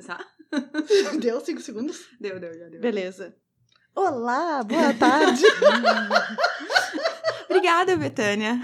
começar? 0.00 0.26
Deu 1.20 1.40
cinco 1.40 1.60
segundos? 1.60 2.06
Deu, 2.18 2.40
deu, 2.40 2.54
já 2.58 2.68
deu. 2.68 2.80
Beleza. 2.80 3.34
Olá, 3.94 4.62
boa 4.64 4.94
tarde. 4.94 5.42
Obrigada, 7.48 7.96
Betânia. 7.96 8.60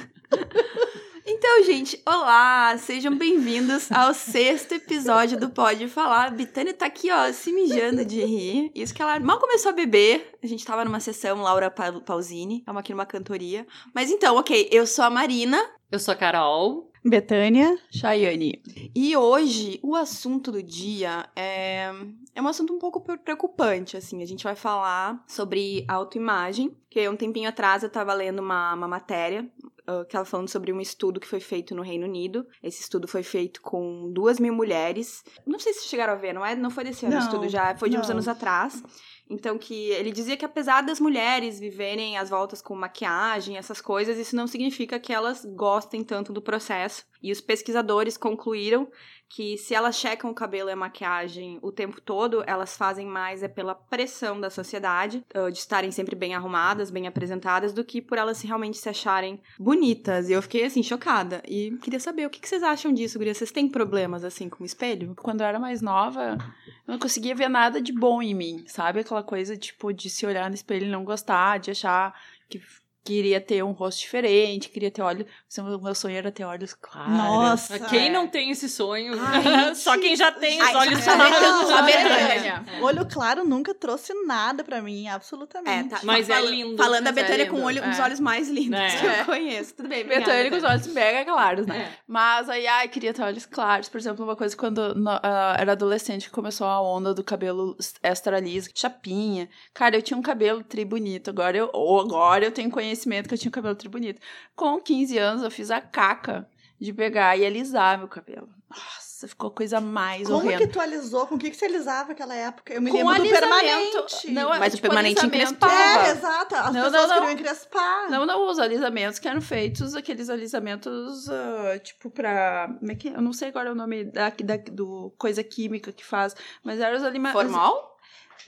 Então, 1.27 1.65
gente, 1.65 2.01
olá! 2.07 2.79
Sejam 2.79 3.15
bem-vindos 3.19 3.91
ao 3.93 4.15
sexto 4.15 4.73
episódio 4.77 5.39
do 5.39 5.51
Pode 5.51 5.89
Falar. 5.89 6.29
A 6.29 6.31
Betânia 6.31 6.73
tá 6.73 6.87
aqui, 6.87 7.11
ó, 7.11 7.31
se 7.33 7.53
mijando 7.53 8.05
de 8.05 8.25
rir. 8.25 8.71
Isso 8.75 8.95
que 8.95 9.03
ela 9.03 9.19
mal 9.21 9.39
começou 9.39 9.71
a 9.71 9.75
beber. 9.75 10.33
A 10.43 10.47
gente 10.47 10.65
tava 10.65 10.85
numa 10.85 11.01
sessão, 11.01 11.43
Laura 11.43 11.71
Pa- 11.71 12.01
Pausini, 12.01 12.63
é 12.67 12.71
uma 12.71 12.81
aqui 12.81 12.93
numa 12.93 13.05
cantoria. 13.07 13.67
Mas 13.95 14.11
então, 14.11 14.37
ok, 14.37 14.69
eu 14.73 14.87
sou 14.87 15.05
a 15.05 15.11
Marina. 15.11 15.59
Eu 15.91 15.99
sou 15.99 16.13
a 16.13 16.17
Carol. 16.17 16.91
Betânia. 17.09 17.79
Chayane. 17.91 18.61
E 18.95 19.17
hoje, 19.17 19.79
o 19.83 19.95
assunto 19.95 20.51
do 20.51 20.63
dia 20.63 21.29
é, 21.37 21.91
é 22.35 22.43
um 22.43 22.49
assunto 22.49 22.73
um 22.75 22.79
pouco 22.79 23.01
pre- 23.01 23.17
preocupante, 23.19 23.97
assim. 23.97 24.23
A 24.23 24.27
gente 24.27 24.45
vai 24.45 24.57
falar 24.57 25.23
sobre 25.27 25.85
autoimagem, 25.89 26.77
que 26.91 27.09
um 27.09 27.17
tempinho 27.17 27.49
atrás 27.49 27.83
eu 27.83 27.91
tava 27.91 28.13
lendo 28.15 28.41
uma, 28.41 28.75
uma 28.75 28.89
matéria 28.89 29.49
ah, 29.87 30.05
que 30.09 30.17
ela 30.17 30.25
falando 30.25 30.49
sobre 30.49 30.73
um 30.73 30.81
estudo 30.81 31.21
que 31.21 31.27
foi 31.29 31.41
feito 31.41 31.75
no 31.75 31.83
Reino 31.83 32.07
Unido. 32.07 32.47
Esse 32.63 32.81
estudo 32.81 33.07
foi 33.07 33.23
feito 33.23 33.61
com 33.63 34.11
duas 34.13 34.41
mil 34.41 34.55
mulheres. 34.55 35.23
Não 35.47 35.59
sei 35.59 35.73
se 35.75 35.87
chegaram 35.89 36.15
a 36.15 36.17
ver, 36.17 36.33
não 36.33 36.45
é? 36.45 36.55
Não 36.57 36.71
foi 36.71 36.85
desse 36.85 37.07
ano 37.07 37.15
o 37.15 37.19
Não, 37.19 37.25
estudo, 37.25 37.49
já 37.49 37.77
foi 37.77 37.89
de 37.91 37.97
uns 37.97 38.07
não. 38.09 38.15
anos 38.15 38.27
atrás. 38.29 38.83
Então, 39.29 39.59
que 39.59 39.91
ele 39.91 40.13
dizia 40.13 40.37
que 40.37 40.45
apesar 40.45 40.83
das 40.83 41.01
mulheres 41.01 41.59
viverem 41.59 42.17
as 42.17 42.31
voltas 42.31 42.63
com 42.63 42.77
maquiagem, 42.77 43.57
essas 43.57 43.81
coisas, 43.81 44.19
isso 44.19 44.37
não 44.37 44.47
significa 44.47 45.01
que 45.01 45.13
elas 45.13 45.45
gostem 45.45 46.05
tanto 46.05 46.33
do 46.33 46.41
processo. 46.41 47.05
E 47.21 47.33
os 47.33 47.41
pesquisadores 47.41 48.17
concluíram 48.17 48.89
que 49.29 49.59
se 49.59 49.75
elas 49.75 49.97
checam 49.97 50.31
o 50.31 50.35
cabelo 50.35 50.69
e 50.69 50.73
a 50.73 50.77
maquiagem 50.77 51.59
o 51.63 51.73
tempo 51.73 52.01
todo, 52.01 52.43
elas 52.47 52.77
fazem 52.77 53.07
mais 53.07 53.43
é 53.43 53.49
pela 53.49 53.75
pressão 53.75 54.41
da 54.41 54.51
sociedade, 54.51 55.25
de 55.53 55.59
estarem 55.59 55.91
sempre 55.91 56.15
bem 56.15 56.35
arrumadas, 56.35 56.91
bem 56.91 57.07
apresentadas, 57.07 57.73
do 57.73 57.85
que 57.85 58.01
por 58.01 58.19
elas 58.19 58.41
realmente 58.43 58.79
se 58.79 58.89
acharem 58.89 59.41
bonitas. 59.59 60.29
E 60.29 60.33
eu 60.33 60.43
fiquei, 60.43 60.65
assim, 60.65 60.83
chocada. 60.83 61.43
E 61.47 61.77
queria 61.83 62.01
saber, 62.01 62.27
o 62.27 62.31
que 62.31 62.47
vocês 62.47 62.63
acham 62.63 62.93
disso, 62.93 63.19
Guria? 63.19 63.35
Vocês 63.35 63.51
têm 63.51 63.69
problemas, 63.69 64.25
assim, 64.25 64.49
com 64.49 64.63
o 64.63 64.67
espelho? 64.67 65.15
Quando 65.17 65.41
eu 65.41 65.47
era 65.47 65.59
mais 65.59 65.83
nova, 65.83 66.39
eu 66.87 66.93
não 66.93 66.99
conseguia 66.99 67.35
ver 67.35 67.49
nada 67.49 67.81
de 67.81 67.93
bom 67.93 68.23
em 68.23 68.35
mim, 68.35 68.65
sabe? 68.67 69.01
Aquela 69.01 69.23
coisa, 69.23 69.57
tipo, 69.57 69.93
de 69.93 70.09
se 70.09 70.25
olhar 70.25 70.49
no 70.49 70.55
espelho 70.55 70.87
e 70.87 70.91
não 70.91 71.05
gostar, 71.05 71.59
de 71.59 71.71
achar 71.71 72.15
que 72.49 72.61
queria 73.07 73.41
ter 73.41 73.63
um 73.63 73.71
rosto 73.71 74.01
diferente, 74.01 74.69
queria 74.69 74.91
ter 74.91 75.01
olhos. 75.03 75.27
O 75.59 75.79
meu 75.79 75.95
sonho 75.95 76.17
era 76.17 76.33
ter 76.33 76.45
olhos 76.45 76.75
claros. 76.75 77.13
Nossa. 77.13 77.79
Quem 77.79 78.09
é. 78.09 78.11
não 78.11 78.27
tem 78.27 78.51
esse 78.51 78.69
sonho? 78.69 79.15
Ai, 79.21 79.75
Só 79.77 79.97
quem 79.99 80.17
já 80.17 80.33
tem 80.33 80.61
os 80.61 80.67
Ai, 80.69 80.75
olhos 80.77 81.05
claros. 81.05 81.69
só 81.69 81.79
a 81.79 81.83
Betânia. 81.83 82.59
Betânia. 82.59 82.65
Olho 82.83 83.07
claro 83.07 83.45
nunca 83.45 83.73
trouxe 83.73 84.13
nada 84.27 84.65
pra 84.65 84.83
mim, 84.83 85.07
É, 85.07 85.11
absolutamente. 85.11 85.91
tá. 85.91 86.01
Mas 86.03 86.29
é 86.29 86.35
Fala- 86.35 86.51
lindo. 86.51 86.77
Falando 86.77 87.05
da 87.05 87.11
é 87.11 87.13
Betânia 87.13 87.47
com 87.47 87.63
olho, 87.63 87.81
os 87.89 87.99
é. 87.99 88.03
olhos 88.03 88.19
mais 88.21 88.49
lindos 88.49 88.79
É. 88.81 88.89
que 88.99 89.21
eu 89.21 89.25
conheço. 89.27 89.75
Tudo 89.77 89.89
bem, 89.89 90.05
Betânia 90.05 90.51
com 90.51 90.57
os 90.57 90.65
olhos 90.65 90.87
mega 90.89 91.25
claros, 91.31 91.67
né? 91.67 91.79
É. 91.93 91.99
Mas 92.09 92.49
aí, 92.49 92.67
ai, 92.67 92.89
queria 92.89 93.15
ter 93.15 93.23
olhos 93.23 93.47
claros. 93.47 93.89
Por 93.89 93.99
exemplo, 93.99 94.25
uma 94.25 94.35
coisa 94.37 94.57
quando 94.57 94.95
no- 94.95 95.11
ah, 95.23 95.57
era 95.59 95.73
adolescente 95.73 96.27
que 96.27 96.31
começou 96.33 96.67
a 96.67 96.81
onda 96.83 97.15
do 97.15 97.23
cabelo 97.23 97.77
extra 98.03 98.41
liso, 98.41 98.69
chapinha. 98.75 99.49
Cara, 99.73 99.97
eu 99.97 100.03
tinha 100.03 100.17
um 100.19 100.23
cabelo 100.23 100.65
tri 100.65 100.85
bonito. 100.85 101.31
Agora 101.31 101.57
eu, 101.57 101.71
ou 101.73 102.01
agora 102.01 102.45
eu 102.45 102.51
tenho 102.51 102.69
conhecimento 102.71 102.96
que 103.29 103.35
eu 103.35 103.39
tinha 103.39 103.49
um 103.49 103.53
cabelo 103.53 103.75
tri 103.75 103.89
bonito. 103.89 104.21
Com 104.55 104.81
15 104.81 105.19
anos, 105.19 105.43
eu 105.43 105.51
fiz 105.51 105.71
a 105.71 105.81
caca 105.81 106.49
de 106.81 106.93
pegar 106.93 107.37
e 107.37 107.45
alisar 107.47 107.99
meu 107.99 108.09
cabelo. 108.09 108.49
Nossa, 108.69 109.27
ficou 109.29 109.51
coisa 109.51 109.81
mais 109.81 110.27
Como 110.27 110.39
horrenda. 110.39 110.59
que 110.59 110.67
tu 110.73 110.79
alisou? 110.81 111.27
Com 111.27 111.37
o 111.37 111.39
que, 111.39 111.51
que 111.51 111.57
você 111.57 111.65
alisava 111.67 112.09
naquela 112.09 112.35
época? 112.35 112.75
Eu 112.75 112.83
me 112.83 112.91
Com 112.91 112.99
lembro 112.99 113.15
do 113.15 113.21
alisamento. 113.23 113.49
permanente. 113.49 114.31
Não, 114.33 114.49
Mas 114.51 114.73
o 114.75 114.77
tipo, 114.77 114.89
permanente 114.89 115.21
alisamento. 115.21 115.55
encrespava. 115.65 116.07
É, 116.07 116.11
exato. 116.11 116.55
As 116.55 116.67
Não, 116.67 116.73
não, 116.73 116.91
pessoas 116.91 117.09
não. 117.09 117.15
queriam 117.21 117.33
encrespar. 117.33 118.11
Não, 118.11 118.27
não, 118.27 118.51
os 118.51 118.59
alisamentos 118.59 119.19
que 119.19 119.27
eram 119.29 119.41
feitos, 119.41 119.95
aqueles 119.95 120.29
alisamentos, 120.29 121.31
ah, 121.31 121.79
tipo, 121.83 122.11
pra. 122.11 122.69
Como 122.79 122.93
é 122.93 122.95
que. 122.95 123.09
Eu 123.09 123.23
não 123.23 123.33
sei 123.33 123.49
agora 123.49 123.73
o 123.73 123.75
nome 123.75 124.05
da, 124.05 124.29
da- 124.31 124.57
do 124.71 125.15
coisa 125.17 125.43
química 125.43 125.93
que 125.93 126.05
faz, 126.05 126.35
mas 126.63 126.79
eram 126.81 126.97
os 126.99 127.05
alimentos. 127.05 127.41
Formal? 127.41 127.96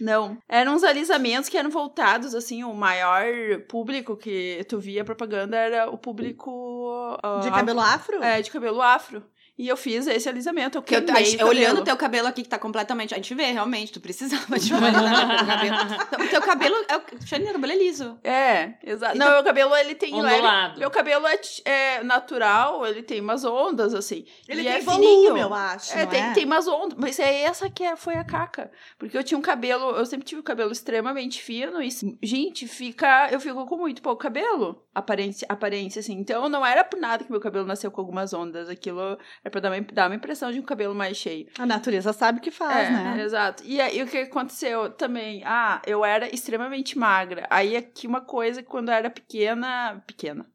Não. 0.01 0.39
Eram 0.49 0.75
os 0.75 0.85
alisamentos 0.85 1.49
que 1.49 1.57
eram 1.57 1.71
voltados, 1.71 2.35
assim, 2.35 2.65
o 2.65 2.75
maior 2.75 3.25
público 3.69 4.17
que 4.17 4.65
tu 4.69 4.79
via 4.79 5.05
propaganda 5.05 5.57
era 5.57 5.91
o 5.91 5.99
público. 5.99 7.19
ah, 7.23 7.41
De 7.43 7.51
cabelo 7.51 7.81
afro? 7.81 8.23
É, 8.23 8.41
de 8.43 8.51
cabelo 8.51 8.81
afro. 8.83 9.23
E 9.59 9.67
eu 9.67 9.77
fiz 9.77 10.07
esse 10.07 10.29
alisamento. 10.29 10.79
Eu 10.79 10.83
Que 10.83 10.95
eu, 10.95 11.03
queimei 11.05 11.23
a- 11.25 11.27
o 11.27 11.31
cabelo. 11.39 11.49
olhando 11.51 11.81
o 11.81 11.85
teu 11.85 11.97
cabelo 11.97 12.29
aqui, 12.29 12.43
que 12.45 12.49
tá 12.49 12.59
completamente. 12.59 13.13
A 13.13 13.17
gente 13.17 13.35
vê, 13.35 13.47
realmente, 13.51 13.91
tu 13.93 14.01
precisava 14.01 14.57
de 14.59 14.73
uma 14.73 14.91
no 14.93 15.47
cabelo. 15.47 15.99
O 16.25 16.29
teu 16.31 16.41
cabelo. 16.43 16.77
É, 16.89 16.97
o 16.97 17.03
Xane, 17.27 17.45
o 17.51 17.53
cabelo 17.55 17.73
é 17.73 17.77
liso. 17.77 18.19
É, 18.23 18.75
exato. 18.85 19.17
Então- 19.17 19.27
Não, 19.27 19.35
meu 19.35 19.45
cabelo 19.45 19.75
ele 19.75 19.95
tem 19.97 20.15
Ondulado. 20.15 20.43
leve- 20.69 20.79
Meu 20.79 20.91
cabelo 20.91 21.27
é, 21.27 21.41
é 21.65 22.03
natural, 22.05 22.87
ele 22.87 23.03
tem 23.03 23.21
umas 23.21 23.45
ondas 23.45 23.95
assim. 23.95 24.25
Ele 24.49 24.61
e 24.61 24.65
tem 24.65 24.73
é 24.75 24.81
volume, 24.81 25.05
fininho. 25.07 25.37
eu 25.39 25.53
acho. 25.55 25.93
É, 25.93 26.03
não 26.05 26.07
tem, 26.07 26.23
é? 26.23 26.33
tem 26.33 26.45
umas 26.45 26.69
ondas, 26.69 26.97
mas 26.97 27.19
é 27.19 27.43
essa 27.43 27.69
que 27.69 27.83
é- 27.83 27.97
foi 27.97 28.15
a 28.15 28.23
caca. 28.25 28.71
Porque 28.99 29.17
eu 29.19 29.25
tinha 29.25 29.37
um 29.39 29.43
cabelo, 29.43 29.91
eu 29.97 30.07
sempre 30.07 30.25
tive 30.27 30.41
o 30.41 30.45
cabelo 30.45 30.71
extremamente 30.71 31.43
fino 31.43 31.83
e, 31.83 31.89
gente, 32.23 32.69
fica, 32.69 33.29
eu 33.33 33.41
fico 33.41 33.67
com 33.67 33.77
muito 33.77 34.01
pouco 34.03 34.23
cabelo, 34.23 34.85
aparência, 34.95 35.47
aparência 35.51 35.99
assim. 36.01 36.13
Então 36.15 36.49
não 36.49 36.65
era 36.65 36.85
por 36.85 36.99
nada 37.01 37.25
que 37.25 37.31
meu 37.31 37.41
cabelo 37.41 37.67
nasceu 37.67 37.91
com 37.91 38.01
algumas 38.01 38.33
ondas, 38.33 38.69
aquilo 38.69 39.19
é 39.49 39.51
pra 39.51 39.61
dar 39.61 39.73
uma, 39.73 39.81
dar 39.81 40.09
uma 40.09 40.17
impressão 40.17 40.53
de 40.53 40.61
um 40.61 40.63
cabelo 40.63 40.95
mais 40.95 41.17
cheio. 41.17 41.47
A 41.59 41.67
natureza 41.67 42.13
sabe 42.13 42.39
o 42.39 42.43
que 42.43 42.51
faz, 42.51 42.89
é, 42.89 42.91
né? 42.93 43.23
exato. 43.23 43.63
E 43.67 43.81
aí 43.81 44.03
o 44.03 44.07
que 44.07 44.19
aconteceu 44.19 44.91
também? 44.91 45.43
Ah, 45.45 45.83
eu 45.87 46.05
era 46.05 46.33
extremamente 46.33 46.97
magra. 46.97 47.47
Aí 47.51 47.77
aqui 47.77 48.07
uma 48.07 48.21
coisa 48.21 48.63
quando 48.63 48.89
eu 48.91 48.95
era 48.95 49.11
pequena, 49.11 50.03
pequena. 50.07 50.47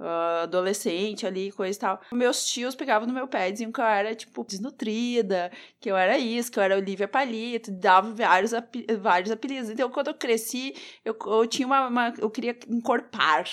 Ah, 0.00 0.42
adolescente 0.42 1.26
ali, 1.26 1.50
coisa 1.52 1.76
e 1.76 1.80
tal. 1.80 2.00
Meus 2.12 2.46
tios 2.46 2.74
pegavam 2.74 3.06
no 3.06 3.14
meu 3.14 3.26
pé 3.26 3.48
e 3.48 3.52
diziam 3.52 3.72
que 3.72 3.80
eu 3.80 3.84
era, 3.84 4.14
tipo, 4.14 4.44
desnutrida, 4.44 5.50
que 5.80 5.90
eu 5.90 5.96
era 5.96 6.16
isso, 6.18 6.50
que 6.52 6.58
eu 6.58 6.62
era 6.62 6.76
Olivia 6.76 7.08
Palito, 7.08 7.70
davam 7.70 8.14
vários, 8.14 8.52
api- 8.54 8.86
vários 9.00 9.30
apelidos. 9.30 9.70
Então, 9.70 9.90
quando 9.90 10.08
eu 10.08 10.14
cresci, 10.14 10.74
eu, 11.04 11.16
eu 11.26 11.46
tinha 11.46 11.66
uma, 11.66 11.88
uma- 11.88 12.14
Eu 12.18 12.30
queria 12.30 12.56
encorpar. 12.68 13.44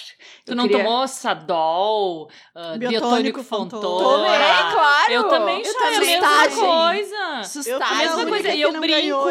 Tu 0.46 0.52
Eu 0.52 0.56
não 0.56 0.68
queria... 0.68 0.84
tomou 0.84 1.08
Sadol, 1.08 2.30
uh, 2.56 2.78
Biotônico 2.78 3.44
Fontoura. 3.44 4.04
Tomei, 4.04 4.38
claro! 4.74 5.12
Eu 5.12 5.24
também, 5.30 5.62
eu 5.64 5.80
a 5.86 6.00
mesma 6.00 6.50
coisa. 6.50 7.16
Eu 7.40 7.44
Sustagem. 7.44 7.98
mesma 7.98 8.26
coisa, 8.28 8.50
e 8.54 8.62
eu 8.62 8.80
brinco. 8.80 9.30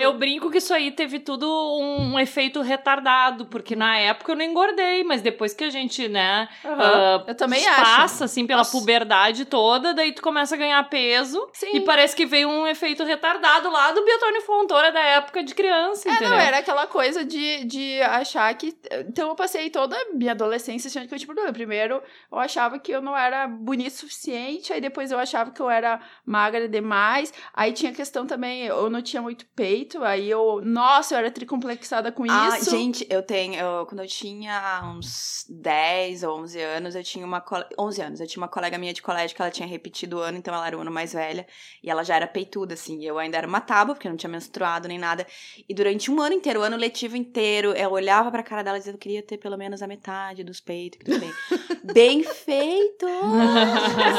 Eu 0.00 0.14
brinco 0.14 0.50
que 0.50 0.58
isso 0.58 0.72
aí 0.74 0.90
teve 0.90 1.18
tudo 1.20 1.46
um, 1.46 2.14
um 2.14 2.18
efeito 2.18 2.60
retardado, 2.60 3.46
porque 3.46 3.76
na 3.76 3.96
época 3.98 4.32
eu 4.32 4.36
não 4.36 4.44
engordei, 4.44 5.04
mas 5.04 5.22
depois 5.22 5.52
que 5.54 5.64
a 5.64 5.70
gente, 5.70 6.08
né, 6.08 6.48
Aham. 6.64 6.78
ah, 6.80 7.24
eu 7.28 7.34
também 7.34 7.64
passa, 7.64 8.02
acho. 8.16 8.24
assim, 8.24 8.46
pela 8.46 8.58
Nossa. 8.58 8.70
puberdade 8.78 9.44
toda, 9.44 9.92
daí 9.94 10.12
tu 10.12 10.22
começa 10.22 10.54
a 10.54 10.58
ganhar 10.58 10.82
peso, 10.88 11.48
Sim. 11.52 11.70
e 11.76 11.80
parece 11.80 12.14
que 12.16 12.26
veio 12.26 12.48
um 12.48 12.66
efeito 12.66 13.04
retardado 13.04 13.70
lá 13.70 13.90
do 13.92 14.04
Biotônio 14.04 14.42
Fontoura 14.42 14.92
da 14.92 15.00
época 15.00 15.42
de 15.42 15.54
criança, 15.54 16.08
É, 16.08 16.12
entendeu? 16.12 16.30
não, 16.30 16.36
era 16.38 16.58
aquela 16.58 16.86
coisa 16.86 17.24
de, 17.24 17.64
de 17.64 18.00
achar 18.02 18.52
que. 18.54 18.76
Então 19.08 19.28
eu 19.28 19.34
passei 19.34 19.70
toda 19.70 19.96
a 19.96 20.06
minha 20.14 20.32
adolescência 20.32 20.88
achando 20.88 21.08
que 21.08 21.14
eu 21.14 21.18
tinha 21.18 21.26
problema. 21.26 21.52
Primeiro, 21.52 22.02
eu 22.30 22.38
achava 22.38 22.78
que 22.78 22.92
eu 22.92 23.00
não 23.00 23.16
era 23.16 23.46
bonita 23.46 23.94
o 23.94 23.98
suficiente, 23.98 24.72
aí 24.72 24.80
depois 24.80 25.10
eu 25.10 25.18
achava 25.18 25.50
que 25.50 25.60
eu 25.60 25.68
era 25.70 26.00
magra 26.24 26.68
demais. 26.68 27.32
Aí 27.54 27.72
tinha 27.72 27.92
questão 27.92 28.26
também, 28.26 28.64
eu 28.66 28.88
não 28.90 29.02
tinha 29.02 29.22
muito 29.22 29.44
peito, 29.54 30.02
aí 30.04 30.28
eu. 30.30 30.60
Nossa, 30.64 31.14
eu 31.14 31.18
era 31.18 31.30
tricomplexada 31.30 32.10
com 32.12 32.24
Ah, 32.28 32.58
isso. 32.58 32.70
gente, 32.70 33.06
eu 33.10 33.22
tenho. 33.22 33.54
eu- 33.54 33.86
quando 33.86 34.00
eu 34.00 34.06
tinha 34.06 34.82
uns 34.84 35.44
10 35.48 36.22
ou 36.22 36.41
11 36.42 36.60
anos, 36.60 36.94
eu 36.94 37.02
tinha 37.02 37.24
uma. 37.24 37.40
cole- 37.40 37.66
11 37.78 38.02
anos, 38.02 38.20
eu 38.20 38.26
tinha 38.26 38.42
uma 38.42 38.48
colega 38.48 38.76
minha 38.78 38.92
de 38.92 39.00
colégio 39.02 39.34
que 39.34 39.42
ela 39.42 39.50
tinha 39.50 39.66
repetido 39.66 40.16
o 40.18 40.20
ano, 40.20 40.38
então 40.38 40.54
ela 40.54 40.66
era 40.66 40.76
o 40.76 40.80
ano 40.80 40.90
mais 40.90 41.12
velha. 41.12 41.46
E 41.82 41.90
ela 41.90 42.02
já 42.02 42.16
era 42.16 42.26
peituda, 42.26 42.74
assim. 42.74 43.00
e 43.00 43.06
Eu 43.06 43.18
ainda 43.18 43.38
era 43.38 43.46
uma 43.46 43.60
tábua, 43.60 43.94
porque 43.94 44.06
eu 44.06 44.10
não 44.10 44.16
tinha 44.16 44.30
menstruado 44.30 44.88
nem 44.88 44.98
nada. 44.98 45.26
E 45.68 45.74
durante 45.74 46.10
um 46.10 46.20
ano 46.20 46.34
inteiro, 46.34 46.60
o 46.60 46.62
ano 46.62 46.76
letivo 46.76 47.16
inteiro, 47.16 47.72
eu 47.72 47.90
olhava 47.90 48.30
pra 48.30 48.42
cara 48.42 48.62
dela 48.62 48.76
e 48.76 48.80
dizia: 48.80 48.92
Eu 48.92 48.98
queria 48.98 49.22
ter 49.22 49.38
pelo 49.38 49.56
menos 49.56 49.82
a 49.82 49.86
metade 49.86 50.42
dos 50.44 50.60
peitos 50.60 50.98
que 50.98 51.04
tu 51.04 51.20
tem. 51.20 51.32
Bem 51.92 52.22
feito! 52.24 53.06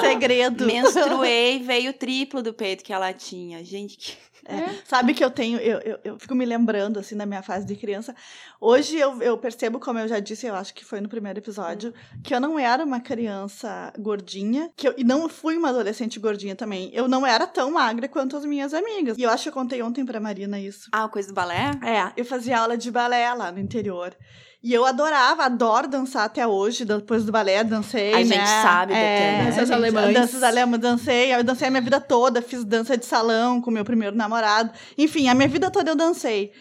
Segredo. 0.01 0.65
Menstruei, 0.65 1.59
veio 1.59 1.91
o 1.91 1.93
triplo 1.93 2.41
do 2.41 2.53
peito 2.53 2.83
que 2.83 2.93
ela 2.93 3.11
tinha. 3.13 3.63
Gente, 3.63 3.97
que. 3.97 4.17
É. 4.45 4.73
Sabe 4.83 5.13
que 5.13 5.23
eu 5.23 5.31
tenho, 5.31 5.57
eu, 5.59 5.79
eu, 5.79 5.99
eu 6.03 6.19
fico 6.19 6.35
me 6.35 6.43
lembrando, 6.45 6.99
assim, 6.99 7.15
da 7.15 7.25
minha 7.25 7.41
fase 7.41 7.65
de 7.65 7.77
criança. 7.77 8.13
Hoje 8.59 8.97
eu, 8.97 9.21
eu 9.21 9.37
percebo, 9.37 9.79
como 9.79 9.99
eu 9.99 10.07
já 10.07 10.19
disse, 10.19 10.45
eu 10.45 10.53
acho 10.53 10.73
que 10.73 10.83
foi 10.83 10.99
no 10.99 11.07
primeiro 11.07 11.39
episódio, 11.39 11.93
que 12.23 12.33
eu 12.33 12.39
não 12.39 12.59
era 12.59 12.83
uma 12.83 12.99
criança 12.99 13.93
gordinha, 13.97 14.69
que 14.75 14.87
eu, 14.87 14.93
e 14.97 15.03
não 15.03 15.27
fui 15.29 15.57
uma 15.57 15.69
adolescente 15.69 16.19
gordinha 16.19 16.55
também. 16.55 16.89
Eu 16.93 17.07
não 17.07 17.25
era 17.25 17.47
tão 17.47 17.71
magra 17.71 18.07
quanto 18.07 18.37
as 18.37 18.45
minhas 18.45 18.73
amigas. 18.73 19.17
E 19.17 19.23
eu 19.23 19.29
acho 19.29 19.43
que 19.43 19.49
eu 19.49 19.53
contei 19.53 19.81
ontem 19.81 20.05
pra 20.05 20.19
Marina 20.19 20.59
isso. 20.59 20.89
Ah, 20.91 21.07
coisa 21.07 21.29
do 21.29 21.33
balé? 21.33 21.71
É, 21.83 22.11
eu 22.15 22.25
fazia 22.25 22.59
aula 22.59 22.77
de 22.77 22.91
balé 22.91 23.33
lá 23.33 23.51
no 23.51 23.59
interior. 23.59 24.15
E 24.63 24.73
eu 24.73 24.85
adorava, 24.85 25.43
adoro 25.43 25.89
dançar 25.89 26.23
até 26.23 26.47
hoje, 26.47 26.85
depois 26.85 27.25
do 27.25 27.33
balé, 27.33 27.65
dancei, 27.65 28.13
A 28.13 28.17
né? 28.19 28.23
gente 28.23 28.47
sabe, 28.47 28.93
é, 28.93 28.95
Betânia. 28.95 29.43
Danças 29.43 29.57
A 29.57 29.65
gente- 29.65 29.73
alemãs. 29.73 30.13
Danças 30.13 30.43
alemãs, 30.43 30.79
dancei, 30.79 31.35
eu 31.35 31.43
dancei 31.43 31.67
a 31.67 31.71
minha 31.71 31.81
vida 31.81 31.99
toda, 31.99 32.41
fiz 32.41 32.63
dança 32.63 32.97
de 32.97 33.05
salão 33.05 33.59
com 33.59 33.69
meu 33.69 33.83
primeiro 33.83 34.15
namorado. 34.15 34.71
Enfim, 34.97 35.27
a 35.27 35.33
minha 35.35 35.49
vida 35.49 35.69
toda 35.69 35.91
eu 35.91 35.95
dancei. 35.97 36.53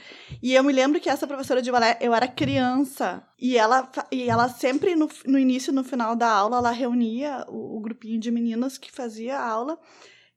E 0.42 0.52
eu 0.52 0.64
me 0.64 0.72
lembro 0.72 0.98
que 0.98 1.08
essa 1.08 1.28
professora 1.28 1.62
de 1.62 1.70
balé, 1.70 1.96
eu 2.00 2.12
era 2.12 2.26
criança, 2.26 3.22
e 3.38 3.56
ela, 3.56 3.88
e 4.10 4.28
ela 4.28 4.48
sempre, 4.48 4.96
no, 4.96 5.08
no 5.24 5.38
início 5.38 5.70
e 5.70 5.74
no 5.74 5.84
final 5.84 6.16
da 6.16 6.28
aula, 6.28 6.56
ela 6.56 6.70
reunia 6.72 7.44
o, 7.48 7.76
o 7.76 7.80
grupinho 7.80 8.18
de 8.18 8.32
meninas 8.32 8.78
que 8.78 8.90
fazia 8.90 9.38
a 9.38 9.46
aula, 9.48 9.78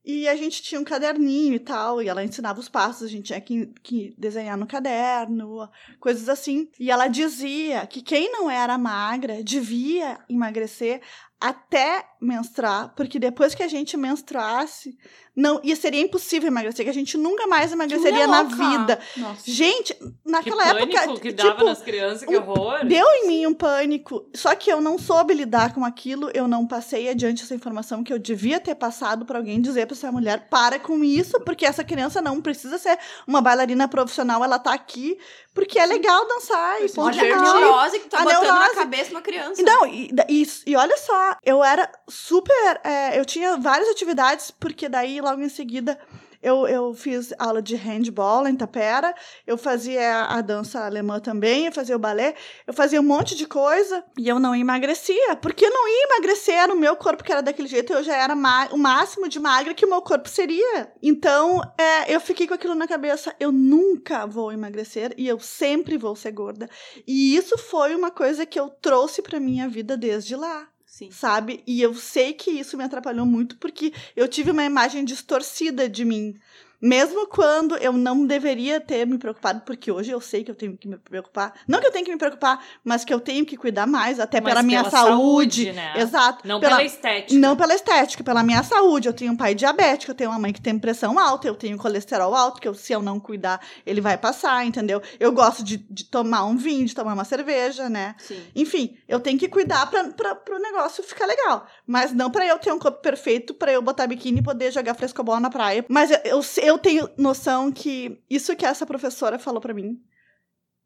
e 0.05 0.27
a 0.27 0.35
gente 0.35 0.61
tinha 0.61 0.79
um 0.79 0.83
caderninho 0.83 1.55
e 1.55 1.59
tal, 1.59 2.01
e 2.01 2.07
ela 2.07 2.23
ensinava 2.23 2.59
os 2.59 2.69
passos, 2.69 3.03
a 3.03 3.07
gente 3.07 3.25
tinha 3.25 3.41
que, 3.41 3.65
que 3.81 4.13
desenhar 4.17 4.57
no 4.57 4.67
caderno, 4.67 5.69
coisas 5.99 6.29
assim. 6.29 6.69
E 6.79 6.91
ela 6.91 7.07
dizia 7.07 7.87
que 7.87 8.01
quem 8.01 8.31
não 8.31 8.49
era 8.49 8.77
magra 8.77 9.43
devia 9.43 10.19
emagrecer 10.29 11.01
até 11.39 12.05
menstruar, 12.21 12.93
porque 12.95 13.19
depois 13.19 13.53
que 13.53 13.61
a 13.61 13.67
gente 13.67 13.95
menstruasse, 13.97 14.97
não, 15.35 15.59
e 15.63 15.75
seria 15.75 16.01
impossível 16.01 16.47
emagrecer, 16.47 16.85
que 16.85 16.89
a 16.89 16.93
gente 16.93 17.17
nunca 17.17 17.45
mais 17.45 17.71
emagreceria 17.71 18.25
na 18.25 18.43
vida. 18.43 18.97
Nossa. 19.17 19.43
Gente, 19.45 19.93
Que 19.93 20.13
naquela 20.25 20.63
pânico 20.73 20.97
época, 20.97 21.19
que 21.19 21.31
dava 21.33 21.51
tipo, 21.51 21.65
nas 21.65 21.81
crianças, 21.81 22.23
que 22.25 22.37
um- 22.37 22.41
horror. 22.49 22.85
Deu 22.85 23.05
em 23.05 23.27
mim 23.27 23.45
um 23.45 23.53
pânico, 23.53 24.25
só 24.33 24.55
que 24.55 24.71
eu 24.71 24.79
não 24.79 24.97
soube 24.97 25.33
lidar 25.33 25.73
com 25.73 25.83
aquilo, 25.83 26.31
eu 26.33 26.47
não 26.47 26.65
passei 26.65 27.09
adiante 27.09 27.43
essa 27.43 27.53
informação 27.53 28.03
que 28.03 28.13
eu 28.13 28.17
devia 28.17 28.59
ter 28.59 28.75
passado 28.75 29.25
para 29.25 29.37
alguém 29.37 29.61
dizer 29.61 29.85
para 29.85 29.95
essa 29.95 30.11
mulher, 30.11 30.47
para 30.49 30.79
com 30.79 31.03
isso, 31.03 31.39
porque 31.41 31.65
essa 31.65 31.83
criança 31.83 32.21
não 32.21 32.41
precisa 32.41 32.77
ser 32.77 32.97
uma 33.27 33.41
bailarina 33.41 33.87
profissional, 33.89 34.43
ela 34.43 34.57
tá 34.57 34.73
aqui 34.73 35.17
porque 35.53 35.79
é 35.79 35.85
legal 35.85 36.27
dançar 36.27 36.81
e 36.83 36.89
ponto 36.89 37.17
Olha 37.17 37.33
a 37.33 37.41
neurose 37.41 37.99
que 38.01 38.09
tá 38.09 38.19
A 38.19 38.23
botando 38.23 38.59
na 38.59 38.69
cabeça 38.75 39.11
uma 39.11 39.21
criança. 39.21 39.61
Não, 39.63 39.87
e, 39.87 40.11
e, 40.27 40.45
e 40.67 40.75
olha 40.75 40.97
só, 40.97 41.24
eu 41.43 41.63
era 41.63 41.89
super. 42.07 42.81
é, 42.83 43.19
eu 43.19 43.25
tinha 43.25 43.57
várias 43.57 43.89
atividades, 43.89 44.51
porque 44.51 44.89
daí 44.89 45.21
logo 45.21 45.41
em 45.41 45.49
seguida 45.49 45.97
eu, 46.45 46.67
eu 46.67 46.93
fiz 46.93 47.33
aula 47.39 47.59
de 47.59 47.75
handball 47.75 48.47
em 48.47 48.55
Tapera, 48.55 49.15
eu 49.47 49.57
fazia 49.57 50.25
a 50.25 50.41
dança 50.41 50.85
alemã 50.85 51.19
também, 51.19 51.65
eu 51.65 51.71
fazia 51.71 51.95
o 51.95 51.99
balé, 51.99 52.35
eu 52.67 52.73
fazia 52.73 53.01
um 53.01 53.03
monte 53.03 53.35
de 53.35 53.47
coisa 53.47 54.05
e 54.15 54.29
eu 54.29 54.39
não 54.39 54.55
emagrecia, 54.55 55.35
porque 55.37 55.67
não 55.67 55.87
ia 55.87 56.03
emagrecer, 56.03 56.53
era 56.53 56.71
o 56.71 56.77
meu 56.77 56.95
corpo 56.95 57.23
que 57.23 57.31
era 57.31 57.41
daquele 57.41 57.67
jeito, 57.67 57.91
eu 57.91 58.03
já 58.03 58.15
era 58.15 58.35
o 58.71 58.77
máximo 58.77 59.27
de 59.27 59.39
magra 59.39 59.73
que 59.73 59.87
o 59.87 59.89
meu 59.89 60.03
corpo 60.03 60.29
seria. 60.29 60.93
Então, 61.01 61.61
é, 61.79 62.13
eu 62.13 62.21
fiquei 62.21 62.47
com 62.47 62.53
aquilo 62.53 62.75
na 62.75 62.87
cabeça, 62.87 63.35
eu 63.39 63.51
nunca 63.51 64.27
vou 64.27 64.51
emagrecer 64.51 65.15
e 65.17 65.27
eu 65.27 65.39
sempre 65.39 65.97
vou 65.97 66.15
ser 66.15 66.31
gorda. 66.31 66.69
E 67.07 67.35
isso 67.35 67.57
foi 67.57 67.95
uma 67.95 68.11
coisa 68.11 68.45
que 68.45 68.59
eu 68.59 68.69
trouxe 68.69 69.23
pra 69.23 69.39
minha 69.39 69.67
vida 69.67 69.97
desde 69.97 70.35
lá 70.35 70.67
Sim. 70.95 71.11
sabe? 71.11 71.61
E 71.67 71.81
eu 71.81 71.93
sei 71.93 72.31
que 72.31 72.49
isso 72.49 72.77
me 72.77 72.83
atrapalhou 72.85 73.25
muito 73.25 73.57
porque 73.57 73.91
eu 74.15 74.29
tive 74.29 74.51
uma 74.51 74.63
imagem 74.63 75.03
distorcida 75.03 75.89
de 75.89 76.05
mim. 76.05 76.39
Mesmo 76.81 77.27
quando 77.27 77.75
eu 77.77 77.93
não 77.93 78.25
deveria 78.25 78.79
ter 78.79 79.05
me 79.07 79.17
preocupado, 79.17 79.61
porque 79.61 79.91
hoje 79.91 80.11
eu 80.11 80.19
sei 80.21 80.43
que 80.43 80.51
eu 80.51 80.55
tenho 80.55 80.77
que 80.77 80.87
me 80.87 80.97
preocupar. 80.97 81.53
Não 81.67 81.79
que 81.79 81.87
eu 81.87 81.91
tenho 81.91 82.05
que 82.05 82.11
me 82.11 82.17
preocupar, 82.17 82.63
mas 82.83 83.03
que 83.05 83.13
eu 83.13 83.19
tenho 83.19 83.45
que 83.45 83.57
cuidar 83.57 83.87
mais, 83.87 84.19
até 84.19 84.39
Mas 84.41 84.51
pela 84.53 84.63
minha 84.63 84.79
pela 84.83 84.91
saúde. 84.91 85.63
saúde, 85.65 85.73
né? 85.73 85.93
Exato. 85.97 86.47
Não 86.47 86.59
pela, 86.59 86.77
pela 86.77 86.85
estética. 86.87 87.39
não 87.39 87.55
pela 87.55 87.73
estética, 87.73 88.23
pela 88.23 88.43
minha 88.43 88.61
saúde. 88.63 89.07
Eu 89.07 89.13
tenho 89.13 89.31
um 89.33 89.37
pai 89.37 89.55
diabético, 89.55 90.11
eu 90.11 90.15
tenho 90.15 90.29
uma 90.29 90.39
mãe 90.39 90.51
que 90.53 90.61
tem 90.61 90.77
pressão 90.77 91.17
alta, 91.17 91.47
eu 91.47 91.55
tenho 91.55 91.77
colesterol 91.77 92.35
alto, 92.35 92.59
que 92.61 92.67
eu- 92.67 92.73
se 92.73 92.93
eu 92.93 93.01
não 93.01 93.19
cuidar, 93.19 93.59
ele 93.85 94.01
vai 94.01 94.17
passar, 94.17 94.65
entendeu? 94.65 95.01
Eu 95.19 95.31
gosto 95.31 95.63
de, 95.63 95.77
de 95.77 96.03
tomar 96.05 96.45
um 96.45 96.55
vinho, 96.57 96.85
de 96.85 96.93
tomar 96.93 97.13
uma 97.13 97.25
cerveja, 97.25 97.89
né? 97.89 98.15
Sim. 98.19 98.41
Enfim, 98.55 98.97
eu 99.07 99.19
tenho 99.19 99.39
que 99.39 99.47
cuidar 99.47 99.89
pra, 99.89 100.03
pra, 100.05 100.35
pro 100.35 100.59
negócio 100.59 101.03
ficar 101.03 101.25
legal. 101.25 101.65
Mas 101.87 102.11
não 102.13 102.29
pra 102.29 102.45
eu 102.45 102.57
ter 102.59 102.71
um 102.71 102.79
corpo 102.79 103.01
perfeito, 103.01 103.53
pra 103.53 103.71
eu 103.71 103.81
botar 103.81 104.07
biquíni 104.07 104.39
e 104.39 104.43
poder 104.43 104.71
jogar 104.71 104.93
frescobol 104.93 105.39
na 105.39 105.49
praia. 105.49 105.85
Mas 105.87 106.11
eu, 106.11 106.19
eu, 106.25 106.43
eu 106.65 106.77
tenho 106.77 107.09
noção 107.17 107.71
que 107.71 108.19
isso 108.29 108.55
que 108.55 108.65
essa 108.65 108.85
professora 108.85 109.37
falou 109.39 109.61
pra 109.61 109.73
mim 109.73 109.99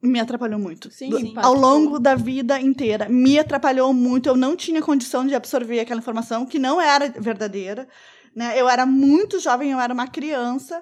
me 0.02 0.20
atrapalhou 0.20 0.60
muito. 0.60 0.90
Sim, 0.92 1.10
Do- 1.10 1.20
impactou. 1.20 1.44
ao 1.54 1.60
longo 1.60 2.00
da 2.00 2.16
vida 2.16 2.60
inteira. 2.60 3.10
Me 3.10 3.38
atrapalhou 3.38 3.94
muito. 3.94 4.30
Eu 4.30 4.38
não 4.38 4.56
tinha 4.56 4.82
condição 4.82 5.28
de 5.28 5.36
absorver 5.36 5.80
aquela 5.82 6.00
informação 6.00 6.46
que 6.46 6.58
não 6.58 6.80
era 6.80 7.10
verdadeira. 7.10 7.86
Né? 8.34 8.54
Eu 8.58 8.70
era 8.70 8.86
muito 8.86 9.40
jovem, 9.40 9.72
eu 9.72 9.80
era 9.80 9.94
uma 9.94 10.08
criança. 10.08 10.82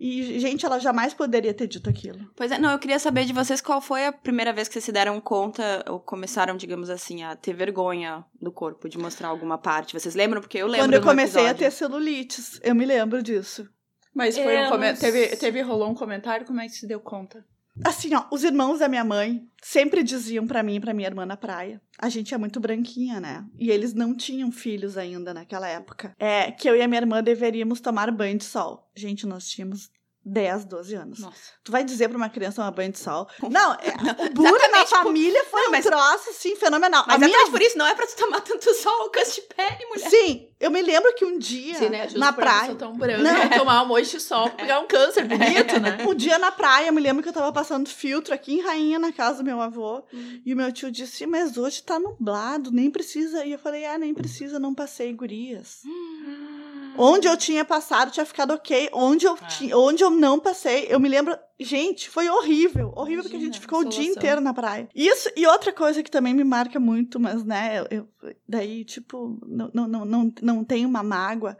E, 0.00 0.38
gente, 0.38 0.64
ela 0.64 0.78
jamais 0.78 1.12
poderia 1.12 1.52
ter 1.52 1.66
dito 1.66 1.90
aquilo. 1.90 2.20
Pois 2.36 2.50
é, 2.52 2.58
não, 2.58 2.70
eu 2.70 2.78
queria 2.78 2.98
saber 2.98 3.24
de 3.26 3.32
vocês 3.34 3.60
qual 3.60 3.80
foi 3.82 4.06
a 4.06 4.12
primeira 4.12 4.52
vez 4.52 4.66
que 4.68 4.72
vocês 4.74 4.84
se 4.84 4.92
deram 4.92 5.20
conta, 5.20 5.84
ou 5.88 5.98
começaram, 6.00 6.56
digamos 6.56 6.88
assim, 6.88 7.22
a 7.22 7.34
ter 7.36 7.52
vergonha 7.52 8.24
do 8.40 8.52
corpo, 8.52 8.88
de 8.88 8.96
mostrar 8.96 9.28
alguma 9.28 9.58
parte. 9.58 9.92
Vocês 9.92 10.14
lembram? 10.14 10.40
Porque 10.40 10.56
eu 10.56 10.66
lembro 10.68 10.86
Quando 10.86 10.94
eu 10.94 11.02
comecei 11.02 11.42
a 11.42 11.50
episódio. 11.50 11.66
ter 11.66 11.70
celulites, 11.72 12.60
eu 12.62 12.74
me 12.74 12.86
lembro 12.86 13.22
disso. 13.22 13.68
Mas 14.14 14.38
foi 14.38 14.56
Eu 14.56 14.62
um 14.62 14.68
come... 14.70 14.92
não 14.92 14.96
teve, 14.98 15.36
teve, 15.36 15.60
rolou 15.60 15.90
um 15.90 15.94
comentário, 15.94 16.46
como 16.46 16.60
é 16.60 16.66
que 16.66 16.74
se 16.74 16.86
deu 16.86 17.00
conta? 17.00 17.44
Assim, 17.82 18.14
ó, 18.14 18.24
os 18.30 18.44
irmãos 18.44 18.78
da 18.78 18.88
minha 18.88 19.02
mãe 19.02 19.48
sempre 19.60 20.04
diziam 20.04 20.46
pra 20.46 20.62
mim 20.62 20.76
e 20.76 20.80
pra 20.80 20.94
minha 20.94 21.08
irmã 21.08 21.26
na 21.26 21.36
praia. 21.36 21.82
A 21.98 22.08
gente 22.08 22.32
é 22.32 22.38
muito 22.38 22.60
branquinha, 22.60 23.20
né? 23.20 23.44
E 23.58 23.68
eles 23.68 23.92
não 23.92 24.14
tinham 24.14 24.52
filhos 24.52 24.96
ainda 24.96 25.34
naquela 25.34 25.66
época. 25.66 26.14
É 26.16 26.52
que 26.52 26.70
eu 26.70 26.76
e 26.76 26.82
a 26.82 26.86
minha 26.86 27.00
irmã 27.00 27.20
deveríamos 27.20 27.80
tomar 27.80 28.12
banho 28.12 28.38
de 28.38 28.44
sol. 28.44 28.88
Gente, 28.94 29.26
nós 29.26 29.48
tínhamos 29.48 29.90
10, 30.24 30.64
12 30.64 30.94
anos. 30.94 31.18
Nossa. 31.20 31.36
Tu 31.62 31.70
vai 31.70 31.84
dizer 31.84 32.08
pra 32.08 32.16
uma 32.16 32.28
criança 32.28 32.56
tomar 32.56 32.70
banho 32.70 32.92
de 32.92 32.98
sol? 32.98 33.28
Não, 33.50 33.72
é, 33.74 33.94
o 34.30 34.34
bullying 34.34 34.70
na 34.70 34.84
tipo, 34.84 35.02
família 35.02 35.44
foi 35.44 35.60
não, 35.62 35.68
um 35.68 35.72
mas- 35.72 35.84
troço, 35.84 36.30
assim, 36.30 36.56
fenomenal. 36.56 37.04
Mas 37.06 37.16
a 37.22 37.26
minha 37.26 37.50
por 37.50 37.60
isso, 37.60 37.76
não 37.76 37.86
é 37.86 37.94
pra 37.94 38.06
tu 38.06 38.16
tomar 38.16 38.40
tanto 38.40 38.72
sol, 38.74 39.10
câncer 39.10 39.42
de 39.42 39.54
pele, 39.54 39.86
mulher. 39.86 40.08
Sim, 40.10 40.48
eu 40.58 40.70
me 40.70 40.80
lembro 40.82 41.14
que 41.14 41.24
um 41.24 41.38
dia, 41.38 41.74
Sim, 41.74 41.88
né? 41.90 42.08
Na 42.16 42.32
praia, 42.32 42.74
tão 42.74 42.96
branca, 42.96 43.22
Não. 43.22 43.50
tomar 43.58 43.82
um 43.82 43.86
monte 43.86 44.10
de 44.10 44.20
sol, 44.20 44.50
pegar 44.50 44.80
um 44.80 44.86
câncer 44.86 45.24
bonito, 45.26 45.78
né? 45.80 45.98
Um 46.08 46.14
dia 46.14 46.38
na 46.38 46.50
praia, 46.52 46.88
eu 46.88 46.92
me 46.92 47.00
lembro 47.00 47.22
que 47.22 47.28
eu 47.28 47.32
tava 47.32 47.52
passando 47.52 47.88
filtro 47.88 48.32
aqui 48.34 48.54
em 48.54 48.60
Rainha, 48.62 48.98
na 48.98 49.12
casa 49.12 49.38
do 49.38 49.44
meu 49.44 49.60
avô. 49.60 50.04
Hum. 50.12 50.40
E 50.44 50.52
o 50.54 50.56
meu 50.56 50.72
tio 50.72 50.90
disse, 50.90 51.26
mas 51.26 51.56
hoje 51.56 51.82
tá 51.82 51.98
nublado, 51.98 52.70
nem 52.70 52.90
precisa. 52.90 53.44
E 53.44 53.52
eu 53.52 53.58
falei, 53.58 53.84
ah, 53.84 53.98
nem 53.98 54.14
precisa, 54.14 54.58
não 54.58 54.74
passei 54.74 55.12
gurias. 55.12 55.80
Onde 56.96 57.26
eu 57.26 57.36
tinha 57.36 57.64
passado, 57.64 58.10
tinha 58.10 58.24
ficado 58.26 58.52
ok. 58.54 58.90
Onde 58.92 59.26
eu, 59.26 59.34
É. 59.34 59.46
ti- 59.46 59.74
onde 59.74 60.02
eu 60.04 60.10
não 60.10 60.38
passei, 60.38 60.86
eu 60.88 60.98
me 61.00 61.08
lembro. 61.08 61.36
Gente, 61.58 62.08
foi 62.10 62.28
horrível. 62.28 62.92
Horrível 62.96 63.22
porque 63.22 63.36
a 63.36 63.38
Imagina, 63.38 63.52
gente 63.52 63.60
ficou 63.60 63.80
o 63.80 63.84
dia 63.84 64.04
inteiro 64.10 64.40
na 64.40 64.52
praia. 64.52 64.88
Isso, 64.94 65.28
e 65.36 65.46
outra 65.46 65.72
coisa 65.72 66.02
que 66.02 66.10
também 66.10 66.34
me 66.34 66.44
marca 66.44 66.78
muito, 66.80 67.18
mas, 67.20 67.44
né, 67.44 67.84
eu, 67.90 68.08
daí, 68.48 68.84
tipo, 68.84 69.38
não, 69.46 69.70
não, 69.72 69.86
não, 69.88 70.04
não, 70.04 70.32
não 70.42 70.64
tem 70.64 70.84
uma 70.84 71.02
mágoa, 71.02 71.56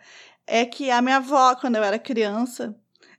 é 0.46 0.64
que 0.66 0.90
a 0.90 1.00
minha 1.00 1.16
avó, 1.18 1.54
quando 1.54 1.76
eu 1.76 1.82
era 1.84 1.98
criança, 1.98 2.74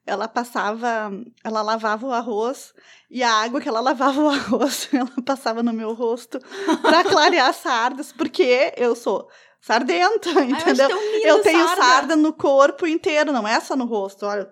ela 0.05 0.27
passava, 0.27 1.11
ela 1.43 1.61
lavava 1.63 2.05
o 2.05 2.11
arroz 2.11 2.73
e 3.09 3.23
a 3.23 3.31
água 3.33 3.59
que 3.59 3.67
ela 3.67 3.79
lavava 3.79 4.21
o 4.21 4.27
arroz, 4.29 4.87
ela 4.93 5.09
passava 5.25 5.63
no 5.63 5.73
meu 5.73 5.93
rosto 5.93 6.39
pra 6.81 7.03
clarear 7.03 7.49
as 7.49 7.55
sardas, 7.55 8.11
porque 8.11 8.73
eu 8.77 8.95
sou 8.95 9.27
sardenta, 9.65 10.29
Ai, 10.29 10.35
eu 10.37 10.49
entendeu? 10.51 10.89
lindo, 10.89 11.27
Eu 11.27 11.41
tenho 11.41 11.65
sarda. 11.67 11.81
sarda 11.83 12.15
no 12.15 12.31
corpo 12.31 12.85
inteiro, 12.85 13.31
não 13.33 13.47
é 13.47 13.59
só 13.59 13.75
no 13.75 13.85
rosto. 13.85 14.25
Olha, 14.25 14.51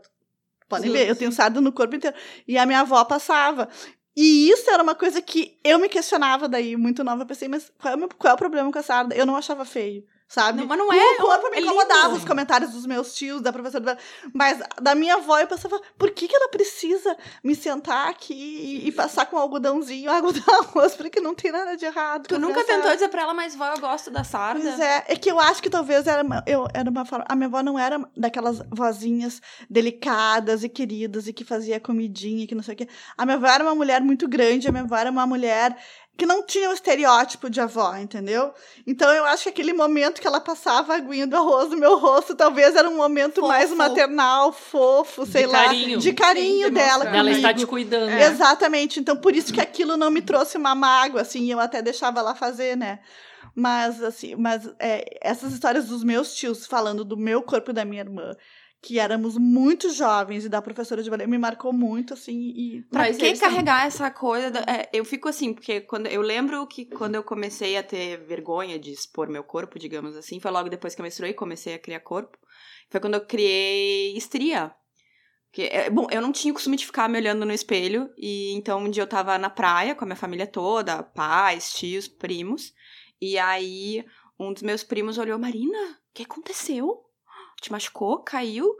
podem 0.68 0.88
Sim, 0.88 0.94
ver, 0.98 1.08
eu 1.08 1.16
tenho 1.16 1.32
sarda 1.32 1.62
no 1.62 1.72
corpo 1.72 1.96
inteiro. 1.96 2.16
E 2.48 2.58
a 2.58 2.66
minha 2.66 2.80
avó 2.82 3.04
passava. 3.06 3.70
E 4.16 4.50
isso 4.50 4.70
era 4.70 4.82
uma 4.84 4.96
coisa 4.96 5.22
que 5.22 5.60
eu 5.64 5.78
me 5.80 5.88
questionava 5.90 6.48
daí, 6.48 6.76
muito 6.76 7.04
nova. 7.04 7.24
Eu 7.24 7.28
pensei, 7.28 7.48
mas 7.48 7.72
qual 7.80 7.94
é 7.94 7.98
meu- 7.98 8.10
qual 8.10 8.32
é 8.32 8.36
o 8.36 8.38
problema 8.38 8.72
com 8.72 8.80
a 8.80 8.84
sarda? 8.84 9.16
Eu 9.16 9.26
não 9.26 9.36
achava 9.36 9.66
feio, 9.66 10.04
sabe? 10.34 10.62
Não, 10.62 10.68
mas 10.68 10.80
não 10.80 10.88
o 10.88 10.94
é, 10.94 11.16
corpo 11.18 11.52
me 11.52 11.58
é 11.58 11.62
incomodava, 11.62 12.08
lindo. 12.08 12.18
os 12.18 12.26
comentários 12.26 12.72
dos 12.72 12.88
meus 12.88 13.14
tios, 13.14 13.40
da 13.40 13.54
professora. 13.54 13.96
Mas 14.34 14.60
da 14.82 14.96
minha 14.96 15.16
avó, 15.16 15.38
eu 15.38 15.46
pensava, 15.46 15.80
por 15.96 16.10
que, 16.10 16.28
que 16.28 16.36
ela 16.36 16.50
precisa 16.50 17.16
me 17.44 17.54
sentar 17.54 18.10
aqui 18.10 18.34
e, 18.34 18.88
e 18.88 18.92
passar 18.92 19.28
com 19.28 19.38
algodãozinho 19.38 20.10
água 20.10 20.34
do 20.34 20.44
arroz? 20.52 20.96
Porque 20.96 21.22
não 21.22 21.36
tem 21.36 21.52
nada 21.52 21.78
de 21.78 21.86
errado. 21.86 22.28
Tu 22.28 22.40
nunca 22.40 22.64
tentou 22.64 22.92
dizer 22.92 23.10
pra 23.10 23.22
ela, 23.22 23.34
mas 23.36 23.56
vó, 23.56 23.68
eu 23.74 23.80
gosto 23.80 24.10
da 24.10 24.24
sarda. 24.24 24.60
Pois 24.60 24.80
é, 24.80 25.04
é 25.08 25.16
que 25.16 25.30
eu 25.30 25.40
acho 25.40 25.62
que 25.62 25.70
talvez 25.70 26.08
era 26.08 26.24
uma, 26.24 26.44
eu, 26.48 26.68
era 26.74 26.90
uma 26.90 27.06
forma. 27.06 27.26
A 27.30 27.36
minha 27.36 27.48
avó 27.48 27.62
não 27.62 27.78
era 27.78 28.04
daquelas 28.18 28.60
vozinhas 28.72 29.40
delicadas 29.70 30.64
e 30.64 30.70
queridas 30.70 31.28
e 31.28 31.34
que 31.34 31.44
fazia 31.44 31.80
comidinha, 31.80 32.46
e 32.46 32.48
que 32.48 32.56
não 32.56 32.64
sei 32.64 32.74
o 32.74 32.78
quê. 32.78 32.88
A 33.16 33.24
minha 33.24 33.38
avó 33.38 33.46
era 33.46 33.64
uma 33.64 33.76
mulher 33.76 34.02
muito 34.02 34.28
grande, 34.28 34.68
a 34.68 34.72
minha 34.72 34.84
avó 34.84 34.96
era 34.96 35.12
uma 35.12 35.28
mulher 35.28 35.78
que 36.16 36.26
não 36.26 36.46
tinha 36.46 36.70
o 36.70 36.74
estereótipo 36.74 37.50
de 37.50 37.60
avó, 37.60 37.96
entendeu? 37.96 38.54
Então 38.86 39.12
eu 39.12 39.26
acho 39.26 39.44
que 39.44 39.50
aquele 39.50 39.74
momento 39.74 40.22
que 40.22 40.28
ela 40.28 40.40
passava 40.40 40.94
a 40.94 40.98
aguinha 40.98 41.26
do 41.26 41.36
arroz 41.36 41.72
no 41.72 41.78
meu 41.78 41.98
rosto, 41.98 42.36
talvez 42.36 42.76
era 42.76 42.88
um 42.88 42.96
momento 42.96 43.36
Fofo. 43.36 43.48
mais 43.48 43.72
maternal, 43.72 44.54
fofo, 44.54 45.26
sei 45.26 45.48
lá. 45.48 45.66
carinho. 45.66 46.00
De 46.00 46.14
carinho 46.14 46.68
Sim, 46.68 46.74
dela. 46.74 47.06
Ela 47.06 47.32
está 47.32 47.54
te 47.54 47.66
cuidando. 47.66 48.12
É. 48.12 48.28
Exatamente. 48.28 49.00
Então, 49.00 49.16
por 49.16 49.36
isso 49.36 49.52
que 49.52 49.62
aquilo 49.62 49.98
não 49.98 50.12
me 50.12 50.22
trouxe 50.22 50.56
uma 50.56 50.76
mágoa, 50.76 51.22
assim, 51.22 51.52
eu 51.52 51.60
até 51.60 51.82
deixava 51.82 52.20
ela 52.20 52.36
fazer, 52.36 52.78
né? 52.78 53.00
Mas, 53.56 54.02
assim, 54.02 54.36
mas 54.36 54.70
é, 54.80 55.18
essas 55.22 55.54
histórias 55.54 55.86
dos 55.86 56.04
meus 56.04 56.34
tios 56.36 56.66
falando 56.66 57.04
do 57.04 57.18
meu 57.18 57.42
corpo 57.42 57.72
e 57.72 57.74
da 57.74 57.86
minha 57.86 58.02
irmã, 58.02 58.36
que 58.84 59.00
éramos 59.00 59.38
muito 59.38 59.90
jovens 59.94 60.44
e 60.44 60.50
da 60.50 60.62
professora 60.62 61.02
de 61.02 61.10
balé 61.10 61.26
me 61.26 61.38
marcou 61.38 61.72
muito, 61.72 62.14
assim, 62.14 62.52
e... 62.54 62.82
Pra 62.92 63.04
Mas 63.04 63.16
que 63.16 63.38
carregar 63.38 63.88
essa 63.88 64.12
coisa? 64.12 64.52
da- 64.52 64.66
é, 64.68 64.90
eu 64.92 65.06
fico 65.06 65.30
assim, 65.30 65.54
porque 65.54 65.80
quando 65.80 66.08
eu 66.08 66.22
lembro 66.22 66.68
que 66.68 66.86
quando 66.86 67.16
eu 67.16 67.24
comecei 67.24 67.78
a 67.78 67.82
ter 67.82 68.18
vergonha 68.26 68.78
de 68.78 68.92
expor 68.92 69.30
meu 69.30 69.42
corpo, 69.42 69.80
digamos 69.80 70.18
assim, 70.18 70.38
foi 70.38 70.52
logo 70.52 70.70
depois 70.70 70.94
que 70.94 71.00
eu 71.00 71.04
menstruei, 71.04 71.34
comecei 71.34 71.76
a 71.76 71.80
criar 71.80 72.02
corpo. 72.02 72.38
Foi 72.90 73.00
quando 73.00 73.14
eu 73.14 73.26
criei 73.26 74.18
estria. 74.18 74.76
Que, 75.50 75.64
é, 75.64 75.90
bom, 75.90 76.08
eu 76.12 76.22
não 76.22 76.34
tinha 76.34 76.52
o 76.52 76.56
costume 76.56 76.76
de 76.76 76.86
ficar 76.86 77.08
me 77.08 77.18
olhando 77.18 77.46
no 77.46 77.54
espelho, 77.54 78.12
e 78.18 78.54
então 78.54 78.80
um 78.80 78.90
dia 78.90 79.04
eu 79.04 79.08
tava 79.08 79.38
na 79.38 79.50
praia 79.50 79.96
com 79.96 80.04
a 80.04 80.08
minha 80.08 80.18
família 80.18 80.46
toda, 80.46 81.02
pais, 81.04 81.72
tios, 81.74 82.06
primos, 82.08 82.74
e 83.22 83.38
aí 83.38 84.04
um 84.38 84.52
dos 84.52 84.62
meus 84.62 84.84
primos 84.84 85.18
olhou, 85.18 85.40
Marina, 85.40 85.78
o 85.92 86.14
que 86.14 86.24
aconteceu? 86.24 87.00
Te 87.64 87.72
machucou? 87.72 88.20
Caiu? 88.20 88.76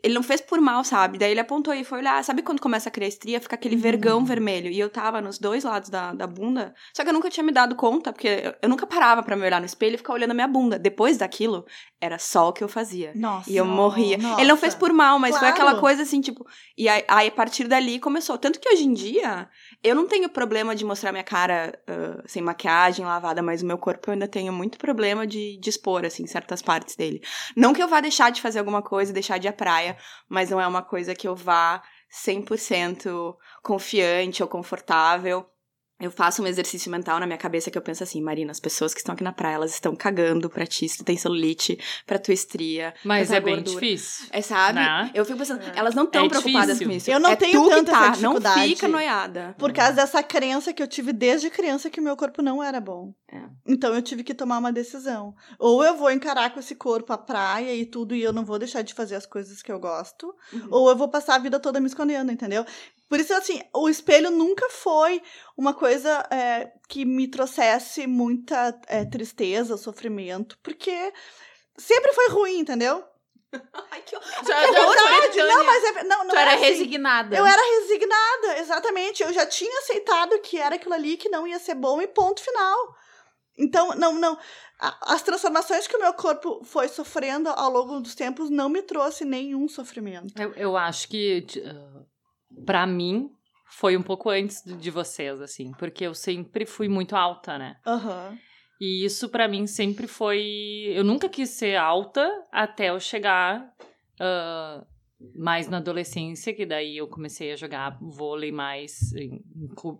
Ele 0.00 0.14
não 0.14 0.22
fez 0.22 0.40
por 0.40 0.60
mal, 0.60 0.84
sabe? 0.84 1.18
Daí 1.18 1.32
ele 1.32 1.40
apontou 1.40 1.74
e 1.74 1.82
foi 1.82 1.98
olhar. 1.98 2.22
Sabe 2.22 2.40
quando 2.40 2.60
começa 2.60 2.88
a 2.88 2.92
criar 2.92 3.08
estria? 3.08 3.40
Fica 3.40 3.56
aquele 3.56 3.74
vergão 3.74 4.24
vermelho. 4.24 4.70
E 4.70 4.78
eu 4.78 4.88
tava 4.88 5.20
nos 5.20 5.38
dois 5.40 5.64
lados 5.64 5.88
da, 5.90 6.14
da 6.14 6.24
bunda. 6.24 6.72
Só 6.96 7.02
que 7.02 7.08
eu 7.08 7.12
nunca 7.12 7.28
tinha 7.28 7.42
me 7.42 7.50
dado 7.50 7.74
conta, 7.74 8.12
porque 8.12 8.28
eu, 8.28 8.54
eu 8.62 8.68
nunca 8.68 8.86
parava 8.86 9.24
pra 9.24 9.34
me 9.34 9.44
olhar 9.44 9.58
no 9.58 9.66
espelho 9.66 9.94
e 9.94 9.98
ficar 9.98 10.12
olhando 10.12 10.30
a 10.30 10.34
minha 10.34 10.46
bunda. 10.46 10.78
Depois 10.78 11.16
daquilo, 11.18 11.66
era 12.00 12.16
só 12.16 12.48
o 12.48 12.52
que 12.52 12.62
eu 12.62 12.68
fazia. 12.68 13.10
Nossa. 13.16 13.50
E 13.50 13.56
eu 13.56 13.64
morria. 13.64 14.16
nossa. 14.18 14.40
Ele 14.40 14.48
não 14.48 14.56
fez 14.56 14.72
por 14.72 14.92
mal, 14.92 15.18
mas 15.18 15.32
foi 15.32 15.48
Claro. 15.48 15.54
aquela 15.54 15.80
coisa 15.80 16.02
assim, 16.02 16.20
tipo. 16.20 16.46
E 16.76 16.88
aí, 16.88 17.02
aí, 17.08 17.26
a 17.26 17.32
partir 17.32 17.66
dali 17.66 17.98
começou. 17.98 18.38
Tanto 18.38 18.60
que 18.60 18.72
hoje 18.72 18.84
em 18.84 18.92
dia, 18.92 19.48
eu 19.82 19.96
não 19.96 20.06
tenho 20.06 20.28
problema 20.28 20.76
de 20.76 20.84
mostrar 20.84 21.10
minha 21.10 21.24
cara 21.24 21.76
ah, 21.88 22.22
sem 22.24 22.40
maquiagem, 22.40 23.04
lavada, 23.04 23.42
mas 23.42 23.62
o 23.62 23.66
meu 23.66 23.76
corpo 23.78 24.08
eu 24.10 24.12
ainda 24.12 24.28
tenho 24.28 24.52
muito 24.52 24.78
problema 24.78 25.26
de, 25.26 25.58
de 25.58 25.70
expor, 25.70 26.04
assim, 26.04 26.24
certas 26.24 26.62
partes 26.62 26.94
dele. 26.94 27.20
Não 27.56 27.72
que 27.72 27.82
eu 27.82 27.88
vá 27.88 28.00
deixar 28.00 28.27
de 28.30 28.40
fazer 28.40 28.58
alguma 28.58 28.82
coisa, 28.82 29.12
deixar 29.12 29.38
de 29.38 29.46
ir 29.46 29.50
à 29.50 29.52
praia, 29.52 29.96
mas 30.28 30.50
não 30.50 30.60
é 30.60 30.66
uma 30.66 30.82
coisa 30.82 31.14
que 31.14 31.26
eu 31.28 31.34
vá 31.34 31.82
100% 32.10 33.36
confiante 33.62 34.42
ou 34.42 34.48
confortável. 34.48 35.46
Eu 36.00 36.10
faço 36.12 36.42
um 36.42 36.46
exercício 36.46 36.90
mental 36.90 37.18
na 37.18 37.26
minha 37.26 37.36
cabeça 37.38 37.70
que 37.70 37.76
eu 37.78 37.82
penso 37.82 38.04
assim, 38.04 38.20
Marina, 38.22 38.52
as 38.52 38.60
pessoas 38.60 38.94
que 38.94 39.00
estão 39.00 39.14
aqui 39.14 39.24
na 39.24 39.32
praia, 39.32 39.56
elas 39.56 39.72
estão 39.72 39.96
cagando 39.96 40.48
pra 40.48 40.64
ti, 40.66 40.88
se 40.88 40.98
tu 40.98 41.04
tem 41.04 41.16
celulite, 41.16 41.76
pra 42.06 42.18
tua 42.20 42.32
estria. 42.34 42.94
Mas 43.04 43.32
é 43.32 43.40
bem 43.40 43.56
gordura. 43.56 43.80
difícil. 43.80 44.26
É, 44.30 44.40
sabe? 44.40 44.78
Né? 44.78 45.10
Eu 45.12 45.24
fico 45.24 45.36
pensando, 45.38 45.60
elas 45.74 45.94
não 45.96 46.04
estão 46.04 46.26
É 46.26 46.28
preocupadas 46.28 46.78
difícil. 46.78 46.86
com 46.88 46.92
isso. 46.96 47.10
Eu 47.10 47.18
não 47.18 47.30
é 47.30 47.36
tenho 47.36 47.68
tanta 47.68 47.90
tá, 47.90 47.98
essa 48.12 48.20
não 48.22 48.34
dificuldade. 48.34 48.68
fica 48.76 48.88
noiada. 48.88 49.54
Por 49.58 49.72
causa 49.72 49.92
dessa 49.94 50.22
crença 50.22 50.72
que 50.72 50.82
eu 50.82 50.86
tive 50.86 51.12
desde 51.12 51.50
criança 51.50 51.90
que 51.90 52.00
o 52.00 52.02
meu 52.04 52.16
corpo 52.16 52.42
não 52.42 52.62
era 52.62 52.80
bom. 52.80 53.12
É. 53.32 53.42
Então 53.66 53.92
eu 53.94 54.00
tive 54.00 54.22
que 54.22 54.34
tomar 54.34 54.58
uma 54.58 54.72
decisão. 54.72 55.34
Ou 55.58 55.82
eu 55.84 55.96
vou 55.96 56.10
encarar 56.12 56.50
com 56.54 56.60
esse 56.60 56.74
corpo 56.76 57.12
a 57.12 57.18
praia 57.18 57.74
e 57.74 57.84
tudo, 57.84 58.14
e 58.14 58.22
eu 58.22 58.32
não 58.32 58.44
vou 58.44 58.58
deixar 58.58 58.82
de 58.82 58.94
fazer 58.94 59.16
as 59.16 59.26
coisas 59.26 59.62
que 59.62 59.72
eu 59.72 59.80
gosto, 59.80 60.34
Uhum. 60.52 60.68
ou 60.70 60.88
eu 60.90 60.96
vou 60.96 61.08
passar 61.08 61.34
a 61.34 61.38
vida 61.38 61.58
toda 61.58 61.80
me 61.80 61.86
escondendo, 61.86 62.30
entendeu? 62.32 62.64
Por 63.08 63.18
isso, 63.18 63.32
assim, 63.34 63.62
o 63.74 63.88
espelho 63.88 64.30
nunca 64.30 64.68
foi 64.68 65.22
uma 65.56 65.72
coisa 65.72 66.26
é, 66.30 66.70
que 66.88 67.04
me 67.04 67.26
trouxesse 67.26 68.06
muita 68.06 68.78
é, 68.86 69.04
tristeza, 69.04 69.76
sofrimento, 69.76 70.58
porque 70.62 71.12
sempre 71.76 72.12
foi 72.12 72.28
ruim, 72.28 72.58
entendeu? 72.58 73.02
Ai, 73.90 74.02
que 74.02 74.14
horror. 74.14 74.28
Já, 74.46 74.62
É 74.62 74.72
já 74.72 74.86
verdade, 74.86 75.38
não, 75.38 75.64
mas 75.64 75.84
é, 75.84 76.04
não, 76.04 76.18
não 76.24 76.30
tu 76.30 76.36
é 76.36 76.42
era 76.42 76.54
assim. 76.54 76.64
resignada. 76.64 77.34
Eu 77.36 77.46
era 77.46 77.80
resignada, 77.80 78.58
exatamente. 78.58 79.22
Eu 79.22 79.32
já 79.32 79.46
tinha 79.46 79.78
aceitado 79.78 80.38
que 80.40 80.58
era 80.58 80.74
aquilo 80.74 80.92
ali, 80.92 81.16
que 81.16 81.30
não 81.30 81.46
ia 81.46 81.58
ser 81.58 81.74
bom 81.74 82.02
e 82.02 82.06
ponto 82.06 82.42
final. 82.42 82.94
Então, 83.56 83.88
não, 83.96 84.12
não. 84.14 84.38
As 84.78 85.22
transformações 85.22 85.88
que 85.88 85.96
o 85.96 86.00
meu 86.00 86.12
corpo 86.12 86.62
foi 86.62 86.86
sofrendo 86.88 87.48
ao 87.48 87.70
longo 87.70 87.98
dos 88.00 88.14
tempos 88.14 88.48
não 88.50 88.68
me 88.68 88.82
trouxe 88.82 89.24
nenhum 89.24 89.66
sofrimento. 89.66 90.32
Eu, 90.40 90.52
eu 90.54 90.76
acho 90.76 91.08
que, 91.08 91.44
pra 92.68 92.86
mim, 92.86 93.30
foi 93.70 93.96
um 93.96 94.02
pouco 94.02 94.28
antes 94.28 94.62
de 94.62 94.90
vocês, 94.90 95.40
assim. 95.40 95.72
Porque 95.72 96.04
eu 96.04 96.12
sempre 96.12 96.66
fui 96.66 96.86
muito 96.86 97.16
alta, 97.16 97.56
né? 97.56 97.76
Aham. 97.86 98.38
E 98.78 99.06
isso 99.06 99.30
pra 99.30 99.48
mim 99.48 99.66
sempre 99.66 100.06
foi. 100.06 100.92
Eu 100.94 101.02
nunca 101.02 101.30
quis 101.30 101.48
ser 101.48 101.76
alta 101.76 102.30
até 102.52 102.90
eu 102.90 103.00
chegar 103.00 103.72
ah, 104.20 104.84
mais 105.34 105.66
na 105.66 105.78
adolescência, 105.78 106.54
que 106.54 106.66
daí 106.66 106.98
eu 106.98 107.08
comecei 107.08 107.52
a 107.52 107.56
jogar 107.56 107.98
vôlei 108.02 108.52
mais 108.52 109.14
em, 109.14 109.42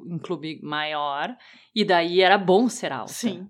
em 0.06 0.18
clube 0.18 0.60
maior. 0.62 1.34
E 1.74 1.86
daí 1.86 2.20
era 2.20 2.36
bom 2.36 2.68
ser 2.68 2.92
alta. 2.92 3.14
Sim. 3.14 3.48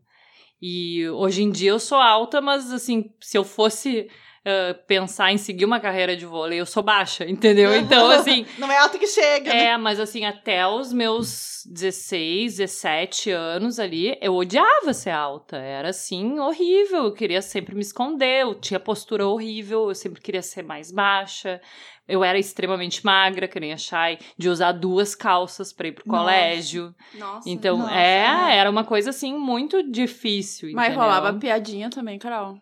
E 0.62 1.08
hoje 1.10 1.42
em 1.42 1.50
dia 1.50 1.70
eu 1.70 1.80
sou 1.80 1.98
alta, 1.98 2.40
mas 2.40 2.72
assim, 2.72 3.12
se 3.20 3.36
eu 3.36 3.42
fosse 3.42 4.08
ah, 4.48 4.74
pensar 4.86 5.30
em 5.32 5.36
seguir 5.38 5.64
uma 5.64 5.78
carreira 5.78 6.16
de 6.16 6.24
vôlei, 6.24 6.58
eu 6.60 6.66
sou 6.66 6.82
baixa, 6.82 7.28
entendeu? 7.28 7.70
Então, 7.78 8.10
assim. 8.10 8.46
Não 8.58 8.70
é 8.70 8.78
alto 8.78 8.98
que 8.98 9.06
chega. 9.06 9.52
né? 9.52 9.64
É, 9.66 9.76
mas 9.76 10.00
assim, 10.00 10.24
até 10.24 10.66
os 10.66 10.92
meus 10.92 11.62
16, 11.70 12.56
17 12.56 13.30
anos 13.30 13.78
ali, 13.78 14.16
eu 14.20 14.34
odiava 14.34 14.92
ser 14.94 15.10
alta. 15.10 15.56
Era 15.56 15.90
assim, 15.90 16.38
horrível. 16.38 17.04
Eu 17.04 17.12
queria 17.12 17.42
sempre 17.42 17.74
me 17.74 17.82
esconder, 17.82 18.42
eu 18.42 18.54
tinha 18.54 18.80
postura 18.80 19.26
horrível, 19.26 19.88
eu 19.88 19.94
sempre 19.94 20.20
queria 20.20 20.42
ser 20.42 20.62
mais 20.62 20.90
baixa. 20.90 21.60
Eu 22.06 22.24
era 22.24 22.38
extremamente 22.38 23.04
magra, 23.04 23.46
que 23.46 23.60
nem 23.60 23.72
a 23.74 23.76
Chay, 23.76 24.18
de 24.36 24.48
usar 24.48 24.72
duas 24.72 25.14
calças 25.14 25.74
pra 25.74 25.88
ir 25.88 25.92
pro 25.92 26.04
Nossa. 26.06 26.20
colégio. 26.24 26.94
Nossa. 27.14 27.48
Então, 27.50 27.76
Nossa, 27.78 27.94
é, 27.94 28.52
é. 28.52 28.56
era 28.56 28.70
uma 28.70 28.82
coisa 28.82 29.10
assim 29.10 29.34
muito 29.34 29.82
difícil. 29.82 30.70
Mas 30.72 30.86
entendeu? 30.86 31.02
rolava 31.04 31.38
piadinha 31.38 31.90
também, 31.90 32.18
Carol. 32.18 32.58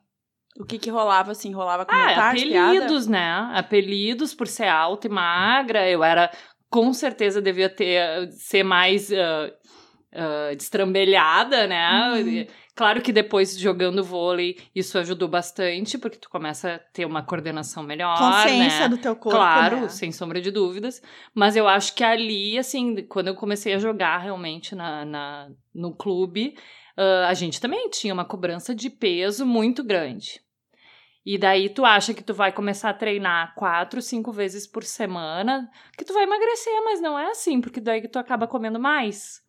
O 0.58 0.64
que 0.64 0.78
que 0.78 0.90
rolava, 0.90 1.32
assim? 1.32 1.52
Rolava 1.52 1.82
Ah, 1.82 1.86
comentários, 1.86 2.44
piada? 2.44 2.68
apelidos, 2.76 3.06
né? 3.06 3.50
Apelidos 3.54 4.34
por 4.34 4.46
ser 4.46 4.68
alta 4.68 5.06
e 5.06 5.10
magra. 5.10 5.88
Eu 5.88 6.02
era, 6.02 6.30
com 6.70 6.92
certeza, 6.92 7.42
devia 7.42 7.68
ter 7.68 8.30
ser 8.32 8.62
mais 8.62 9.12
ah, 9.12 9.50
ah, 10.14 10.54
destrambelhada, 10.56 11.66
né? 11.66 12.12
Uhum. 12.14 12.46
Claro 12.74 13.00
que 13.00 13.10
depois 13.10 13.58
jogando 13.58 14.04
vôlei 14.04 14.58
isso 14.74 14.98
ajudou 14.98 15.28
bastante, 15.28 15.96
porque 15.96 16.18
tu 16.18 16.28
começa 16.28 16.74
a 16.74 16.78
ter 16.78 17.06
uma 17.06 17.22
coordenação 17.22 17.82
melhor, 17.82 18.18
Consciência 18.18 18.82
né? 18.82 18.88
do 18.88 18.98
teu 18.98 19.16
corpo. 19.16 19.38
Claro, 19.38 19.80
né? 19.82 19.88
sem 19.88 20.12
sombra 20.12 20.42
de 20.42 20.50
dúvidas. 20.50 21.00
Mas 21.34 21.56
eu 21.56 21.66
acho 21.66 21.94
que 21.94 22.04
ali, 22.04 22.58
assim, 22.58 23.06
quando 23.06 23.28
eu 23.28 23.34
comecei 23.34 23.72
a 23.72 23.78
jogar 23.78 24.18
realmente 24.18 24.74
na, 24.74 25.06
na- 25.06 25.48
no 25.74 25.94
clube, 25.96 26.54
ah, 26.98 27.28
a 27.28 27.34
gente 27.34 27.60
também 27.62 27.88
tinha 27.88 28.12
uma 28.12 28.26
cobrança 28.26 28.74
de 28.74 28.90
peso 28.90 29.46
muito 29.46 29.82
grande. 29.82 30.40
E 31.26 31.36
daí 31.36 31.68
tu 31.68 31.84
acha 31.84 32.14
que 32.14 32.22
tu 32.22 32.32
vai 32.32 32.52
começar 32.52 32.90
a 32.90 32.94
treinar 32.94 33.52
quatro, 33.56 34.00
cinco 34.00 34.30
vezes 34.30 34.64
por 34.64 34.84
semana, 34.84 35.68
que 35.98 36.04
tu 36.04 36.14
vai 36.14 36.22
emagrecer, 36.22 36.72
mas 36.84 37.00
não 37.00 37.18
é 37.18 37.30
assim, 37.30 37.60
porque 37.60 37.80
daí 37.80 38.06
tu 38.06 38.16
acaba 38.16 38.46
comendo 38.46 38.78
mais. 38.78 39.42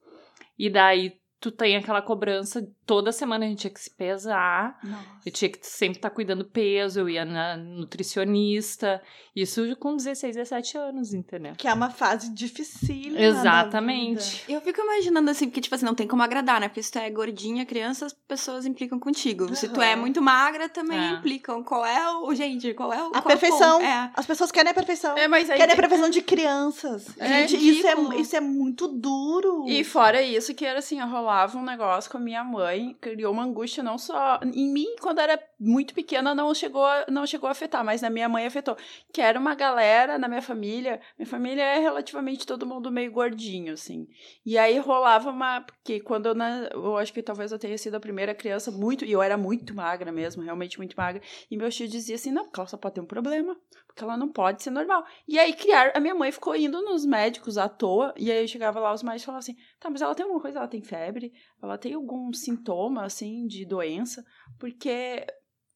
E 0.57 0.71
daí 0.71 1.21
tu 1.39 1.51
tem 1.51 1.77
aquela 1.77 2.01
cobrança, 2.01 2.67
toda 2.87 3.11
semana 3.11 3.45
a 3.45 3.49
gente 3.49 3.59
tinha 3.59 3.71
que 3.71 3.81
se 3.81 3.91
pesar, 3.91 4.79
Nossa. 4.81 5.05
eu 5.25 5.31
tinha 5.31 5.49
que 5.49 5.59
sempre 5.61 5.97
estar 5.97 6.09
cuidando 6.09 6.37
do 6.43 6.49
peso, 6.49 7.01
eu 7.01 7.09
ia 7.09 7.25
na 7.25 7.57
nutricionista. 7.57 9.01
Isso 9.35 9.75
com 9.75 9.95
16, 9.95 10.35
17 10.35 10.77
anos, 10.77 11.13
entendeu? 11.13 11.53
Que 11.57 11.67
é 11.67 11.73
uma 11.73 11.89
fase 11.89 12.33
dificílima. 12.33 13.19
Exatamente. 13.19 14.43
Eu 14.49 14.61
fico 14.61 14.81
imaginando 14.81 15.29
assim, 15.29 15.45
porque, 15.47 15.61
tipo 15.61 15.75
assim, 15.75 15.85
não 15.85 15.93
tem 15.93 16.07
como 16.07 16.23
agradar, 16.23 16.59
né? 16.59 16.67
Porque 16.69 16.81
se 16.81 16.91
tu 16.91 16.97
é 16.97 17.09
gordinha, 17.09 17.65
criança, 17.65 18.05
as 18.05 18.13
pessoas 18.13 18.65
implicam 18.65 18.99
contigo. 18.99 19.53
Se 19.55 19.67
tu 19.69 19.81
é 19.81 19.95
muito 19.95 20.21
magra, 20.21 20.69
também 20.69 20.97
É. 20.97 21.11
implicam. 21.11 21.63
Qual 21.63 21.85
é 21.85 22.09
o. 22.17 22.33
Gente, 22.33 22.73
qual 22.73 22.91
é 22.93 23.03
o. 23.03 23.11
A 23.13 23.19
é 23.19 23.21
perfeição. 23.21 23.81
É. 23.81 24.11
As 24.15 24.25
pessoas 24.25 24.51
querem 24.51 24.71
a 24.71 24.73
perfeição. 24.73 25.17
É, 25.17 25.27
mas 25.27 25.49
aí 25.49 25.57
Querem 25.57 25.73
a 25.73 25.77
perfeição 25.77 26.09
de 26.09 26.21
crianças. 26.21 27.05
É 27.19 27.47
Gente, 27.47 27.69
isso 27.69 27.85
é, 27.87 28.19
isso 28.19 28.35
é 28.35 28.39
muito 28.41 28.87
duro. 28.87 29.65
E 29.67 29.83
fora 29.83 30.21
isso, 30.21 30.53
que 30.53 30.65
era 30.65 30.79
assim, 30.79 30.99
rolava 31.01 31.57
um 31.57 31.63
negócio 31.63 32.09
com 32.09 32.17
a 32.17 32.21
minha 32.21 32.43
mãe, 32.77 32.95
criou 32.99 33.33
uma 33.33 33.43
angústia 33.43 33.83
não 33.83 33.97
só 33.97 34.39
em 34.43 34.71
mim, 34.71 34.95
quando 35.01 35.19
era 35.19 35.41
muito 35.59 35.93
pequena, 35.93 36.33
não 36.35 36.53
chegou, 36.53 36.85
a- 36.85 37.05
não 37.09 37.25
chegou 37.25 37.47
a 37.47 37.51
afetar, 37.51 37.83
mas 37.83 38.01
na 38.01 38.09
minha 38.09 38.29
mãe 38.29 38.45
afetou. 38.45 38.77
Que 39.11 39.21
era 39.21 39.39
uma 39.39 39.55
galera 39.55 40.17
na 40.17 40.27
minha 40.27 40.41
família, 40.41 41.01
minha 41.17 41.27
família 41.27 41.63
é 41.63 41.79
relativamente 41.79 42.45
todo 42.45 42.65
mundo 42.65 42.91
meio 42.91 43.11
gordinho, 43.11 43.73
assim. 43.73 44.07
E 44.45 44.57
aí 44.57 44.77
rolava 44.77 45.29
uma. 45.29 45.61
Porque 45.61 45.99
quando 45.99 46.27
eu, 46.27 46.35
na, 46.35 46.69
eu 46.73 46.97
acho 46.97 47.13
que 47.13 47.21
talvez 47.23 47.51
eu 47.51 47.59
tenha 47.59 47.77
sido 47.77 47.95
a 47.95 47.99
primeira 47.99 48.33
criança 48.35 48.71
muito. 48.71 49.03
E 49.05 49.11
eu 49.11 49.21
era 49.21 49.37
muito 49.37 49.73
magra 49.73 50.11
mesmo, 50.11 50.43
realmente 50.43 50.77
muito 50.77 50.95
magra. 50.95 51.21
E 51.49 51.57
meu 51.57 51.69
tio 51.69 51.87
dizia 51.87 52.15
assim: 52.15 52.31
não, 52.31 52.47
só 52.67 52.77
pode 52.77 52.95
ter 52.95 53.01
um 53.01 53.05
problema. 53.05 53.57
Porque 53.97 54.03
ela 54.03 54.15
não 54.15 54.29
pode 54.29 54.61
ser 54.61 54.69
normal. 54.69 55.03
E 55.27 55.39
aí 55.39 55.53
criar, 55.53 55.91
a 55.95 55.99
minha 55.99 56.13
mãe 56.13 56.31
ficou 56.31 56.55
indo 56.55 56.83
nos 56.83 57.03
médicos 57.03 57.57
à 57.57 57.67
toa. 57.67 58.13
E 58.15 58.31
aí 58.31 58.43
eu 58.43 58.47
chegava 58.47 58.79
lá, 58.79 58.93
os 58.93 59.01
médicos 59.01 59.25
falavam 59.25 59.39
assim: 59.39 59.55
tá, 59.79 59.89
mas 59.89 60.03
ela 60.03 60.13
tem 60.13 60.23
alguma 60.23 60.39
coisa, 60.39 60.59
ela 60.59 60.67
tem 60.67 60.83
febre, 60.83 61.33
ela 61.59 61.79
tem 61.79 61.95
algum 61.95 62.31
sintoma, 62.31 63.05
assim, 63.05 63.47
de 63.47 63.65
doença, 63.65 64.23
porque 64.59 65.25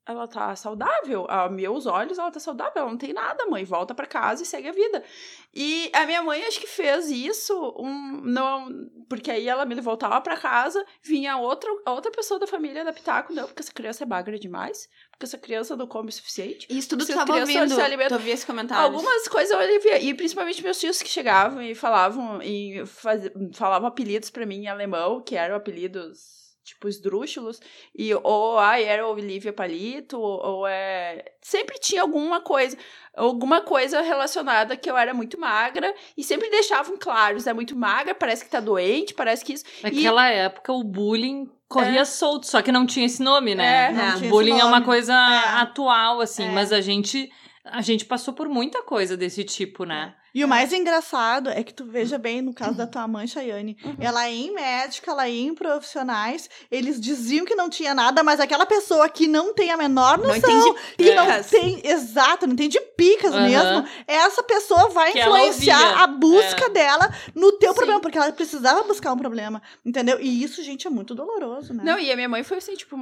ela 0.06 0.28
tá 0.28 0.56
saudável. 0.56 1.26
A 1.30 1.50
meus 1.50 1.88
olhos, 1.88 2.20
ela 2.20 2.30
tá 2.30 2.40
saudável, 2.40 2.74
ela 2.76 2.92
não 2.92 2.98
tem 2.98 3.12
nada, 3.12 3.48
mãe. 3.48 3.64
Volta 3.64 3.96
pra 3.96 4.06
casa 4.06 4.44
e 4.44 4.46
segue 4.46 4.68
a 4.68 4.72
vida. 4.72 5.04
E 5.52 5.90
a 5.96 6.06
minha 6.06 6.22
mãe 6.22 6.44
acho 6.44 6.60
que 6.60 6.68
fez 6.68 7.10
isso, 7.10 7.76
um, 7.80 8.22
não, 8.24 8.70
porque 9.10 9.32
aí 9.32 9.48
ela 9.48 9.66
me 9.66 9.74
voltava 9.82 10.22
pra 10.22 10.38
casa, 10.38 10.86
vinha 11.04 11.38
outra, 11.38 11.70
outra 11.88 12.12
pessoa 12.12 12.40
da 12.40 12.46
família 12.46 12.86
da 12.86 12.94
Pitaco, 12.94 13.34
não, 13.34 13.48
porque 13.48 13.62
essa 13.62 13.74
criança 13.74 14.04
é 14.04 14.08
magra 14.08 14.38
demais, 14.38 14.88
porque 15.22 15.26
essa 15.26 15.38
criança 15.38 15.76
não 15.76 15.86
come 15.86 16.10
o 16.10 16.12
suficiente. 16.12 16.66
Isso 16.70 16.90
tudo 16.90 17.04
as 17.04 17.10
tava 17.10 17.36
ouvindo. 17.36 17.76
Tu 18.08 18.14
ouvia 18.14 18.34
esse 18.34 18.46
comentário. 18.46 18.84
Algumas 18.84 19.28
coisas 19.28 19.52
eu 19.52 19.60
alivia. 19.60 20.00
E 20.00 20.14
principalmente 20.14 20.64
meus 20.64 20.80
tios 20.80 21.02
que 21.02 21.10
chegavam 21.10 21.62
e 21.62 21.76
falavam 21.76 22.42
e 22.42 22.84
faz... 22.86 23.30
falavam 23.54 23.88
apelidos 23.88 24.30
pra 24.30 24.46
mim 24.46 24.64
em 24.64 24.68
alemão, 24.68 25.22
que 25.22 25.36
eram 25.36 25.56
apelidos 25.56 26.41
tipo 26.64 26.88
esdrúxulos, 26.88 27.60
e 27.96 28.14
ou 28.14 28.58
ai, 28.60 28.84
era 28.84 29.08
Olivia 29.08 29.52
Palito, 29.52 30.20
ou, 30.20 30.46
ou 30.46 30.68
é. 30.68 31.26
Sempre 31.42 31.80
tinha 31.80 32.02
alguma 32.02 32.40
coisa, 32.42 32.78
alguma 33.16 33.62
coisa 33.62 34.02
relacionada 34.02 34.78
que 34.78 34.90
eu 34.90 34.96
era 34.96 35.14
muito 35.14 35.40
magra, 35.40 35.94
e 36.16 36.24
sempre 36.24 36.50
deixavam 36.50 36.98
claros, 36.98 37.48
é 37.48 37.54
muito 37.54 37.76
magra, 37.76 38.14
parece 38.14 38.46
que 38.46 38.52
tá 38.52 38.60
doente, 38.60 39.14
parece 39.14 39.44
que 39.44 39.54
isso. 39.54 39.66
Naquela 39.82 40.28
época, 40.30 40.72
o 40.72 40.84
bullying 40.84 41.50
corria 41.68 42.06
solto, 42.06 42.46
só 42.48 42.62
que 42.62 42.72
não 42.72 42.86
tinha 42.86 43.06
esse 43.06 43.24
nome, 43.24 43.56
né? 43.56 43.86
É, 43.86 43.92
não 43.92 43.96
O 43.96 44.02
tinha 44.02 44.16
esse 44.16 44.28
bullying 44.30 44.60
é 44.60 44.66
uma 44.66 44.82
coisa 44.84 45.14
É. 45.14 45.62
atual, 45.62 46.22
assim, 46.22 46.44
É. 46.46 46.52
mas 46.52 46.72
a 46.72 46.82
gente. 46.82 47.32
A 47.64 47.82
gente 47.82 48.06
passou 48.06 48.34
por 48.34 48.50
muita 48.50 48.82
coisa 48.82 49.16
desse 49.16 49.44
tipo, 49.44 49.86
né? 49.86 50.16
E 50.34 50.44
o 50.44 50.48
mais 50.48 50.72
engraçado 50.72 51.50
é 51.50 51.64
que 51.64 51.74
tu 51.74 51.86
veja 51.86 52.18
bem, 52.18 52.42
no 52.42 52.54
caso 52.54 52.78
da 52.78 52.88
tua 52.88 53.08
mãe, 53.08 53.28
Chayane, 53.28 53.78
ela 54.00 54.30
ia 54.30 54.48
em 54.48 54.54
médica, 54.54 55.12
ela 55.12 55.28
ia 55.28 55.42
em 55.50 55.54
profissionais, 55.54 56.50
eles 56.70 57.00
diziam 57.00 57.46
que 57.46 57.56
não 57.56 57.70
tinha 57.70 57.94
nada, 57.94 58.24
mas 58.24 58.40
aquela 58.40 58.66
pessoa 58.66 59.10
que 59.10 59.28
não 59.28 59.54
tem 59.54 59.72
a 59.72 59.78
menor 59.78 60.18
Não 60.18 60.28
noção, 60.30 60.38
entendi 60.38 60.96
que 60.98 61.14
não 61.16 61.44
tem, 61.44 61.82
exato, 61.86 62.46
não 62.48 62.54
entende 62.54 62.80
picas 62.96 63.34
Aham. 63.34 63.42
mesmo, 63.44 63.86
essa 64.08 64.42
pessoa 64.44 64.90
vai 64.90 65.12
Que 65.12 65.20
influenciar 65.20 66.02
a 66.04 66.08
busca 66.08 66.66
É. 66.66 66.70
dela 66.70 67.12
no 67.36 67.52
teu 67.54 67.70
Sim. 67.72 67.76
problema, 67.76 68.00
porque 68.00 68.18
ela 68.18 68.32
precisava 68.32 68.84
buscar 68.84 69.12
um 69.14 69.18
problema, 69.18 69.62
entendeu? 69.86 70.20
E 70.22 70.44
isso, 70.44 70.64
gente, 70.64 70.88
é 70.88 70.90
muito 70.90 71.14
doloroso, 71.16 71.74
né? 71.74 71.84
Não, 71.84 72.00
e 72.00 72.12
a 72.12 72.16
minha 72.16 72.30
mãe 72.30 72.44
foi 72.44 72.58
assim, 72.58 72.76
tipo, 72.76 72.96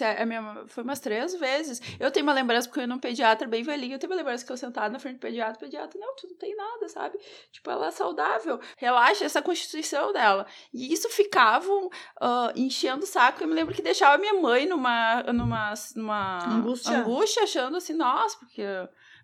é- 0.00 0.22
a 0.22 0.26
minha 0.26 0.42
mãe 0.42 0.64
foi 0.66 0.82
umas 0.82 0.98
três 1.00 1.34
vezes. 1.34 1.80
Eu 2.00 2.10
tenho 2.10 2.24
uma 2.26 2.32
lembrança, 2.32 2.66
porque 2.68 2.80
eu 2.80 2.82
ia 2.82 2.86
num 2.88 2.98
pediatra 2.98 3.46
bem 3.46 3.62
velhinho, 3.62 3.94
eu 3.94 3.98
tenho 3.98 4.10
uma 4.12 4.16
lembrança 4.16 4.44
que 4.44 4.50
eu 4.50 4.56
sentada 4.56 4.88
na 4.90 4.98
frente 4.98 5.16
do 5.16 5.20
pediatra, 5.20 5.54
o 5.56 5.58
pediatra, 5.60 5.98
não, 6.00 6.14
tu 6.16 6.26
não 6.28 6.36
tem 6.36 6.54
nada, 6.56 6.63
sabe? 6.88 7.18
Tipo, 7.50 7.70
ela 7.70 7.86
é 7.86 7.90
saudável, 7.90 8.60
relaxa 8.76 9.24
essa 9.24 9.42
constituição 9.42 10.12
dela. 10.12 10.46
E 10.72 10.92
isso 10.92 11.08
ficavam 11.08 11.90
ah, 12.20 12.52
enchendo 12.54 13.04
o 13.04 13.06
saco. 13.06 13.42
Eu 13.42 13.48
me 13.48 13.54
lembro 13.54 13.74
que 13.74 13.82
deixava 13.82 14.18
minha 14.18 14.34
mãe 14.34 14.66
numa, 14.66 15.22
numa, 15.24 15.74
numa 15.96 16.56
Angústia. 16.56 16.98
angústia, 16.98 17.42
achando 17.44 17.76
assim, 17.76 17.94
nossa, 17.94 18.38
porque 18.38 18.62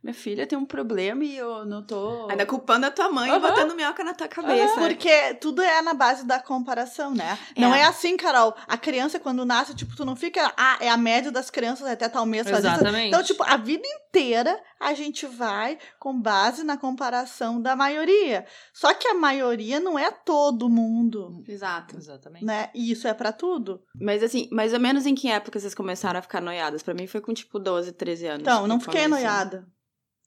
minha 0.03 0.15
filha 0.15 0.47
tem 0.47 0.59
um 0.59 0.65
problema 0.65 1.23
e 1.23 1.37
eu 1.37 1.67
não 1.67 1.83
tô. 1.83 2.27
Ainda 2.31 2.47
culpando 2.47 2.87
a 2.87 2.91
tua 2.91 3.11
mãe 3.11 3.29
e 3.29 3.33
Aham. 3.33 3.41
botando 3.41 3.75
minhoca 3.75 4.03
na 4.03 4.15
tua 4.15 4.29
cabeça. 4.29 4.81
Porque 4.81 5.35
tudo 5.35 5.61
é 5.61 5.83
na 5.83 5.93
base 5.93 6.25
da 6.25 6.41
comparação, 6.41 7.15
né? 7.15 7.39
É. 7.55 7.61
Não 7.61 7.75
é 7.75 7.85
assim, 7.85 8.17
Carol. 8.17 8.55
A 8.67 8.79
criança, 8.79 9.21
quando 9.21 9.45
nasce, 9.45 9.75
tipo, 9.75 9.95
tu 9.95 10.05
não 10.05 10.17
fica. 10.17 10.53
Ah, 10.57 10.79
é 10.81 10.89
a 10.89 10.97
média 10.97 11.31
das 11.31 11.51
crianças 11.51 11.87
até 11.87 12.09
tal 12.09 12.25
mês 12.25 12.49
faz 12.49 12.65
isso. 12.65 12.75
Exatamente. 12.75 13.09
Então, 13.09 13.23
tipo, 13.23 13.43
a 13.43 13.59
vida 13.59 13.87
inteira 13.87 14.59
a 14.81 14.95
gente 14.95 15.27
vai 15.27 15.79
com 15.99 16.19
base 16.19 16.65
na 16.65 16.79
comparação 16.79 17.61
da 17.61 17.77
maioria. 17.77 18.47
Só 18.73 18.95
que 18.95 19.07
a 19.07 19.15
maioria 19.15 19.79
não 19.79 19.99
é 19.99 20.11
todo 20.11 20.71
mundo, 20.71 21.45
Exato. 21.47 21.99
Exatamente. 21.99 22.45
né? 22.45 22.71
E 22.75 22.91
isso 22.91 23.07
é 23.07 23.13
pra 23.13 23.33
tudo. 23.33 23.83
Mas 24.01 24.23
assim, 24.23 24.49
mais 24.51 24.73
ou 24.73 24.81
menos 24.81 25.05
em 25.05 25.15
que 25.15 25.29
época 25.29 25.61
vocês 25.61 25.75
começaram 25.75 26.19
a 26.19 26.23
ficar 26.23 26.41
noiadas? 26.41 26.83
Pra 26.83 26.95
mim 26.95 27.07
foi 27.07 27.21
com 27.21 27.35
tipo 27.35 27.59
12, 27.59 27.93
13 27.93 28.27
anos. 28.27 28.41
Então, 28.41 28.67
não 28.67 28.81
fiquei 28.81 29.07
noiada. 29.07 29.69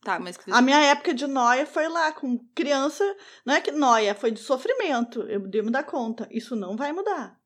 Tá, 0.03 0.19
mas 0.19 0.35
que 0.35 0.51
A 0.51 0.61
minha 0.61 0.79
época 0.79 1.13
de 1.13 1.25
noia 1.25 1.65
foi 1.65 1.87
lá, 1.87 2.11
com 2.11 2.37
criança. 2.53 3.03
Não 3.45 3.53
é 3.53 3.61
que 3.61 3.71
noia, 3.71 4.13
foi 4.13 4.31
de 4.31 4.39
sofrimento. 4.39 5.21
Eu 5.23 5.39
devo 5.39 5.67
me 5.67 5.71
dar 5.71 5.83
conta. 5.83 6.27
Isso 6.29 6.55
não 6.55 6.75
vai 6.75 6.91
mudar. 6.91 7.39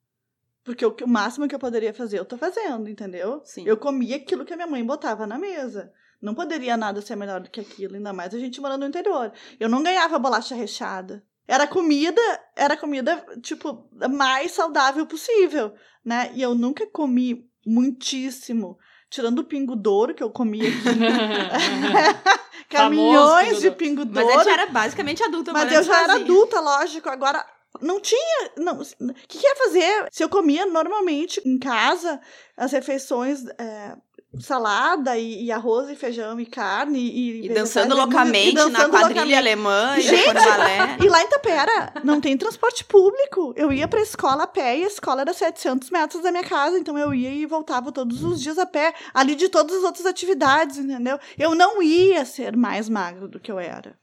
Porque 0.64 0.86
o, 0.86 0.96
o 1.04 1.08
máximo 1.08 1.48
que 1.48 1.56
eu 1.56 1.60
poderia 1.60 1.94
fazer, 1.94 2.20
eu 2.20 2.26
tô 2.26 2.38
fazendo, 2.38 2.90
entendeu? 2.90 3.42
Sim. 3.46 3.64
Eu 3.66 3.78
comia 3.78 4.18
aquilo 4.18 4.44
que 4.44 4.54
a 4.54 4.56
minha 4.56 4.68
mãe 4.68 4.84
botava 4.84 5.28
na 5.28 5.38
mesa. 5.38 5.94
Não 6.22 6.34
poderia 6.34 6.76
nada 6.76 7.00
ser 7.00 7.16
melhor 7.16 7.40
do 7.40 7.50
que 7.50 7.62
aquilo, 7.62 7.96
ainda 7.96 8.12
mais 8.12 8.34
a 8.34 8.40
gente 8.40 8.60
morando 8.60 8.82
no 8.82 8.88
interior. 8.88 9.32
Eu 9.60 9.70
não 9.70 9.84
ganhava 9.84 10.18
bolacha 10.18 10.56
recheada. 10.56 11.24
Era 11.48 11.66
comida, 11.68 12.22
era 12.56 12.76
comida, 12.76 13.24
tipo, 13.42 13.88
mais 14.10 14.52
saudável 14.52 15.06
possível, 15.06 15.74
né? 16.04 16.32
E 16.34 16.42
eu 16.42 16.54
nunca 16.54 16.86
comi 16.88 17.50
muitíssimo. 17.66 18.78
Tirando 19.10 19.40
o 19.40 19.44
pingo 19.44 19.76
douro 19.76 20.14
que 20.14 20.22
eu 20.24 20.30
comia 20.30 20.68
aqui. 20.68 20.78
Caminhões 22.70 23.62
de 23.62 23.72
pingo 23.72 24.06
Mas 24.06 24.26
douro. 24.26 24.40
a 24.40 24.44
gente 24.44 24.54
era 24.54 24.66
basicamente 24.68 25.24
adulta. 25.24 25.54
Mas 25.54 25.72
eu 25.72 25.84
já 25.84 26.04
era 26.04 26.14
sozinha. 26.14 26.26
adulta, 26.26 26.60
lógico. 26.60 27.10
Agora, 27.10 27.46
não 27.82 28.00
tinha. 28.00 28.52
Não, 28.58 28.82
o 28.82 29.14
que, 29.28 29.38
que 29.40 29.48
ia 29.48 29.56
fazer? 29.56 30.08
Se 30.12 30.24
eu 30.24 30.30
comia 30.30 30.66
normalmente 30.66 31.42
em 31.46 31.58
casa 31.58 32.20
as 32.56 32.72
refeições. 32.72 33.46
é, 33.58 33.96
salada 34.40 35.18
e, 35.18 35.46
e 35.46 35.52
arroz 35.52 35.90
e 35.90 35.96
feijão 35.96 36.40
e 36.40 36.46
carne 36.46 37.00
e, 37.00 37.46
E 37.46 37.50
dançando 37.50 37.96
loucamente 37.96 38.50
e 38.50 38.54
dançando 38.54 38.72
na 38.74 38.90
quadrilha 38.90 39.22
loucamente. 39.24 39.34
alemã 39.36 39.96
e 39.98 40.02
Gente, 40.02 40.34
balé. 40.34 40.98
E 41.04 41.10
lá 41.10 41.24
em 41.24 41.28
Tapera 41.28 41.94
não 42.04 42.20
tem 42.22 42.38
transporte 42.38 42.84
público. 42.86 43.54
Eu 43.56 43.72
ia 43.72 43.88
pra 43.88 44.02
escola 44.02 44.44
a 44.44 44.48
pé 44.48 44.78
e 44.80 44.84
a 44.84 44.88
escola 44.88 45.22
era 45.22 45.34
700 45.34 45.90
metros 45.90 46.22
da 46.22 46.32
minha 46.32 46.44
casa. 46.44 46.78
Então 46.78 46.98
eu 46.98 47.14
ia 47.14 47.30
e 47.32 47.46
voltava 47.46 47.92
todos 47.92 48.24
os 48.24 48.42
dias 48.42 48.58
a 48.58 48.66
pé, 48.66 48.94
ali 49.14 49.34
de 49.36 49.50
todas 49.50 49.78
as 49.78 49.84
outras 49.84 50.06
atividades, 50.06 50.78
entendeu? 50.78 51.18
Eu 51.38 51.56
não 51.56 51.82
ia 51.82 52.26
ser 52.26 52.56
mais 52.56 52.90
magro 52.90 53.28
do 53.28 53.40
que 53.40 53.52
eu 53.52 53.58
era. 53.60 53.96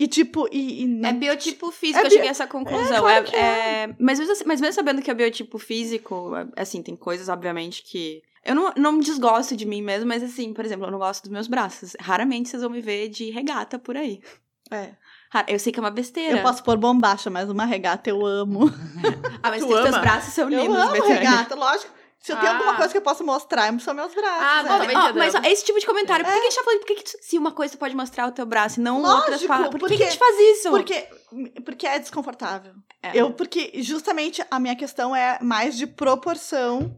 E 0.00 0.08
tipo, 0.08 0.48
e, 0.50 0.82
e 0.82 0.86
não- 0.86 1.10
É 1.10 1.12
biotipo 1.12 1.70
físico, 1.70 1.98
É 1.98 2.00
eu 2.00 2.08
bio- 2.08 2.12
cheguei 2.12 2.28
a 2.28 2.30
essa 2.30 2.46
conclusão. 2.46 2.98
claro 3.00 3.26
É- 3.34 3.82
é- 3.84 3.94
Mas, 4.00 4.18
mesmo, 4.18 4.32
assim- 4.32 4.44
mas 4.46 4.58
mesmo 4.58 4.74
sabendo 4.74 5.02
que 5.02 5.10
é 5.10 5.14
biotipo 5.14 5.58
físico, 5.58 6.32
assim, 6.56 6.82
tem 6.82 6.96
coisas, 6.96 7.28
obviamente, 7.28 7.82
que. 7.82 8.22
Eu 8.44 8.54
não, 8.54 8.72
não 8.76 8.92
me 8.92 9.04
desgosto 9.04 9.54
de 9.56 9.66
mim 9.66 9.82
mesmo, 9.82 10.06
mas 10.08 10.22
assim, 10.22 10.52
por 10.54 10.64
exemplo, 10.64 10.86
eu 10.86 10.90
não 10.90 10.98
gosto 10.98 11.22
dos 11.24 11.30
meus 11.32 11.46
braços. 11.46 11.94
Raramente 12.00 12.48
vocês 12.48 12.62
vão 12.62 12.70
me 12.70 12.80
ver 12.80 13.08
de 13.08 13.30
regata 13.30 13.78
por 13.78 13.96
aí. 13.96 14.20
É. 14.70 14.92
Eu 15.48 15.58
sei 15.58 15.72
que 15.72 15.78
é 15.78 15.82
uma 15.82 15.90
besteira. 15.90 16.38
Eu 16.38 16.42
posso 16.42 16.62
pôr 16.64 16.76
bombacha, 16.76 17.28
mas 17.30 17.48
uma 17.50 17.64
regata 17.64 18.08
eu 18.10 18.24
amo. 18.24 18.70
Ah, 19.42 19.48
mas 19.50 19.62
Tu 19.62 19.68
tem 19.68 19.76
que 19.76 19.82
teus 19.82 19.98
braços 19.98 20.34
são 20.34 20.50
Eu 20.50 20.60
lindos, 20.62 20.76
amo 20.76 20.92
Betânia. 20.92 21.14
regata, 21.16 21.54
lógico. 21.54 21.92
Se 22.18 22.32
eu 22.32 22.36
tenho 22.36 22.50
Ah. 22.52 22.54
alguma 22.56 22.76
coisa 22.76 22.90
que 22.92 22.98
eu 22.98 23.02
posso 23.02 23.24
mostrar, 23.24 23.72
são 23.80 23.94
meus 23.94 24.14
braços. 24.14 24.42
Ah, 24.42 24.60
é. 24.60 24.68
bom, 24.68 24.84
entendemos. 24.84 25.16
mas 25.16 25.34
ó, 25.34 25.38
esse 25.44 25.64
tipo 25.64 25.80
de 25.80 25.86
comentário, 25.86 26.22
por 26.24 26.30
que, 26.34 26.40
que 26.40 26.46
a 26.46 26.50
gente 26.50 26.58
tá 26.58 26.64
falando? 26.64 26.78
Por 26.80 26.86
que, 26.86 26.94
que 26.96 27.04
tu- 27.04 27.16
se 27.22 27.38
uma 27.38 27.50
coisa 27.52 27.74
tu 27.74 27.78
pode 27.78 27.96
mostrar 27.96 28.26
o 28.26 28.32
teu 28.32 28.44
braço 28.44 28.78
e 28.78 28.82
não 28.82 28.98
outras 29.02 29.30
Lógico, 29.30 29.48
palavras? 29.48 29.80
Por 29.80 29.88
que, 29.88 29.96
que 29.96 30.02
porque- 30.02 30.04
a 30.04 30.10
gente 30.10 30.18
faz 30.18 30.38
isso? 30.58 30.70
Porque, 30.70 31.08
porque 31.64 31.86
é 31.86 31.98
desconfortável. 31.98 32.74
É. 33.02 33.12
Eu, 33.14 33.32
porque 33.32 33.72
justamente 33.76 34.44
a 34.50 34.60
minha 34.60 34.76
questão 34.76 35.16
é 35.16 35.38
mais 35.40 35.74
de 35.78 35.86
proporção 35.86 36.94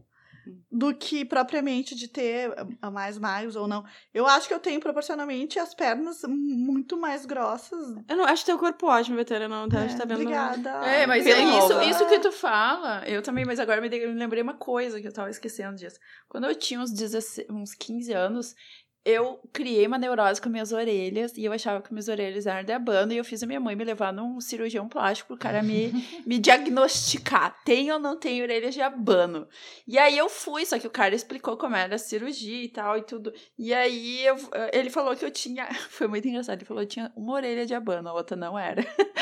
do 0.71 0.93
que 0.93 1.23
propriamente 1.23 1.95
de 1.95 2.07
ter 2.07 2.53
a 2.81 2.91
mais 2.91 3.17
magros 3.17 3.55
ou 3.55 3.67
não. 3.67 3.83
Eu 4.13 4.27
acho 4.27 4.47
que 4.47 4.53
eu 4.53 4.59
tenho 4.59 4.79
proporcionalmente 4.79 5.59
as 5.59 5.73
pernas 5.73 6.21
muito 6.27 6.97
mais 6.97 7.25
grossas. 7.25 7.95
Eu 8.07 8.17
não 8.17 8.25
acho 8.25 8.45
teu 8.45 8.57
corpo 8.57 8.87
ótimo, 8.87 9.17
Betânia. 9.17 9.47
Não, 9.47 9.69
tá, 9.69 9.79
a 9.79 9.87
gente 9.87 9.97
tá 9.97 10.05
vendo. 10.05 10.21
Obrigada. 10.21 10.69
É, 10.85 11.05
mas 11.07 11.25
é 11.25 11.41
isso, 11.41 11.81
isso 11.81 12.07
que 12.07 12.19
tu 12.19 12.31
fala, 12.31 13.03
eu 13.07 13.21
também, 13.21 13.45
mas 13.45 13.59
agora 13.59 13.81
me 13.81 13.89
lembrei 13.89 14.41
uma 14.41 14.55
coisa 14.55 14.99
que 14.99 15.07
eu 15.07 15.13
tava 15.13 15.29
esquecendo 15.29 15.77
disso. 15.77 15.99
Quando 16.27 16.45
eu 16.45 16.55
tinha 16.55 16.79
uns, 16.79 16.91
16, 16.91 17.47
uns 17.49 17.73
15 17.73 18.13
anos, 18.13 18.55
eu 19.05 19.39
criei 19.51 19.85
uma 19.85 19.97
neurose 19.97 20.41
com 20.41 20.49
minhas 20.49 20.71
orelhas 20.71 21.37
e 21.37 21.43
eu 21.45 21.51
achava 21.51 21.81
que 21.81 21.91
minhas 21.93 22.07
orelhas 22.07 22.45
eram 22.47 22.63
de 22.63 22.71
abano 22.71 23.11
e 23.11 23.17
eu 23.17 23.25
fiz 23.25 23.43
a 23.43 23.45
minha 23.45 23.59
mãe 23.59 23.75
me 23.75 23.83
levar 23.83 24.13
num 24.13 24.39
cirurgião 24.39 24.87
plástico 24.87 25.27
pro 25.29 25.37
cara 25.37 25.61
me, 25.61 25.91
me 26.25 26.39
diagnosticar. 26.39 27.55
Tem 27.65 27.91
ou 27.91 27.99
não 27.99 28.17
tem 28.17 28.41
orelhas 28.41 28.73
de 28.73 28.81
abano? 28.81 29.47
E 29.87 29.97
aí 29.97 30.17
eu 30.17 30.29
fui, 30.29 30.65
só 30.65 30.79
que 30.79 30.87
o 30.87 30.91
cara 30.91 31.15
explicou 31.15 31.57
como 31.57 31.75
era 31.75 31.95
a 31.95 31.97
cirurgia 31.97 32.63
e 32.63 32.69
tal 32.69 32.97
e 32.97 33.01
tudo. 33.03 33.33
E 33.57 33.73
aí 33.73 34.25
eu- 34.25 34.37
ele 34.71 34.89
falou 34.89 35.15
que 35.15 35.25
eu 35.25 35.31
tinha. 35.31 35.67
Foi 35.89 36.07
muito 36.07 36.27
engraçado. 36.27 36.57
Ele 36.59 36.65
falou 36.65 36.81
que 36.81 36.87
eu 36.87 36.89
tinha 36.93 37.11
uma 37.15 37.33
orelha 37.33 37.65
de 37.65 37.73
abano, 37.73 38.09
a 38.09 38.13
outra 38.13 38.35
não 38.37 38.57
era. 38.57 38.83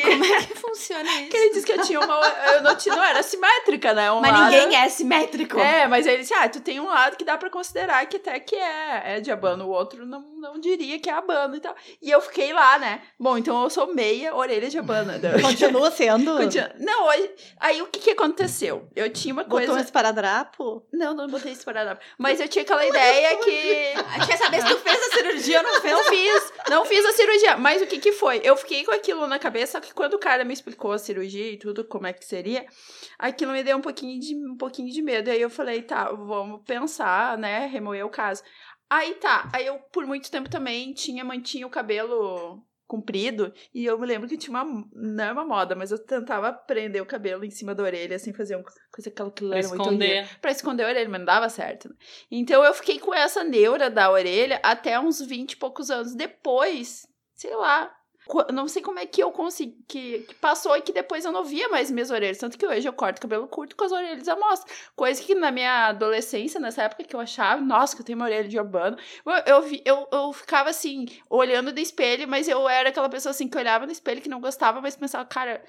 E 0.10 0.10
Como 0.10 0.24
é 0.24 0.42
que 0.44 0.54
funciona 0.58 1.10
isso? 1.20 1.30
que 1.30 1.36
ele 1.36 1.50
disse 1.54 1.66
que 1.66 1.72
eu 1.72 1.82
tinha 1.82 2.00
uma. 2.00 2.14
Eu 2.54 2.62
não, 2.62 2.74
tinha, 2.76 2.94
não 2.96 3.02
era 3.04 3.22
simétrica, 3.22 3.92
né? 3.94 4.10
Um 4.12 4.20
Mas 4.20 4.32
lado- 4.32 4.50
ninguém 4.52 4.76
é 4.76 4.88
simétrico. 4.88 5.58
É, 5.60 5.86
mas 5.86 6.06
aí 6.06 6.14
ele 6.14 6.22
disse: 6.22 6.34
ah, 6.34 6.48
tu 6.48 6.60
tem 6.60 6.80
um 6.80 6.86
lado 6.86 7.16
que 7.16 7.24
dá 7.24 7.36
pra 7.36 7.50
considerar 7.50 8.04
que 8.06 8.16
até 8.16 8.38
que 8.40 8.54
é, 8.56 9.16
é 9.16 9.20
de 9.20 9.30
abano, 9.30 9.66
o 9.66 9.70
outro 9.70 10.06
não, 10.06 10.20
não 10.38 10.58
diria 10.60 10.98
que 10.98 11.08
é 11.10 11.12
abano 11.12 11.56
e 11.56 11.60
tal. 11.60 11.74
E 12.00 12.10
eu 12.10 12.20
fiquei 12.20 12.52
lá, 12.52 12.78
né? 12.78 13.02
Bom, 13.18 13.36
então 13.38 13.62
eu 13.62 13.70
sou 13.70 13.92
meia 13.94 14.34
orelha 14.34 14.68
de 14.68 14.78
abano. 14.78 15.12
Continua 15.42 15.90
sendo. 15.90 16.36
Continua- 16.38 16.72
Não, 16.78 17.06
hoje. 17.06 17.30
Aí 17.58 17.82
o 17.82 17.86
que 17.86 18.00
que 18.00 18.10
aconteceu? 18.10 18.88
Eu 18.96 19.10
tinha 19.12 19.34
uma 19.34 19.42
Botou 19.44 19.58
coisa. 19.58 19.72
um 19.74 19.78
esparadrapo. 19.78 20.82
Não, 20.92 21.14
não 21.14 21.26
botei 21.26 21.54
para 21.64 21.84
dar. 21.84 21.98
Mas 22.18 22.40
eu 22.40 22.48
tinha 22.48 22.62
aquela 22.62 22.84
ideia 22.86 23.36
que. 23.38 24.26
Quer 24.26 24.36
saber 24.38 24.60
se 24.62 24.68
tu 24.68 24.76
fez 24.78 24.98
a 25.02 25.16
cirurgia 25.16 25.58
ou 25.58 25.64
não 25.64 25.80
fez? 25.80 25.92
Não 25.94 26.04
fiz, 26.04 26.52
não 26.70 26.84
fiz 26.84 27.04
a 27.04 27.12
cirurgia. 27.12 27.56
Mas 27.56 27.82
o 27.82 27.86
que 27.86 27.98
que 27.98 28.12
foi? 28.12 28.40
Eu 28.44 28.56
fiquei 28.56 28.84
com 28.84 28.92
aquilo 28.92 29.26
na 29.26 29.38
cabeça, 29.38 29.80
que 29.90 29.94
quando 29.94 30.14
o 30.14 30.18
cara 30.18 30.44
me 30.44 30.54
explicou 30.54 30.92
a 30.92 30.98
cirurgia 30.98 31.50
e 31.52 31.56
tudo, 31.58 31.84
como 31.84 32.06
é 32.06 32.12
que 32.12 32.24
seria, 32.24 32.64
aquilo 33.18 33.52
me 33.52 33.62
deu 33.62 33.76
um 33.76 33.80
pouquinho 33.80 34.20
de, 34.20 34.34
um 34.34 34.56
pouquinho 34.56 34.92
de 34.92 35.02
medo. 35.02 35.30
Aí 35.30 35.40
eu 35.40 35.50
falei, 35.50 35.82
tá, 35.82 36.10
vamos 36.12 36.62
pensar, 36.64 37.36
né, 37.36 37.66
remoer 37.66 38.06
o 38.06 38.10
caso. 38.10 38.42
Aí 38.88 39.14
tá, 39.14 39.48
aí 39.52 39.66
eu 39.66 39.78
por 39.92 40.06
muito 40.06 40.30
tempo 40.30 40.48
também 40.48 40.92
tinha, 40.92 41.24
mantinha 41.24 41.66
o 41.66 41.70
cabelo 41.70 42.64
comprido. 42.86 43.52
E 43.72 43.84
eu 43.84 43.96
me 43.98 44.06
lembro 44.06 44.28
que 44.28 44.36
tinha 44.36 44.50
uma. 44.50 44.84
Não 44.92 45.24
é 45.24 45.32
uma 45.32 45.44
moda, 45.44 45.76
mas 45.76 45.92
eu 45.92 45.98
tentava 45.98 46.52
prender 46.52 47.00
o 47.00 47.06
cabelo 47.06 47.44
em 47.44 47.50
cima 47.50 47.72
da 47.72 47.84
orelha, 47.84 48.16
assim, 48.16 48.32
fazer 48.32 48.56
uma 48.56 48.64
coisa 48.92 49.08
aquela 49.08 49.30
que 49.30 49.44
era 49.44 49.68
muito 49.68 49.80
esconder. 49.80 50.18
horrível. 50.18 50.38
Pra 50.40 50.50
esconder 50.50 50.84
a 50.84 50.88
orelha, 50.88 51.08
mas 51.08 51.20
não 51.20 51.26
dava 51.26 51.48
certo. 51.48 51.88
né? 51.88 51.94
Então 52.30 52.64
eu 52.64 52.74
fiquei 52.74 52.98
com 52.98 53.14
essa 53.14 53.44
neura 53.44 53.88
da 53.88 54.10
orelha 54.10 54.58
até 54.62 54.98
uns 54.98 55.20
20 55.20 55.52
e 55.52 55.56
poucos 55.56 55.90
anos. 55.90 56.14
Depois, 56.14 57.06
sei 57.36 57.54
lá. 57.54 57.94
Não 58.52 58.68
sei 58.68 58.82
como 58.82 58.98
é 58.98 59.06
que 59.06 59.22
eu 59.22 59.30
consegui. 59.30 59.76
Que, 59.88 60.20
que 60.20 60.34
passou 60.36 60.76
e 60.76 60.82
que 60.82 60.92
depois 60.92 61.24
eu 61.24 61.32
não 61.32 61.44
via 61.44 61.68
mais 61.68 61.90
minhas 61.90 62.10
orelhas. 62.10 62.38
Tanto 62.38 62.58
que 62.58 62.66
hoje 62.66 62.88
eu 62.88 62.92
corto 62.92 63.20
cabelo 63.20 63.46
curto 63.48 63.76
com 63.76 63.84
as 63.84 63.92
orelhas 63.92 64.28
à 64.28 64.36
mostra. 64.36 64.72
Coisa 64.94 65.22
que 65.22 65.34
na 65.34 65.50
minha 65.50 65.88
adolescência, 65.88 66.60
nessa 66.60 66.82
época 66.84 67.04
que 67.04 67.14
eu 67.14 67.20
achava, 67.20 67.60
nossa, 67.60 67.94
que 67.94 68.02
eu 68.02 68.06
tenho 68.06 68.18
uma 68.18 68.26
orelha 68.26 68.48
de 68.48 68.58
urbano. 68.58 68.96
Eu, 69.24 69.62
eu, 69.62 69.80
eu, 69.84 70.08
eu 70.12 70.32
ficava 70.32 70.70
assim, 70.70 71.06
olhando 71.28 71.72
no 71.72 71.78
espelho, 71.78 72.28
mas 72.28 72.48
eu 72.48 72.68
era 72.68 72.88
aquela 72.88 73.08
pessoa 73.08 73.30
assim 73.30 73.48
que 73.48 73.58
olhava 73.58 73.86
no 73.86 73.92
espelho 73.92 74.20
que 74.20 74.28
não 74.28 74.40
gostava, 74.40 74.80
mas 74.80 74.96
pensava, 74.96 75.24
cara, 75.24 75.62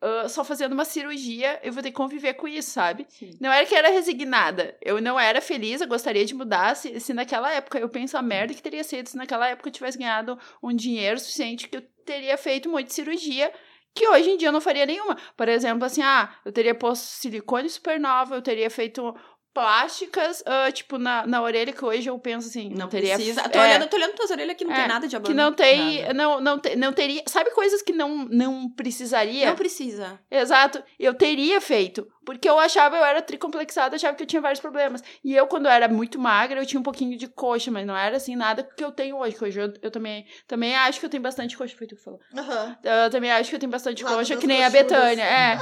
ah, 0.00 0.28
só 0.28 0.44
fazendo 0.44 0.72
uma 0.72 0.84
cirurgia, 0.84 1.58
eu 1.62 1.72
vou 1.72 1.82
ter 1.82 1.90
que 1.90 1.96
conviver 1.96 2.34
com 2.34 2.46
isso, 2.46 2.70
sabe? 2.70 3.06
Sim. 3.08 3.36
Não 3.40 3.52
era 3.52 3.66
que 3.66 3.74
eu 3.74 3.78
era 3.78 3.90
resignada. 3.90 4.76
Eu 4.80 5.00
não 5.00 5.18
era 5.18 5.40
feliz, 5.40 5.80
eu 5.80 5.88
gostaria 5.88 6.24
de 6.24 6.34
mudar. 6.34 6.76
Se, 6.76 7.00
se 7.00 7.12
naquela 7.12 7.52
época 7.52 7.78
eu 7.78 7.88
penso 7.88 8.16
a 8.16 8.22
merda 8.22 8.54
que 8.54 8.62
teria 8.62 8.84
sido 8.84 9.08
se 9.08 9.16
naquela 9.16 9.48
época 9.48 9.68
eu 9.68 9.72
tivesse 9.72 9.98
ganhado 9.98 10.38
um 10.62 10.74
dinheiro 10.74 11.18
suficiente 11.18 11.68
que 11.68 11.78
eu 11.78 11.82
teria 12.12 12.36
feito 12.36 12.68
um 12.68 12.72
monte 12.72 12.86
de 12.88 12.94
cirurgia. 12.94 13.52
Que 13.94 14.06
hoje 14.08 14.30
em 14.30 14.36
dia 14.36 14.48
eu 14.48 14.52
não 14.52 14.60
faria 14.60 14.86
nenhuma. 14.86 15.16
Por 15.36 15.48
exemplo, 15.48 15.84
assim, 15.84 16.02
ah, 16.02 16.30
eu 16.44 16.52
teria 16.52 16.74
posto 16.74 17.02
silicone 17.04 17.68
supernova, 17.68 18.34
eu 18.36 18.42
teria 18.42 18.70
feito 18.70 19.14
plásticas, 19.52 20.42
ah, 20.46 20.70
tipo, 20.70 20.98
na, 20.98 21.26
na 21.26 21.42
orelha, 21.42 21.72
que 21.72 21.84
hoje 21.84 22.08
eu 22.08 22.16
penso 22.18 22.46
assim, 22.48 22.68
não, 22.70 22.80
Não 22.80 22.88
teria. 22.88 23.14
precisa. 23.16 23.42
Tô, 23.48 23.58
é, 23.58 23.62
olhando, 23.62 23.88
tô 23.88 23.96
olhando 23.96 24.14
tuas 24.14 24.30
orelhas 24.30 24.56
que 24.56 24.64
não 24.64 24.72
É, 24.72 24.76
tem 24.80 24.88
nada 24.88 25.08
de 25.08 25.16
abano. 25.16 25.28
que 25.28 25.34
não 25.34 25.52
tem, 25.52 26.02
Nada. 26.02 26.14
não, 26.14 26.40
não, 26.40 26.58
te- 26.60 26.76
não 26.76 26.92
teria, 26.92 27.22
sabe 27.26 27.50
coisas 27.50 27.82
que 27.82 27.92
não, 27.92 28.24
não 28.26 28.70
precisaria? 28.70 29.46
Não 29.48 29.56
precisa. 29.56 30.20
Exato, 30.30 30.80
eu 30.98 31.12
teria 31.14 31.60
feito, 31.60 32.06
porque 32.28 32.46
eu 32.46 32.58
achava, 32.58 32.94
eu 32.94 33.02
era 33.06 33.22
tricomplexada, 33.22 33.96
achava 33.96 34.14
que 34.14 34.22
eu 34.22 34.26
tinha 34.26 34.42
vários 34.42 34.60
problemas. 34.60 35.02
E 35.24 35.34
eu, 35.34 35.46
quando 35.46 35.64
eu 35.64 35.72
era 35.72 35.88
muito 35.88 36.18
magra, 36.18 36.60
eu 36.60 36.66
tinha 36.66 36.78
um 36.78 36.82
pouquinho 36.82 37.16
de 37.16 37.26
coxa, 37.26 37.70
mas 37.70 37.86
não 37.86 37.96
era 37.96 38.18
assim, 38.18 38.36
nada 38.36 38.62
que 38.62 38.84
eu 38.84 38.92
tenho 38.92 39.16
hoje, 39.16 39.34
hoje 39.40 39.58
eu, 39.58 39.72
eu 39.80 39.90
também, 39.90 40.26
também 40.46 40.76
acho 40.76 41.00
que 41.00 41.06
eu 41.06 41.08
tenho 41.08 41.22
bastante 41.22 41.56
coxa, 41.56 41.74
foi 41.74 41.86
tu 41.86 41.96
que 41.96 42.04
falou. 42.04 42.20
Aham. 42.36 42.76
Eu 42.84 43.10
também 43.10 43.32
acho 43.32 43.48
que 43.48 43.56
eu 43.56 43.60
tenho 43.60 43.72
bastante 43.72 44.04
Lado 44.04 44.14
coxa, 44.14 44.36
que 44.36 44.46
nem 44.46 44.62
a. 44.62 44.68
Betânia, 44.68 45.22
é. 45.22 45.58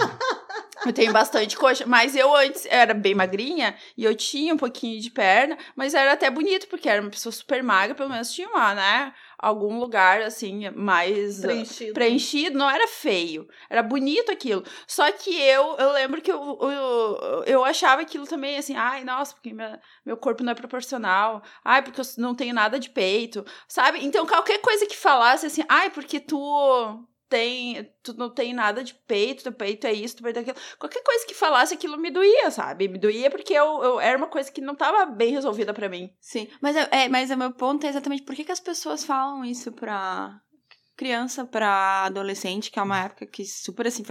Eu 0.84 0.92
tenho 0.92 1.12
bastante 1.12 1.56
coxa, 1.56 1.86
mas 1.86 2.16
eu 2.16 2.34
antes 2.34 2.66
era 2.66 2.92
bem 2.92 3.14
magrinha 3.14 3.76
e 3.96 4.04
eu 4.04 4.14
tinha 4.16 4.52
um 4.52 4.56
pouquinho 4.56 5.00
de 5.00 5.10
perna, 5.10 5.56
mas 5.76 5.94
era 5.94 6.12
até 6.12 6.28
bonito, 6.28 6.66
porque 6.66 6.88
era 6.88 7.00
uma 7.00 7.10
pessoa 7.10 7.32
super 7.32 7.62
magra, 7.62 7.94
pelo 7.94 8.10
menos 8.10 8.32
tinha 8.32 8.48
uma, 8.48 8.74
né? 8.74 9.14
Algum 9.38 9.78
lugar, 9.78 10.22
assim, 10.22 10.70
mais 10.70 11.38
uh, 11.40 11.42
Preenchido. 11.42 11.92
preenchido, 11.94 12.58
não 12.58 12.70
era 12.70 12.88
feio, 12.88 13.46
era 13.68 13.82
bonito 13.82 14.32
aquilo. 14.32 14.64
Só 14.86 15.10
que 15.12 15.30
eu, 15.40 15.76
eu 15.76 15.92
lembro 15.92 16.22
que 16.22 16.32
eu, 16.32 16.58
eu, 16.62 17.44
eu 17.46 17.64
achava 17.64 18.02
aquilo 18.02 18.26
também 18.26 18.56
assim, 18.56 18.74
ai, 18.76 19.04
nossa, 19.04 19.34
porque 19.34 19.52
minha- 19.52 19.80
meu 20.04 20.16
corpo 20.16 20.42
não 20.42 20.52
é 20.52 20.54
proporcional, 20.54 21.42
ai, 21.64 21.82
porque 21.82 22.00
eu 22.00 22.04
não 22.18 22.34
tenho 22.34 22.54
nada 22.54 22.78
de 22.78 22.88
peito, 22.90 23.44
sabe? 23.68 24.04
Então 24.04 24.26
qualquer 24.26 24.58
coisa 24.60 24.86
que 24.86 24.96
falasse 24.96 25.46
assim, 25.46 25.62
ai, 25.68 25.90
porque 25.90 26.18
tu 26.18 26.38
tem, 27.28 27.90
tu 28.02 28.14
não 28.14 28.30
tem 28.30 28.54
nada 28.54 28.82
de 28.82 28.94
peito, 28.94 29.42
teu 29.42 29.52
peito 29.52 29.86
é 29.86 29.92
isso, 29.92 30.16
tu 30.16 30.22
peito 30.22 30.38
é 30.38 30.42
aquilo. 30.42 30.56
Qualquer 30.78 31.02
coisa 31.02 31.26
que 31.26 31.34
falasse 31.34 31.74
aquilo 31.74 31.98
me 31.98 32.10
doía, 32.10 32.50
sabe? 32.50 32.88
Me 32.88 32.98
doía 32.98 33.30
porque 33.30 33.52
eu, 33.52 33.82
eu 33.82 34.00
era 34.00 34.16
uma 34.16 34.28
coisa 34.28 34.50
que 34.50 34.60
não 34.60 34.74
tava 34.74 35.06
bem 35.06 35.32
resolvida 35.32 35.74
pra 35.74 35.88
mim. 35.88 36.12
Sim. 36.20 36.48
Mas, 36.60 36.76
é, 36.76 36.88
é, 36.90 37.08
mas 37.08 37.30
o 37.30 37.36
meu 37.36 37.52
ponto 37.52 37.84
é 37.84 37.88
exatamente 37.88 38.22
por 38.22 38.34
que, 38.34 38.44
que 38.44 38.52
as 38.52 38.60
pessoas 38.60 39.04
falam 39.04 39.44
isso 39.44 39.72
pra 39.72 40.40
criança, 40.96 41.44
pra 41.44 42.04
adolescente, 42.06 42.70
que 42.70 42.78
é 42.78 42.82
uma 42.82 43.04
época 43.04 43.26
que 43.26 43.44
super 43.44 43.86
assim, 43.86 44.02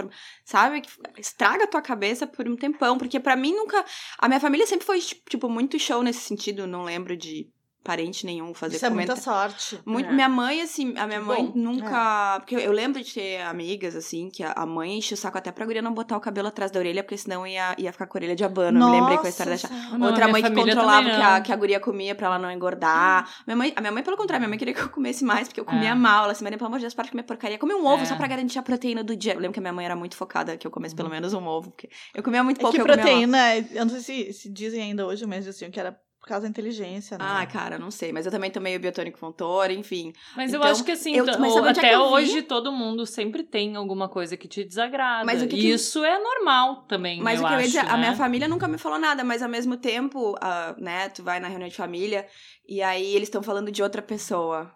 sabe? 0.46 0.82
Que 0.82 0.90
estraga 1.20 1.64
a 1.64 1.68
tua 1.68 1.82
cabeça 1.82 2.28
por 2.28 2.48
um 2.48 2.56
tempão. 2.56 2.98
Porque 2.98 3.20
pra 3.20 3.36
mim 3.36 3.54
nunca. 3.54 3.84
A 4.20 4.28
minha 4.28 4.40
família 4.40 4.68
sempre 4.68 4.86
foi, 4.86 5.00
tipo, 5.02 5.50
muito 5.50 5.80
show 5.80 6.04
nesse 6.04 6.20
sentido. 6.20 6.68
Não 6.68 6.84
lembro 6.84 7.18
de 7.18 7.50
parente 7.86 8.26
nenhum 8.26 8.54
fazer 8.54 8.76
Isso 8.78 8.86
é 8.86 8.90
muita 8.90 9.14
comentário. 9.14 9.52
sorte. 9.52 9.80
Muito, 9.86 10.10
É. 10.10 10.12
Minha 10.14 10.28
mãe, 10.28 10.62
assim, 10.62 10.94
a 10.98 11.06
minha 11.08 11.20
Que 11.20 11.26
mãe 11.26 11.46
bom. 11.46 11.52
nunca. 11.56 12.40
Porque 12.40 12.56
eu, 12.56 12.60
eu 12.60 12.72
lembro 12.72 13.02
de 13.02 13.14
ter 13.14 13.42
amigas, 13.44 13.96
assim, 13.96 14.30
que 14.30 14.44
a, 14.44 14.52
a 14.54 14.66
mãe 14.66 14.98
enche 14.98 15.14
o 15.14 15.18
saco 15.18 15.38
até 15.38 15.52
pra 15.52 15.66
guria 15.66 15.82
não 15.82 15.94
botar 15.94 16.18
o 16.18 16.20
cabelo 16.20 16.48
atrás 16.48 16.72
da 16.72 16.80
orelha, 16.80 17.04
porque 17.04 17.18
senão 17.18 17.46
ia, 17.46 17.76
ia 17.78 17.92
ficar 17.94 18.08
com 18.08 18.18
a 18.18 18.20
orelha 18.20 18.36
de 18.36 18.44
abano. 18.44 18.80
Eu 18.80 18.86
me 18.88 18.92
lembrei 19.00 19.18
com 19.20 19.26
a 19.26 19.30
história 19.30 19.56
da. 19.58 19.98
Não, 19.98 20.08
Outra 20.08 20.28
mãe 20.28 20.42
que 20.42 20.52
controlava 20.52 21.10
que 21.10 21.22
a, 21.22 21.42
que 21.42 21.52
a 21.54 21.56
guria 21.56 21.80
comia 21.80 22.16
pra 22.16 22.28
ela 22.28 22.40
não 22.40 22.52
engordar. 22.52 23.30
Minha 23.46 23.56
mãe, 23.56 23.74
a 23.76 23.80
minha 23.82 23.92
mãe, 23.92 24.04
pelo 24.04 24.18
contrário, 24.18 24.42
minha 24.42 24.50
mãe 24.50 24.58
queria 24.58 24.74
que 24.74 24.82
eu 24.82 24.90
comesse 24.90 25.24
mais, 25.24 25.48
porque 25.48 25.60
eu 25.60 25.66
comia 25.66 25.90
É. 25.92 25.96
mal. 25.96 26.24
Ela 26.24 26.32
assim, 26.32 26.44
Maria, 26.44 26.58
pelo 26.58 26.68
amor 26.68 26.80
de 26.80 26.84
Deus, 26.84 26.94
para 26.94 27.06
de 27.06 27.12
comer 27.12 27.24
porcaria. 27.24 27.58
Come 27.58 27.74
um 27.76 27.86
ovo 27.86 28.04
É. 28.04 28.06
só 28.06 28.16
pra 28.16 28.28
garantir 28.28 28.58
a 28.60 28.64
proteína 28.64 29.04
do 29.04 29.16
dia. 29.16 29.34
Eu 29.34 29.40
lembro 29.40 29.54
que 29.54 29.60
a 29.60 29.62
minha 29.62 29.74
mãe 29.74 29.86
era 29.86 29.96
muito 29.96 30.16
focada 30.16 30.58
que 30.58 30.66
eu 30.66 30.72
comesse 30.72 30.96
pelo 30.96 31.10
menos 31.10 31.34
um 31.34 31.46
ovo, 31.46 31.70
porque 31.72 31.90
eu 32.14 32.24
comia 32.24 32.44
muito 32.44 32.58
É 32.58 32.62
pouco. 32.62 32.76
que 32.76 32.82
eu 32.82 32.86
comia 32.86 32.98
mal. 32.98 33.06
proteína, 33.06 33.58
eu 33.72 33.86
não 33.86 33.90
sei 33.92 34.02
se, 34.02 34.34
se 34.34 34.50
dizem 34.52 34.82
ainda 34.82 35.06
hoje, 35.06 35.26
mas 35.26 35.46
diziam 35.46 35.70
que 35.70 35.80
era 35.80 35.98
por 36.26 36.30
causa 36.30 36.46
da 36.46 36.50
inteligência, 36.50 37.20
né? 37.20 37.24
Ah, 37.28 37.46
cara, 37.46 37.78
não 37.78 37.92
sei. 37.92 38.12
Mas 38.12 38.26
eu 38.26 38.32
também 38.32 38.50
tomei 38.50 38.76
o 38.76 38.80
biotônico 38.80 39.16
fontor, 39.20 39.70
enfim. 39.70 40.12
Mas 40.36 40.52
eu 40.52 40.58
Então, 40.60 40.72
acho 40.72 40.84
que 40.84 40.92
assim, 40.92 41.16
eu- 41.16 41.24
é 41.24 41.74
que 41.74 41.80
até 41.80 41.94
eu 41.94 42.08
vi? 42.08 42.14
hoje 42.14 42.42
todo 42.42 42.72
mundo 42.72 43.06
sempre 43.06 43.44
tem 43.44 43.76
alguma 43.76 44.10
coisa 44.10 44.36
que 44.36 44.48
te 44.48 44.64
desagrada. 44.64 45.24
Mas 45.24 45.44
o 45.44 45.48
que 45.48 45.56
e 45.56 45.60
que- 45.62 45.70
isso 45.70 46.04
é 46.04 46.18
normal 46.18 46.82
também, 46.88 47.22
Mas 47.22 47.40
eu 47.40 47.46
o 47.46 47.48
que 47.48 47.54
eu 47.54 47.60
ia 47.60 47.68
dizer, 47.68 47.80
a 47.82 47.92
né? 47.94 47.98
minha 47.98 48.16
família 48.16 48.48
nunca 48.48 48.68
me 48.68 48.80
falou 48.80 48.98
nada, 48.98 49.24
mas 49.24 49.44
ao 49.44 49.50
mesmo 49.50 49.78
tempo, 49.78 50.36
ah, 50.42 50.74
né, 50.80 51.10
tu 51.10 51.22
vai 51.22 51.40
na 51.40 51.48
reunião 51.48 51.70
de 51.70 51.76
família 51.76 52.26
e 52.68 52.82
aí 52.82 53.14
eles 53.16 53.28
estão 53.28 53.44
falando 53.44 53.72
de 53.72 53.84
outra 53.84 54.02
pessoa. 54.02 54.72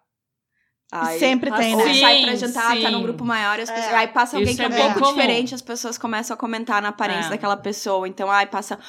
Aí, 0.91 1.19
Sempre 1.19 1.51
tem, 1.51 1.75
né? 1.75 1.93
sai 1.99 2.21
pra 2.23 2.31
Sim, 2.31 2.47
jantar, 2.47 2.69
tá 2.69 2.75
sim. 2.75 2.89
num 2.89 3.03
grupo 3.03 3.23
maior, 3.23 3.59
e 3.59 3.61
as 3.61 3.69
É. 3.69 3.73
pessoas, 3.75 3.93
aí 3.93 4.07
passa 4.07 4.37
alguém 4.37 4.53
Isso 4.53 4.57
que 4.59 4.63
é 4.63 4.65
é 4.65 4.69
um 4.69 4.85
pouco 4.87 4.99
comum. 5.01 5.13
diferente, 5.13 5.53
as 5.53 5.61
pessoas 5.61 5.99
começam 5.99 6.33
a 6.33 6.37
comentar 6.37 6.81
na 6.81 6.89
aparência 6.89 7.27
É. 7.27 7.29
daquela 7.29 7.55
pessoa. 7.55 8.07
Então, 8.07 8.29
ai, 8.29 8.47
passa. 8.47 8.79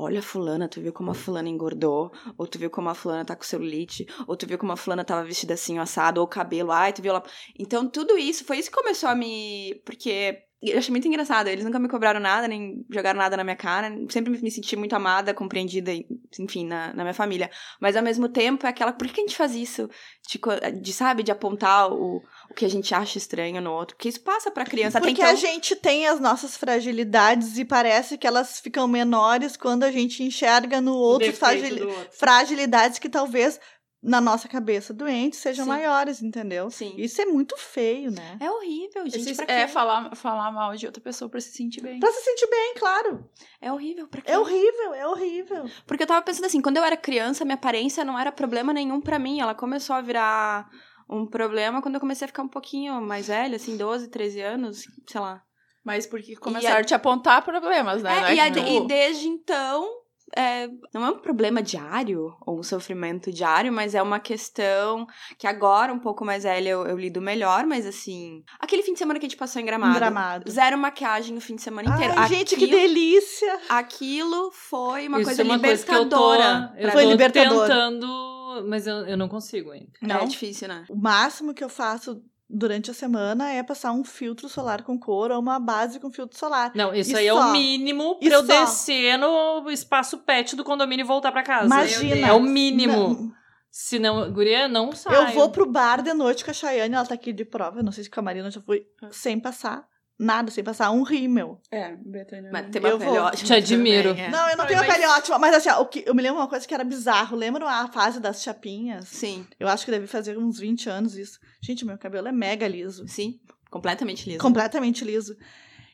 Olha 0.00 0.20
a 0.20 0.22
fulana, 0.22 0.68
tu 0.68 0.80
viu 0.80 0.92
como 0.92 1.10
a 1.10 1.14
fulana 1.14 1.48
engordou? 1.48 2.12
Ou 2.36 2.46
tu 2.46 2.56
viu 2.56 2.70
como 2.70 2.88
a 2.88 2.94
fulana 2.94 3.24
tá 3.24 3.34
com 3.34 3.42
celulite? 3.42 4.06
Ou 4.28 4.36
tu 4.36 4.46
viu 4.46 4.56
como 4.56 4.70
a 4.70 4.76
fulana 4.76 5.04
tava 5.04 5.24
vestida 5.24 5.54
assim, 5.54 5.76
assado? 5.78 6.20
Ou 6.20 6.24
o 6.26 6.30
cabelo, 6.30 6.70
ai, 6.70 6.92
tu 6.92 7.02
viu 7.02 7.10
ela... 7.10 7.22
Então, 7.58 7.88
tudo 7.88 8.16
isso, 8.16 8.44
foi 8.44 8.58
isso 8.58 8.70
que 8.70 8.76
começou 8.76 9.08
a 9.08 9.14
me... 9.16 9.82
Porque 9.84 10.47
eu 10.60 10.78
achei 10.78 10.90
muito 10.90 11.06
engraçado. 11.06 11.46
Eles 11.46 11.64
nunca 11.64 11.78
me 11.78 11.88
cobraram 11.88 12.18
nada, 12.18 12.48
nem 12.48 12.84
jogaram 12.90 13.18
nada 13.18 13.36
na 13.36 13.44
minha 13.44 13.56
cara. 13.56 13.92
Sempre 14.08 14.40
me 14.40 14.50
senti 14.50 14.74
muito 14.74 14.94
amada, 14.94 15.32
compreendida, 15.32 15.92
enfim, 16.38 16.66
na, 16.66 16.92
na 16.92 17.04
minha 17.04 17.14
família. 17.14 17.48
Mas 17.80 17.96
ao 17.96 18.02
mesmo 18.02 18.28
tempo 18.28 18.66
é 18.66 18.70
aquela. 18.70 18.92
Por 18.92 19.06
que 19.06 19.20
a 19.20 19.24
gente 19.24 19.36
faz 19.36 19.54
isso? 19.54 19.88
De, 20.28 20.40
de, 20.80 20.92
sabe, 20.92 21.22
de 21.22 21.30
apontar 21.30 21.92
o, 21.92 22.20
o 22.50 22.54
que 22.54 22.64
a 22.64 22.68
gente 22.68 22.92
acha 22.92 23.18
estranho 23.18 23.60
no 23.60 23.72
outro. 23.72 23.96
Porque 23.96 24.08
isso 24.08 24.20
passa 24.20 24.50
pra 24.50 24.64
criança. 24.64 24.98
Até 24.98 25.08
Porque 25.08 25.22
então, 25.22 25.32
a 25.32 25.36
gente 25.36 25.76
tem 25.76 26.08
as 26.08 26.18
nossas 26.18 26.56
fragilidades 26.56 27.56
e 27.56 27.64
parece 27.64 28.18
que 28.18 28.26
elas 28.26 28.58
ficam 28.58 28.88
menores 28.88 29.56
quando 29.56 29.84
a 29.84 29.92
gente 29.92 30.24
enxerga 30.24 30.80
no 30.80 30.94
outro 30.94 31.32
do 31.32 31.88
outro. 31.88 32.18
fragilidades 32.18 32.98
que 32.98 33.08
talvez 33.08 33.60
na 34.02 34.20
nossa 34.20 34.48
cabeça 34.48 34.94
doentes 34.94 35.40
sejam 35.40 35.64
Sim. 35.64 35.70
maiores, 35.70 36.22
entendeu? 36.22 36.70
Sim. 36.70 36.94
Isso 36.96 37.20
é 37.20 37.26
muito 37.26 37.56
feio, 37.56 38.10
né? 38.12 38.38
É 38.40 38.50
horrível, 38.50 39.04
gente. 39.04 39.18
Esses- 39.18 39.36
pra 39.36 39.46
quê? 39.46 39.52
é 39.52 39.66
falar, 39.68 40.14
falar 40.14 40.52
mal 40.52 40.74
de 40.76 40.86
outra 40.86 41.02
pessoa 41.02 41.28
pra 41.28 41.40
se 41.40 41.50
sentir 41.52 41.80
bem. 41.80 41.98
Pra 41.98 42.10
se 42.12 42.22
sentir 42.22 42.48
bem, 42.48 42.74
claro. 42.78 43.28
É 43.60 43.72
horrível. 43.72 44.06
Pra 44.06 44.20
quê? 44.22 44.30
É 44.30 44.38
horrível, 44.38 44.94
é 44.94 45.06
horrível. 45.06 45.64
Porque 45.86 46.04
eu 46.04 46.06
tava 46.06 46.22
pensando 46.22 46.44
assim, 46.44 46.60
quando 46.62 46.76
eu 46.76 46.84
era 46.84 46.96
criança, 46.96 47.44
minha 47.44 47.56
aparência 47.56 48.04
não 48.04 48.18
era 48.18 48.30
problema 48.30 48.72
nenhum 48.72 49.00
pra 49.00 49.18
mim. 49.18 49.40
Ela 49.40 49.54
começou 49.54 49.96
a 49.96 50.00
virar 50.00 50.68
um 51.10 51.26
problema 51.26 51.82
quando 51.82 51.94
eu 51.96 52.00
comecei 52.00 52.24
a 52.26 52.28
ficar 52.28 52.42
um 52.42 52.48
pouquinho 52.48 53.00
mais 53.00 53.26
velha, 53.28 53.56
assim, 53.56 53.76
12, 53.76 54.08
13 54.08 54.40
anos, 54.40 54.84
sei 55.06 55.20
lá. 55.20 55.42
Mas 55.84 56.06
porque 56.06 56.36
começaram 56.36 56.80
a 56.80 56.84
te 56.84 56.92
apontar 56.94 57.42
problemas, 57.42 58.02
né? 58.02 58.10
É, 58.12 58.30
é 58.30 58.34
e, 58.34 58.40
a- 58.40 58.48
e 58.48 58.86
desde 58.86 59.26
então, 59.26 59.88
é, 60.36 60.68
não 60.92 61.04
é 61.06 61.10
um 61.10 61.18
problema 61.18 61.62
diário 61.62 62.34
ou 62.46 62.58
um 62.58 62.62
sofrimento 62.62 63.32
diário, 63.32 63.72
mas 63.72 63.94
é 63.94 64.02
uma 64.02 64.20
questão 64.20 65.06
que 65.38 65.46
agora, 65.46 65.92
um 65.92 65.98
pouco 65.98 66.24
mais 66.24 66.42
velha, 66.44 66.68
eu, 66.70 66.86
eu 66.86 66.96
lido 66.98 67.20
melhor, 67.20 67.64
mas 67.66 67.86
assim. 67.86 68.42
Aquele 68.60 68.82
fim 68.82 68.92
de 68.92 68.98
semana 68.98 69.18
que 69.18 69.26
a 69.26 69.28
gente 69.28 69.38
passou 69.38 69.60
em 69.60 69.64
gramado. 69.64 69.94
Gramado. 69.94 70.50
Zero 70.50 70.76
maquiagem 70.78 71.36
o 71.36 71.40
fim 71.40 71.56
de 71.56 71.62
semana 71.62 71.88
inteiro. 71.94 72.14
Ai, 72.16 72.28
gente, 72.28 72.56
que 72.56 72.64
Aquilo- 72.64 72.78
delícia. 72.80 73.60
Aquilo 73.68 74.50
foi 74.52 75.08
uma 75.08 75.18
Isso 75.18 75.26
coisa 75.26 75.42
é 75.42 75.44
uma 75.44 75.58
coisa 75.58 75.84
que 75.86 75.94
eu 75.94 76.08
tô, 76.08 76.32
libertadora. 76.32 76.74
eu 76.76 76.90
Foi 76.90 77.02
tô 77.02 77.06
mim. 77.06 77.12
libertador. 77.12 77.62
tentando, 77.66 78.66
mas 78.68 78.86
eu, 78.86 78.96
eu 79.06 79.16
não 79.16 79.28
consigo 79.28 79.70
ainda. 79.70 79.88
É 80.02 80.24
difícil, 80.26 80.68
né? 80.68 80.84
O 80.88 80.96
máximo 80.96 81.54
que 81.54 81.62
eu 81.64 81.68
faço 81.68 82.22
durante 82.48 82.90
a 82.90 82.94
semana 82.94 83.50
é 83.52 83.62
passar 83.62 83.92
um 83.92 84.02
filtro 84.04 84.48
solar 84.48 84.82
com 84.82 84.98
cor 84.98 85.30
ou 85.30 85.38
uma 85.38 85.58
base 85.58 86.00
com 86.00 86.10
filtro 86.10 86.38
solar. 86.38 86.72
Não, 86.74 86.94
isso 86.94 87.12
E 87.12 87.16
aí 87.16 87.26
é 87.26 87.32
só? 87.32 87.48
o 87.48 87.52
mínimo 87.52 88.18
E 88.22 88.28
pra 88.28 88.38
eu 88.38 88.46
só? 88.46 88.60
descer 88.60 89.18
no 89.18 89.70
espaço 89.70 90.18
pet 90.18 90.56
do 90.56 90.64
condomínio 90.64 91.04
e 91.04 91.06
voltar 91.06 91.30
pra 91.32 91.42
casa. 91.42 91.66
Imagina. 91.66 92.28
É 92.28 92.32
o 92.32 92.40
mínimo. 92.40 92.92
Não, 93.10 93.32
Senão, 93.70 94.32
guria, 94.32 94.66
não 94.66 94.92
sai. 94.92 95.14
eu 95.14 95.34
vou 95.34 95.50
pro 95.50 95.66
bar 95.70 96.02
de 96.02 96.12
noite 96.14 96.42
com 96.44 96.50
a 96.50 96.54
Chayane, 96.54 96.94
ela 96.94 97.04
tá 97.06 97.14
aqui 97.14 97.32
de 97.34 97.44
prova, 97.44 97.80
eu 97.80 97.84
não 97.84 97.92
sei 97.92 98.02
se 98.04 98.10
com 98.10 98.18
a 98.18 98.22
Marina 98.22 98.48
eu 98.48 98.50
já 98.50 98.60
fui, 98.62 98.86
sem 99.10 99.38
passar 99.38 99.86
nada, 100.18 100.50
sem 100.50 100.64
passar 100.64 100.90
um 100.90 101.02
rímel. 101.02 101.60
É, 101.70 101.94
Betânia. 101.96 102.50
Mas 102.52 102.64
não. 102.64 102.70
tem 102.70 102.80
uma 102.82 102.88
Eu 102.88 102.98
pele 102.98 103.10
vou. 103.10 103.20
ótima 103.20 103.46
Te 103.46 103.52
admiro. 103.54 104.08
também, 104.10 104.24
é. 104.24 104.30
Não, 104.30 104.48
eu 104.50 104.56
não 104.56 104.66
tenho 104.66 104.80
a 104.80 104.82
mas- 104.84 104.92
pele 104.94 105.06
ótima, 105.06 105.38
mas 105.38 105.54
assim, 105.54 105.68
ó, 105.70 105.80
o 105.82 105.86
que, 105.86 106.02
eu 106.06 106.14
me 106.14 106.22
lembro 106.22 106.38
uma 106.40 106.48
coisa 106.48 106.66
que 106.66 106.74
era 106.74 106.84
bizarro. 106.84 107.36
Lembram 107.36 107.66
a 107.68 107.86
fase 107.88 108.18
das 108.20 108.42
chapinhas? 108.42 109.08
Sim, 109.08 109.46
Eu 109.60 109.68
acho 109.68 109.84
que 109.84 109.90
deve 109.90 110.06
fazer 110.06 110.36
uns 110.36 110.58
20 110.58 110.88
anos 110.88 111.16
isso. 111.16 111.38
Gente, 111.62 111.84
meu 111.84 111.96
cabelo 111.98 112.28
é 112.28 112.32
mega 112.32 112.66
liso. 112.66 113.06
sim. 113.06 113.38
Completamente 113.70 114.26
liso. 114.26 114.38
Completamente 114.40 115.04
liso. 115.04 115.36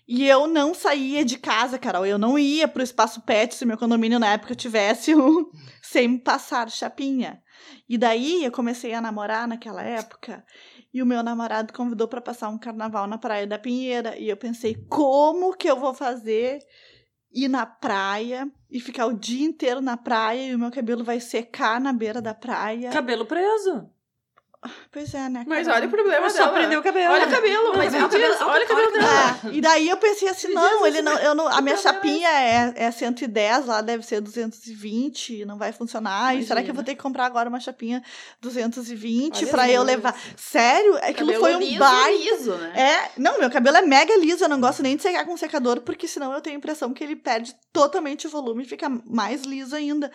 E 0.06 0.24
eu 0.28 0.46
não 0.46 0.72
saía 0.74 1.24
de 1.24 1.36
casa, 1.38 1.76
Carol. 1.78 2.06
Eu 2.06 2.18
não 2.18 2.38
ia 2.38 2.68
pro 2.68 2.82
espaço 2.84 3.22
pet 3.22 3.54
se 3.54 3.64
meu 3.64 3.76
condomínio 3.76 4.18
na 4.20 4.32
época 4.34 4.54
tivesse 4.54 5.12
um 5.14 5.50
sem 5.82 6.16
passar 6.16 6.70
chapinha. 6.70 7.42
E 7.88 7.98
daí 7.98 8.44
eu 8.44 8.52
comecei 8.52 8.92
a 8.94 9.00
namorar 9.00 9.48
naquela 9.48 9.82
época. 9.82 10.44
E 10.94 11.02
o 11.02 11.06
meu 11.06 11.24
namorado 11.24 11.72
convidou 11.72 12.06
para 12.06 12.20
passar 12.20 12.48
um 12.48 12.56
carnaval 12.56 13.08
na 13.08 13.18
Praia 13.18 13.48
da 13.48 13.58
Pinheira. 13.58 14.16
E 14.16 14.28
eu 14.28 14.36
pensei, 14.36 14.76
como 14.88 15.52
que 15.56 15.68
eu 15.68 15.76
vou 15.76 15.92
fazer 15.92 16.60
ir 17.32 17.48
na 17.48 17.66
praia 17.66 18.48
e 18.70 18.78
ficar 18.78 19.06
o 19.06 19.12
dia 19.12 19.44
inteiro 19.44 19.80
na 19.80 19.96
praia 19.96 20.46
e 20.46 20.54
o 20.54 20.58
meu 20.58 20.70
cabelo 20.70 21.02
vai 21.02 21.18
secar 21.18 21.80
na 21.80 21.92
beira 21.92 22.22
da 22.22 22.32
praia? 22.32 22.90
Cabelo 22.90 23.26
preso. 23.26 23.90
Pois 24.90 25.12
é, 25.14 25.28
né? 25.28 25.44
Mas 25.46 25.66
olha 25.68 25.86
o 25.86 25.90
problema 25.90 26.26
É 26.26 26.30
só 26.30 26.44
dela. 26.46 26.52
prender 26.58 26.78
o 26.78 26.82
cabelo. 26.82 27.12
Olha 27.12 27.26
o 27.26 27.30
cabelo, 27.30 27.72
mas 27.76 27.92
Olha 27.92 27.98
meu 27.98 28.06
o 28.06 28.10
cabelo, 28.10 28.32
Deus, 28.38 28.40
olha 28.48 28.64
o 28.64 28.68
cabelo 28.68 28.92
dela. 28.92 29.40
É, 29.44 29.48
e 29.52 29.60
daí 29.60 29.88
eu 29.88 29.96
pensei 29.96 30.28
assim, 30.28 30.48
não, 30.54 30.86
ele 30.86 31.02
não, 31.02 31.12
eu 31.18 31.34
não, 31.34 31.48
a 31.48 31.60
minha 31.60 31.74
é 31.74 31.78
chapinha 31.78 32.28
é, 32.28 32.72
é 32.76 32.90
110, 32.90 33.66
lá 33.66 33.80
deve 33.80 34.04
ser 34.04 34.20
220, 34.20 35.44
não 35.44 35.58
vai 35.58 35.72
funcionar. 35.72 36.36
E 36.36 36.44
será 36.44 36.62
que 36.62 36.70
eu 36.70 36.74
vou 36.74 36.80
Imagina. 36.80 36.84
ter 36.84 36.94
que 36.96 37.02
comprar 37.02 37.26
agora 37.26 37.48
uma 37.48 37.60
chapinha 37.60 38.02
220 38.40 39.36
Olha 39.38 39.46
pra 39.48 39.68
eu 39.68 39.84
Deus. 39.84 39.86
levar? 39.86 40.18
Sério? 40.36 40.96
Aquilo 40.98 41.32
Cabelo 41.32 41.40
foi 41.40 41.56
um 41.56 41.58
liso, 41.60 41.78
baita. 41.78 42.10
liso, 42.18 42.52
né? 42.54 42.72
É, 42.80 43.10
não, 43.20 43.38
meu 43.38 43.50
cabelo 43.50 43.76
é 43.76 43.82
mega 43.82 44.16
liso, 44.18 44.44
eu 44.44 44.48
não 44.48 44.60
gosto 44.60 44.82
nem 44.82 44.96
de 44.96 45.02
secar 45.02 45.24
com 45.24 45.36
secador, 45.36 45.80
porque 45.80 46.06
senão 46.06 46.32
eu 46.32 46.40
tenho 46.40 46.56
a 46.56 46.58
impressão 46.58 46.92
que 46.92 47.02
ele 47.02 47.16
perde 47.16 47.54
totalmente 47.72 48.26
o 48.26 48.30
volume 48.30 48.62
e 48.62 48.66
fica 48.68 48.88
mais 49.04 49.42
liso 49.42 49.74
ainda. 49.74 50.10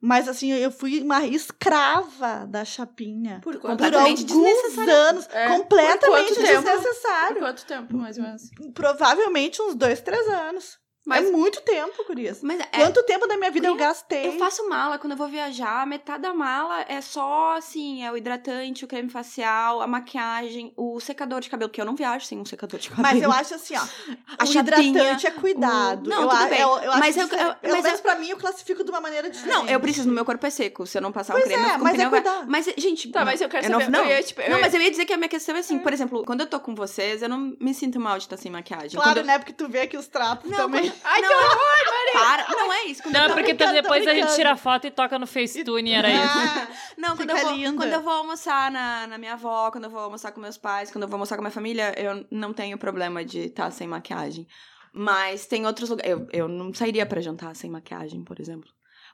Mas 0.00 0.26
assim, 0.28 0.50
eu 0.50 0.70
fui 0.70 1.00
uma 1.02 1.26
escrava 1.26 2.46
da 2.46 2.64
chapinha. 2.64 3.40
Por 3.42 3.54
Por 3.54 3.60
completamente 3.60 4.22
alguns 4.32 4.78
anos, 4.88 5.28
É, 5.30 5.46
por 5.48 5.56
completamente 5.58 6.34
quanto? 6.34 6.40
Por 6.40 6.46
desnecessário. 6.46 7.38
quanto 7.38 7.64
tempo, 7.66 7.96
mais 7.96 8.16
ou 8.16 8.24
menos? 8.24 8.42
Provavelmente 8.72 9.60
uns 9.60 9.74
dois, 9.74 10.00
três 10.00 10.26
anos. 10.28 10.79
Mas- 11.06 11.26
é 11.26 11.30
muito 11.30 11.60
tempo, 11.62 12.04
Gurias. 12.06 12.40
Mas 12.42 12.60
é, 12.60 12.64
Quanto 12.64 13.02
tempo 13.04 13.26
da 13.26 13.36
minha 13.36 13.50
vida 13.50 13.66
eu 13.66 13.72
Guria, 13.72 13.86
gastei? 13.88 14.26
eu 14.28 14.32
faço 14.38 14.68
mala 14.68 14.98
quando 14.98 15.12
eu 15.12 15.16
vou 15.16 15.28
viajar. 15.28 15.86
Metade 15.86 16.22
da 16.22 16.34
mala 16.34 16.84
é 16.88 17.00
só, 17.00 17.56
assim, 17.56 18.04
é 18.04 18.12
o 18.12 18.16
hidratante, 18.16 18.84
o 18.84 18.88
creme 18.88 19.08
facial, 19.08 19.80
a 19.80 19.86
maquiagem, 19.86 20.72
o 20.76 21.00
secador 21.00 21.40
de 21.40 21.48
cabelo, 21.48 21.70
que 21.70 21.80
eu 21.80 21.84
não 21.86 21.96
viajo 21.96 22.26
sem 22.26 22.38
um 22.38 22.44
secador 22.44 22.78
de 22.78 22.90
cabelo. 22.90 23.08
Mas 23.14 23.22
eu 23.22 23.32
acho 23.32 23.54
assim, 23.54 23.74
ó. 23.76 23.80
A 24.38 24.44
o 24.44 24.50
hidratante 24.52 25.26
é 25.26 25.30
cuidado. 25.30 26.06
o- 26.06 26.10
Não, 26.10 26.22
eu, 26.22 26.28
tudo 26.28 26.48
bem. 26.48 26.60
Eu, 26.60 26.68
eu 26.68 26.90
acho 26.90 27.00
Mas 27.00 27.16
eu- 27.16 27.24
diferente. 27.24 27.48
eu- 27.48 27.54
Pelo 27.56 27.74
mas 27.74 27.82
menos 27.84 27.98
eu- 27.98 28.02
pra 28.02 28.14
mim, 28.16 28.28
eu 28.28 28.36
classifico 28.36 28.84
de 28.84 28.90
uma 28.90 29.00
maneira 29.00 29.30
diferente. 29.30 29.54
Não, 29.56 29.66
eu 29.66 29.80
preciso, 29.80 30.08
meu 30.10 30.24
corpo 30.24 30.46
é 30.46 30.50
seco. 30.50 30.86
Se 30.86 30.98
eu 30.98 31.02
não 31.02 31.12
passar 31.12 31.32
Pois 31.32 31.44
um 31.44 31.48
creme, 31.48 31.62
é, 31.62 31.66
eu 31.66 31.72
fico 31.72 31.84
mas 31.84 31.96
com 31.96 32.02
é 32.02 32.04
pneu. 32.08 32.22
cuidar. 32.22 32.46
Mas, 32.46 32.66
gente. 32.76 33.10
Tá, 33.10 33.24
mas 33.24 33.40
eu 33.40 33.48
quero 33.48 33.68
não, 33.70 33.80
saber. 33.80 33.90
Não, 33.90 34.04
eu 34.04 34.16
ia, 34.16 34.22
tipo, 34.22 34.40
eu 34.42 34.50
não, 34.50 34.56
ia- 34.58 34.62
mas 34.62 34.74
eu 34.74 34.80
ia 34.80 34.90
dizer 34.90 35.04
que 35.06 35.12
a 35.12 35.16
minha 35.16 35.28
questão 35.28 35.56
é 35.56 35.60
assim, 35.60 35.78
por 35.78 35.92
exemplo, 35.92 36.24
quando 36.24 36.40
eu 36.42 36.46
tô 36.46 36.60
com 36.60 36.74
vocês, 36.74 37.22
eu 37.22 37.28
não 37.28 37.56
me 37.60 37.74
sinto 37.74 37.98
mal 37.98 38.16
de 38.18 38.24
estar 38.24 38.36
sem 38.36 38.50
maquiagem. 38.52 38.90
Claro, 39.00 39.20
eu- 39.20 39.24
né? 39.24 39.38
Porque 39.38 39.52
tu 39.52 39.68
vê 39.68 39.80
aqui 39.80 39.96
os 39.96 40.06
trapos 40.06 40.50
Não, 40.50 40.56
também. 40.58 40.89
Ai, 41.04 41.20
não, 41.22 41.28
que 41.28 42.12
Para, 42.12 42.46
não 42.50 42.72
é 42.72 42.84
isso. 42.84 43.02
Quando 43.02 43.14
Não, 43.14 43.20
eu 43.20 43.24
é 43.24 43.28
tô- 43.28 43.34
porque 43.34 43.54
brincando, 43.54 43.72
depois 43.82 44.06
a 44.06 44.14
gente 44.14 44.34
tira 44.34 44.56
foto 44.56 44.86
e 44.86 44.90
toca 44.90 45.18
no 45.18 45.26
Facetune, 45.26 45.92
era 45.92 46.10
isso. 46.10 46.38
Ah, 46.38 46.68
Não, 46.98 47.16
quando 47.16 47.30
eu, 47.30 47.36
vou, 47.36 47.76
quando 47.76 47.92
eu 47.92 48.02
vou 48.02 48.12
almoçar 48.12 48.70
na, 48.70 49.06
na 49.06 49.18
minha 49.18 49.34
avó, 49.34 49.70
quando 49.70 49.84
eu 49.84 49.90
vou 49.90 50.00
almoçar 50.00 50.32
com 50.32 50.40
meus 50.40 50.56
pais, 50.58 50.90
quando 50.90 51.02
eu 51.04 51.08
vou 51.08 51.16
almoçar 51.16 51.36
com 51.36 51.42
minha 51.42 51.50
família, 51.52 51.94
eu 51.98 52.26
não 52.30 52.52
tenho 52.52 52.76
problema 52.78 53.24
de 53.24 53.46
estar 53.46 53.70
sem 53.70 53.86
maquiagem. 53.88 54.46
Mas 54.92 55.46
tem 55.46 55.66
outros 55.66 55.88
lugares. 55.90 56.10
Eu, 56.10 56.26
eu 56.32 56.48
não 56.48 56.74
sairia 56.74 57.06
pra 57.06 57.20
jantar 57.20 57.54
sem 57.54 57.70
maquiagem, 57.70 58.24
por 58.24 58.40
exemplo. 58.40 58.68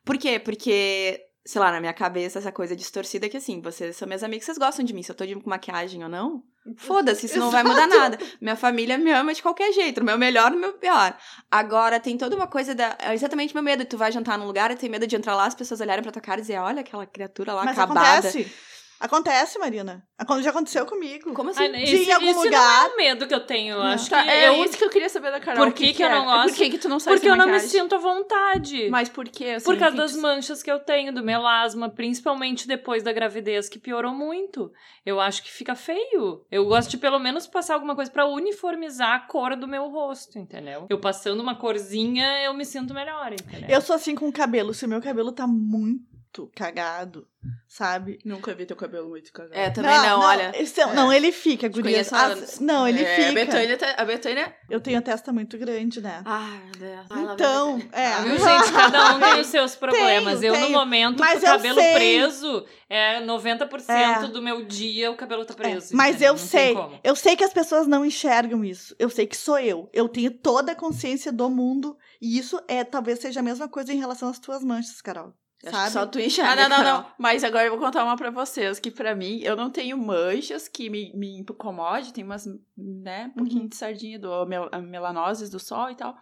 Por 0.05 0.17
quê? 0.17 0.39
Porque, 0.39 1.21
sei 1.45 1.61
lá, 1.61 1.71
na 1.71 1.81
minha 1.81 1.93
cabeça, 1.93 2.39
essa 2.39 2.51
coisa 2.53 2.75
distorcida 2.75 3.29
que 3.29 3.37
assim, 3.37 3.61
vocês 3.61 3.97
são 3.97 4.09
meus 4.09 4.23
amigos, 4.23 4.47
vocês 4.47 4.57
gostam 4.59 4.85
de 4.85 4.95
mim. 4.95 5.03
Se 5.03 5.11
eu 5.11 5.17
tô 5.17 5.27
de 5.27 5.35
com 5.35 5.51
maquiagem 5.51 6.03
ou 6.03 6.09
não, 6.09 6.43
foda-se, 6.77 7.27
isso 7.27 7.39
não 7.39 7.51
vai 7.51 7.63
mudar 7.63 7.87
nada. 7.87 8.19
Minha 8.41 8.57
família 8.57 8.99
me 8.99 9.13
ama 9.13 9.33
de 9.35 9.43
qualquer 9.43 9.73
jeito, 9.73 10.01
no 10.01 10.07
meu 10.07 10.19
melhor 10.19 10.51
no 10.51 10.59
meu 10.59 10.73
pior. 10.73 11.17
Agora, 11.51 12.01
tem 12.01 12.17
toda 12.17 12.35
uma 12.35 12.47
coisa 12.47 12.75
da. 12.75 12.97
É 13.01 13.15
exatamente 13.15 13.55
meu 13.55 13.63
medo. 13.63 13.85
Tu 13.85 13.97
vai 13.97 14.11
jantar 14.11 14.39
num 14.39 14.47
lugar 14.47 14.71
e 14.71 14.77
tem 14.77 14.89
medo 14.89 15.07
de 15.07 15.17
entrar 15.17 15.35
lá, 15.35 15.47
as 15.47 15.55
pessoas 15.55 15.81
olharem 15.81 16.03
pra 16.03 16.13
tua 16.13 16.23
cara 16.23 16.39
e 16.39 16.43
dizer, 16.43 16.59
olha 16.59 16.81
aquela 16.81 17.07
criatura 17.07 17.53
lá 17.53 17.65
Mas 17.65 17.79
acabada. 17.79 18.01
acontece. 18.29 18.53
Acontece, 18.99 19.59
Marina. 19.59 20.03
Acon- 20.19 20.41
Já 20.41 20.51
aconteceu 20.51 20.87
comigo. 20.87 21.35
Como 21.35 21.51
assim? 21.51 21.65
Ah, 21.65 21.69
De 21.69 21.83
Esse, 21.83 22.09
em 22.09 22.13
algum 22.13 22.27
esse 22.31 22.45
lugar. 22.47 22.61
não 22.85 22.91
é 22.91 22.93
um 22.93 22.97
medo 22.97 23.27
que 23.27 23.35
eu 23.35 23.41
tenho. 23.47 23.75
Eu 23.77 23.83
acho 23.83 24.09
Tá, 24.09 24.23
que 24.23 24.31
é 24.31 24.49
eu, 24.49 24.65
isso 24.65 24.79
que 24.79 24.85
eu 24.85 24.89
queria 24.91 25.09
saber 25.09 25.31
da 25.31 25.39
Carol. 25.39 25.59
Por 25.65 25.69
o 25.69 25.73
que 25.75 25.93
que 25.93 26.03
eu 26.03 26.07
é? 26.09 26.11
não 26.11 26.25
gosto? 26.25 26.49
Por 26.49 26.57
que, 26.57 26.71
que 26.71 26.79
tu 26.79 26.89
não 26.89 26.99
sai 26.99 27.15
Porque 27.15 27.29
eu 27.29 27.37
não 27.37 27.47
me 27.47 27.61
sinto 27.61 27.95
à 27.95 27.99
vontade. 27.99 28.89
Mas 28.91 29.09
por 29.11 29.29
quê? 29.29 29.51
Assim, 29.57 29.65
Por 29.67 29.79
causa 29.79 29.93
que 29.95 30.03
das 30.03 30.13
tu- 30.13 30.23
manchas 30.23 30.63
que 30.63 30.71
eu 30.71 30.79
tenho, 30.81 31.13
do 31.13 31.23
melasma, 31.23 31.91
principalmente 31.91 32.67
depois 32.67 33.03
da 33.03 33.13
gravidez, 33.13 33.69
que 33.69 33.79
piorou 33.79 34.15
muito. 34.15 34.73
Eu 35.05 35.21
acho 35.21 35.43
que 35.43 35.51
fica 35.53 35.75
feio. 35.75 36.45
Eu 36.51 36.65
gosto 36.65 36.91
de 36.91 36.97
pelo 36.97 37.19
menos 37.19 37.47
passar 37.47 37.75
alguma 37.75 37.95
coisa 37.95 38.11
pra 38.11 38.27
uniformizar 38.27 39.13
a 39.15 39.21
cor 39.21 39.55
do 39.57 39.69
meu 39.69 39.89
rosto, 39.91 40.39
entendeu? 40.39 40.87
Eu 40.89 40.99
passando 40.99 41.41
uma 41.41 41.55
corzinha, 41.55 42.43
eu 42.45 42.55
me 42.55 42.65
sinto 42.65 42.95
melhor, 42.95 43.33
entendeu? 43.33 43.69
Eu 43.69 43.81
sou 43.83 43.95
assim 43.95 44.15
com 44.15 44.29
o 44.29 44.33
cabelo. 44.33 44.73
Se 44.73 44.87
o 44.87 44.89
meu 44.89 45.03
cabelo 45.03 45.33
tá 45.33 45.47
muito 45.47 46.16
cagado, 46.55 47.27
sabe? 47.69 48.19
Nunca 48.25 48.53
vi 48.55 48.67
teu 48.67 48.77
cabelo 48.77 49.09
muito 49.09 49.33
cagado. 49.33 49.55
É, 49.57 49.71
também 49.71 49.97
não, 50.01 50.21
olha. 50.21 50.53
esse 50.61 50.81
é- 50.81 50.93
Não, 50.93 51.13
ele 51.13 51.31
fica, 51.31 51.69
gurias. 51.69 52.11
conheço 52.11 52.17
há 52.17 52.27
As-. 52.33 52.59
Não, 52.61 52.87
ele 52.89 53.03
É, 53.03 53.17
fica. 53.17 53.29
A 53.31 53.33
Betânia, 53.33 53.77
tá- 53.79 53.95
a 53.97 54.05
Betânia 54.05 54.57
Eu 54.69 54.81
tenho 54.81 54.99
a 54.99 55.03
testa 55.03 55.33
muito 55.33 55.57
grande, 55.57 56.01
né? 56.01 56.23
Ai, 56.25 56.61
meu 56.65 56.73
Deus. 56.75 57.07
Ai, 57.11 57.35
Então, 57.35 57.83
é. 57.93 58.23
Viu, 58.23 58.39
gente? 58.39 58.73
Cada 58.73 59.15
um 59.15 59.21
tem 59.21 59.41
os 59.41 59.47
seus 59.47 59.77
problemas. 59.77 60.43
eu, 60.43 60.53
no 60.53 60.59
tenho. 60.61 60.73
momento, 60.73 61.21
Mas 61.21 61.41
com 61.41 61.47
o 61.47 61.49
eu 61.49 61.57
cabelo 61.57 61.81
sei. 61.81 61.95
preso, 61.95 62.67
é 62.91 63.21
90% 63.21 64.25
É. 64.25 64.29
do 64.29 64.43
meu 64.43 64.65
dia 64.65 65.11
o 65.11 65.17
cabelo 65.17 65.45
tá 65.45 65.55
É, 65.55 65.57
preso. 65.57 65.95
mas 65.97 66.17
entendeu? 66.17 66.29
eu 66.29 66.33
Não 66.33 66.39
sei, 66.39 66.75
como. 66.75 67.01
eu 67.05 67.17
sei 67.17 67.37
que 67.37 67.45
as 67.45 67.53
pessoas 67.53 67.87
não 67.87 68.05
enxergam 68.05 68.65
isso. 68.65 68.95
Eu 68.99 69.09
sei 69.09 69.27
que 69.27 69.37
sou 69.37 69.59
eu. 69.59 69.89
Eu 69.93 70.09
tenho 70.09 70.31
toda 70.31 70.73
a 70.73 70.75
consciência 70.77 71.31
do 71.33 71.49
mundo. 71.49 71.97
E 72.21 72.39
isso 72.39 72.59
é 72.67 72.83
talvez 72.83 73.19
seja 73.21 73.41
a 73.41 73.43
mesma 73.43 73.69
coisa 73.69 73.93
em 73.93 73.99
relação 73.99 74.29
às 74.29 74.39
tuas 74.39 74.65
manchas, 74.65 75.01
Carol. 75.03 75.35
Sabe? 75.65 75.91
Só 75.91 76.07
tu 76.07 76.21
enxerga. 76.21 76.53
Ah, 76.53 76.69
não, 76.69 76.69
não, 76.69 76.85
não. 76.85 77.07
Mas 77.19 77.43
agora 77.43 77.65
eu 77.67 77.71
vou 77.71 77.81
contar 77.81 78.05
uma 78.05 78.17
pra 78.17 78.31
vocês, 78.31 78.79
que 78.79 78.91
pra 78.91 79.15
mim, 79.15 79.41
eu 79.43 79.57
não 79.57 79.71
tenho 79.71 79.97
manchas 79.99 80.69
que 80.69 80.89
me, 80.91 81.13
me 81.15 81.39
incomode, 81.41 82.13
tem 82.13 82.23
umas, 82.25 82.47
né, 82.77 83.31
um 83.35 83.39
pouquinho 83.39 83.63
Uhum. 83.63 83.69
de 83.69 83.77
sardinha 83.77 84.19
do 84.19 84.45
mel, 84.47 84.69
a 84.71 84.79
melanoses 84.79 85.49
do 85.51 85.59
sol 85.59 85.91
e 85.91 85.95
tal. 85.95 86.17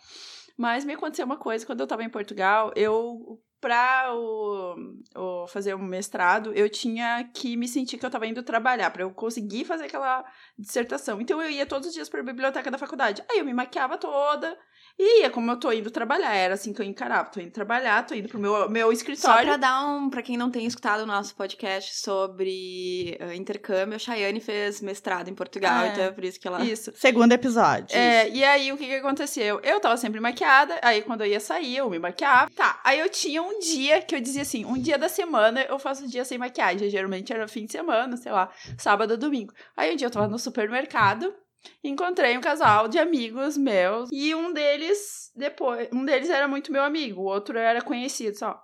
Mas 0.57 0.85
me 0.85 0.92
aconteceu 0.94 1.27
uma 1.27 1.37
coisa, 1.37 1.66
quando 1.66 1.81
eu 1.81 1.87
tava 1.87 2.05
em 2.05 2.09
Portugal, 2.09 2.73
eu, 2.77 3.40
pra 3.61 4.14
o, 4.14 4.77
o 5.16 5.47
fazer 5.49 5.75
um 5.75 5.83
mestrado, 5.83 6.53
eu 6.55 6.70
tinha 6.70 7.25
que 7.35 7.57
me 7.57 7.66
sentir 7.66 7.99
que 7.99 8.07
eu 8.07 8.11
tava 8.11 8.27
indo 8.29 8.42
trabalhar, 8.42 8.90
pra 8.92 9.03
eu 9.03 9.11
conseguir 9.11 9.64
fazer 9.64 9.87
aquela 9.87 10.25
dissertação. 10.57 11.20
Então 11.20 11.42
eu 11.42 11.51
ia 11.51 11.66
todos 11.66 11.88
os 11.88 11.94
dias 11.94 12.09
pra 12.09 12.23
biblioteca 12.23 12.70
da 12.70 12.79
faculdade. 12.79 13.23
Aí 13.31 13.40
eu 13.40 13.44
me 13.44 13.53
maquiava 13.53 13.99
toda, 13.99 14.57
e 14.99 15.23
ia 15.23 15.31
como 15.31 15.51
eu 15.51 15.57
tô 15.59 15.73
indo 15.73 15.91
trabalhar, 15.91 16.35
era 16.35 16.55
assim 16.55 16.73
que 16.73 16.81
eu 16.81 16.87
encarava. 16.87 17.29
Tô 17.29 17.41
indo 17.41 17.51
trabalhar, 17.51 18.07
tô 18.07 18.15
indo 18.15 18.29
pro 18.29 18.39
meu, 18.39 18.69
meu 18.71 18.87
Só 18.87 18.93
escritório. 18.93 19.47
pra 19.49 19.57
dar 19.57 19.87
um. 19.87 20.09
Pra 20.09 20.23
quem 20.23 20.37
não 20.37 20.51
tem 20.51 20.67
escutado 20.67 21.01
o 21.01 21.07
nosso 21.07 21.35
podcast 21.35 21.97
sobre 21.97 23.17
eh, 23.19 23.35
intercâmbio, 23.35 23.97
a 23.97 23.99
Chayane 23.99 24.41
fez 24.41 24.81
mestrado 24.81 25.29
em 25.29 25.35
Portugal, 25.35 25.85
é. 25.85 25.89
então 25.89 26.05
é 26.05 26.11
por 26.13 26.25
isso 26.25 26.39
que 26.39 26.47
ela. 26.47 26.65
Isso. 26.65 26.93
Segundo 26.95 27.33
episódio. 27.33 27.97
É, 27.97 28.29
e 28.29 28.45
aí, 28.45 28.73
o 28.73 28.77
que 28.77 28.87
que 28.87 28.95
aconteceu? 28.95 29.61
Eu 29.65 29.81
tava 29.81 29.97
sempre 29.97 30.21
maquiada, 30.21 30.79
aí 30.81 31.03
quando 31.03 31.23
eu 31.23 31.27
ia 31.27 31.41
sair, 31.41 31.77
eu 31.77 31.91
me 31.91 31.99
maquiava. 31.99 32.51
Tá, 32.55 32.81
aí 32.85 33.01
eu 33.01 33.09
tinha 33.09 33.43
um 33.43 33.59
dia 33.59 34.01
que 34.01 34.15
eu 34.15 34.21
dizia 34.21 34.43
assim, 34.43 34.65
um 34.65 34.79
dia 34.79 34.97
da 34.97 35.09
semana 35.09 35.63
eu 35.63 35.79
faço 35.79 36.05
um 36.05 36.07
dia 36.07 36.25
sem 36.25 36.39
maquiagem. 36.39 36.89
Geralmente 36.89 37.33
era 37.33 37.49
fim 37.49 37.67
de 37.67 37.73
semana, 37.73 38.17
sei 38.17 38.31
lá, 38.31 38.49
sábado 38.79 39.13
ou 39.13 39.17
domingo. 39.17 39.53
Aí 39.77 39.93
um 39.93 39.97
dia 39.97 40.07
eu 40.07 40.11
tava 40.11 40.29
no 40.29 40.39
supermercado, 40.39 41.35
encontrei 41.83 42.37
um 42.37 42.40
casal 42.40 42.88
de 42.88 42.98
amigos 42.98 43.57
meus, 43.57 44.11
e 44.12 44.35
um 44.35 44.53
deles, 44.53 45.33
depois, 45.35 45.88
um 45.92 46.05
deles 46.05 46.31
era 46.31 46.48
muito 46.48 46.72
meu 46.72 46.83
amigo, 46.83 47.22
o 47.22 47.24
outro 47.24 47.59
era 47.59 47.83
conhecido 47.83 48.37
só. 48.37 48.62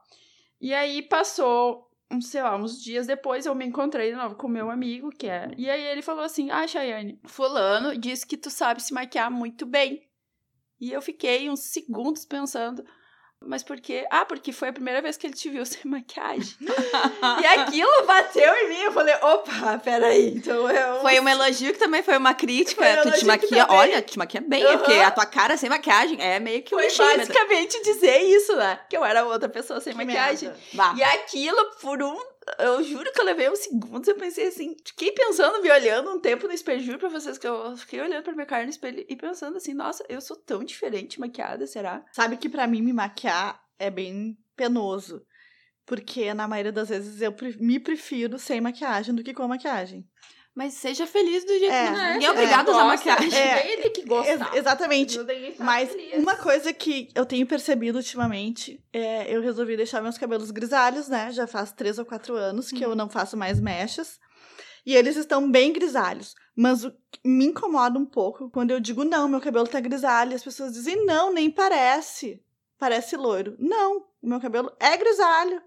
E 0.60 0.74
aí 0.74 1.02
passou 1.02 1.90
um, 2.10 2.20
sei 2.20 2.42
lá, 2.42 2.56
uns 2.56 2.82
dias 2.82 3.06
depois 3.06 3.46
eu 3.46 3.54
me 3.54 3.64
encontrei 3.64 4.10
de 4.10 4.16
novo 4.16 4.34
com 4.34 4.48
meu 4.48 4.70
amigo, 4.70 5.10
que 5.10 5.26
é. 5.28 5.50
E 5.56 5.70
aí 5.70 5.82
ele 5.82 6.02
falou 6.02 6.24
assim: 6.24 6.50
Ah, 6.50 6.66
Chayane, 6.66 7.20
Fulano 7.24 7.96
disse 7.96 8.26
que 8.26 8.36
tu 8.36 8.50
sabe 8.50 8.82
se 8.82 8.92
maquiar 8.92 9.30
muito 9.30 9.64
bem. 9.64 10.06
E 10.80 10.90
eu 10.90 11.00
fiquei 11.00 11.48
uns 11.48 11.60
segundos 11.60 12.24
pensando. 12.24 12.84
Mas 13.44 13.62
por 13.62 13.80
quê? 13.80 14.06
Ah, 14.10 14.24
porque 14.26 14.52
foi 14.52 14.68
a 14.68 14.72
primeira 14.72 15.00
vez 15.00 15.16
que 15.16 15.26
ele 15.26 15.34
te 15.34 15.48
viu 15.48 15.64
sem 15.66 15.80
maquiagem. 15.84 16.54
e 17.42 17.46
aquilo 17.46 18.06
bateu 18.06 18.54
em 18.54 18.68
mim. 18.68 18.80
Eu 18.82 18.92
falei, 18.92 19.14
opa, 19.22 19.78
peraí. 19.82 20.34
Então 20.36 20.70
eu. 20.70 21.00
Foi 21.00 21.18
um 21.18 21.28
elogio 21.28 21.72
que 21.72 21.78
também 21.78 22.02
foi 22.02 22.16
uma 22.18 22.34
crítica. 22.34 22.82
Foi 22.84 23.00
um 23.08 23.12
tu 23.12 23.18
te 23.18 23.24
maquia, 23.24 23.66
olha, 23.70 24.02
tu 24.02 24.12
te 24.12 24.18
maquia 24.18 24.40
bem, 24.42 24.62
Aham. 24.64 24.78
porque 24.78 24.92
a 24.92 25.10
tua 25.10 25.26
cara 25.26 25.56
sem 25.56 25.70
maquiagem 25.70 26.20
é 26.20 26.38
meio 26.38 26.62
que 26.62 26.74
um 26.74 26.78
Foi 26.78 26.86
lixímetro. 26.86 27.18
basicamente 27.18 27.82
dizer 27.82 28.18
isso, 28.18 28.54
né? 28.56 28.78
Que 28.88 28.96
eu 28.96 29.04
era 29.04 29.24
outra 29.24 29.48
pessoa 29.48 29.80
sem 29.80 29.94
Que 29.94 30.04
maquiagem. 30.04 30.52
E 30.96 31.02
aquilo, 31.02 31.64
por 31.80 32.02
um 32.02 32.18
eu 32.58 32.82
juro 32.82 33.12
que 33.12 33.20
eu 33.20 33.24
levei 33.24 33.50
uns 33.50 33.60
segundos, 33.60 34.08
eu 34.08 34.16
pensei 34.16 34.48
assim, 34.48 34.76
fiquei 34.86 35.12
pensando, 35.12 35.62
me 35.62 35.70
olhando 35.70 36.10
um 36.10 36.20
tempo 36.20 36.46
no 36.46 36.52
espelho, 36.52 36.80
juro 36.80 36.98
pra 36.98 37.08
vocês 37.08 37.38
que 37.38 37.46
eu 37.46 37.76
fiquei 37.76 38.00
olhando 38.00 38.22
pra 38.22 38.32
minha 38.32 38.46
cara 38.46 38.64
no 38.64 38.70
espelho 38.70 39.04
e 39.08 39.16
pensando 39.16 39.56
assim, 39.56 39.74
nossa, 39.74 40.04
eu 40.08 40.20
sou 40.20 40.36
tão 40.36 40.64
diferente 40.64 41.20
maquiada, 41.20 41.66
será? 41.66 42.04
Sabe 42.12 42.36
que 42.36 42.48
pra 42.48 42.66
mim 42.66 42.82
me 42.82 42.92
maquiar 42.92 43.60
é 43.78 43.90
bem 43.90 44.36
penoso. 44.56 45.24
Porque 45.86 46.32
na 46.34 46.46
maioria 46.46 46.70
das 46.70 46.88
vezes 46.88 47.20
eu 47.20 47.34
me 47.58 47.80
prefiro 47.80 48.38
sem 48.38 48.60
maquiagem 48.60 49.14
do 49.14 49.24
que 49.24 49.34
com 49.34 49.48
maquiagem. 49.48 50.06
Mas 50.54 50.74
seja 50.74 51.06
feliz 51.06 51.44
do 51.44 51.58
jeito 51.58 51.72
É, 51.72 51.86
que 51.86 51.90
Ninguém 51.92 52.24
é 52.24 52.24
é, 52.24 52.30
obrigado 52.32 52.68
a 52.68 52.72
usar 52.72 52.84
maquiagem. 52.84 53.32
É. 53.34 53.72
Ele 53.72 53.90
que 53.90 54.04
gosta. 54.04 54.32
Ex- 54.32 54.54
exatamente. 54.54 55.18
Ninguém 55.18 55.54
Mas 55.58 55.90
feliz. 55.90 56.14
uma 56.14 56.36
coisa 56.36 56.72
que 56.72 57.08
eu 57.14 57.24
tenho 57.24 57.46
percebido 57.46 57.96
ultimamente 57.96 58.82
é 58.92 59.32
eu 59.34 59.40
resolvi 59.40 59.76
deixar 59.76 60.02
meus 60.02 60.18
cabelos 60.18 60.50
grisalhos, 60.50 61.08
né? 61.08 61.30
Já 61.32 61.46
faz 61.46 61.72
três 61.72 61.98
ou 61.98 62.04
quatro 62.04 62.34
anos 62.34 62.70
que 62.70 62.84
eu 62.84 62.94
não 62.96 63.08
faço 63.08 63.36
mais 63.36 63.60
mechas. 63.60 64.18
E 64.84 64.94
eles 64.96 65.16
estão 65.16 65.50
bem 65.50 65.72
grisalhos. 65.72 66.34
Mas 66.56 66.84
o 66.84 66.90
que 66.90 67.20
me 67.24 67.44
incomoda 67.46 67.98
um 67.98 68.06
pouco 68.06 68.50
quando 68.50 68.70
eu 68.72 68.80
digo, 68.80 69.04
não, 69.04 69.28
meu 69.28 69.40
cabelo 69.40 69.68
tá 69.68 69.78
grisalho. 69.78 70.32
E 70.32 70.34
as 70.34 70.42
pessoas 70.42 70.72
dizem, 70.72 71.04
não, 71.06 71.32
nem 71.32 71.50
parece. 71.50 72.42
Parece 72.78 73.16
loiro. 73.16 73.56
Não, 73.58 73.98
o 74.20 74.28
meu 74.28 74.40
cabelo 74.40 74.72
é 74.80 74.96
grisalho. 74.96 75.62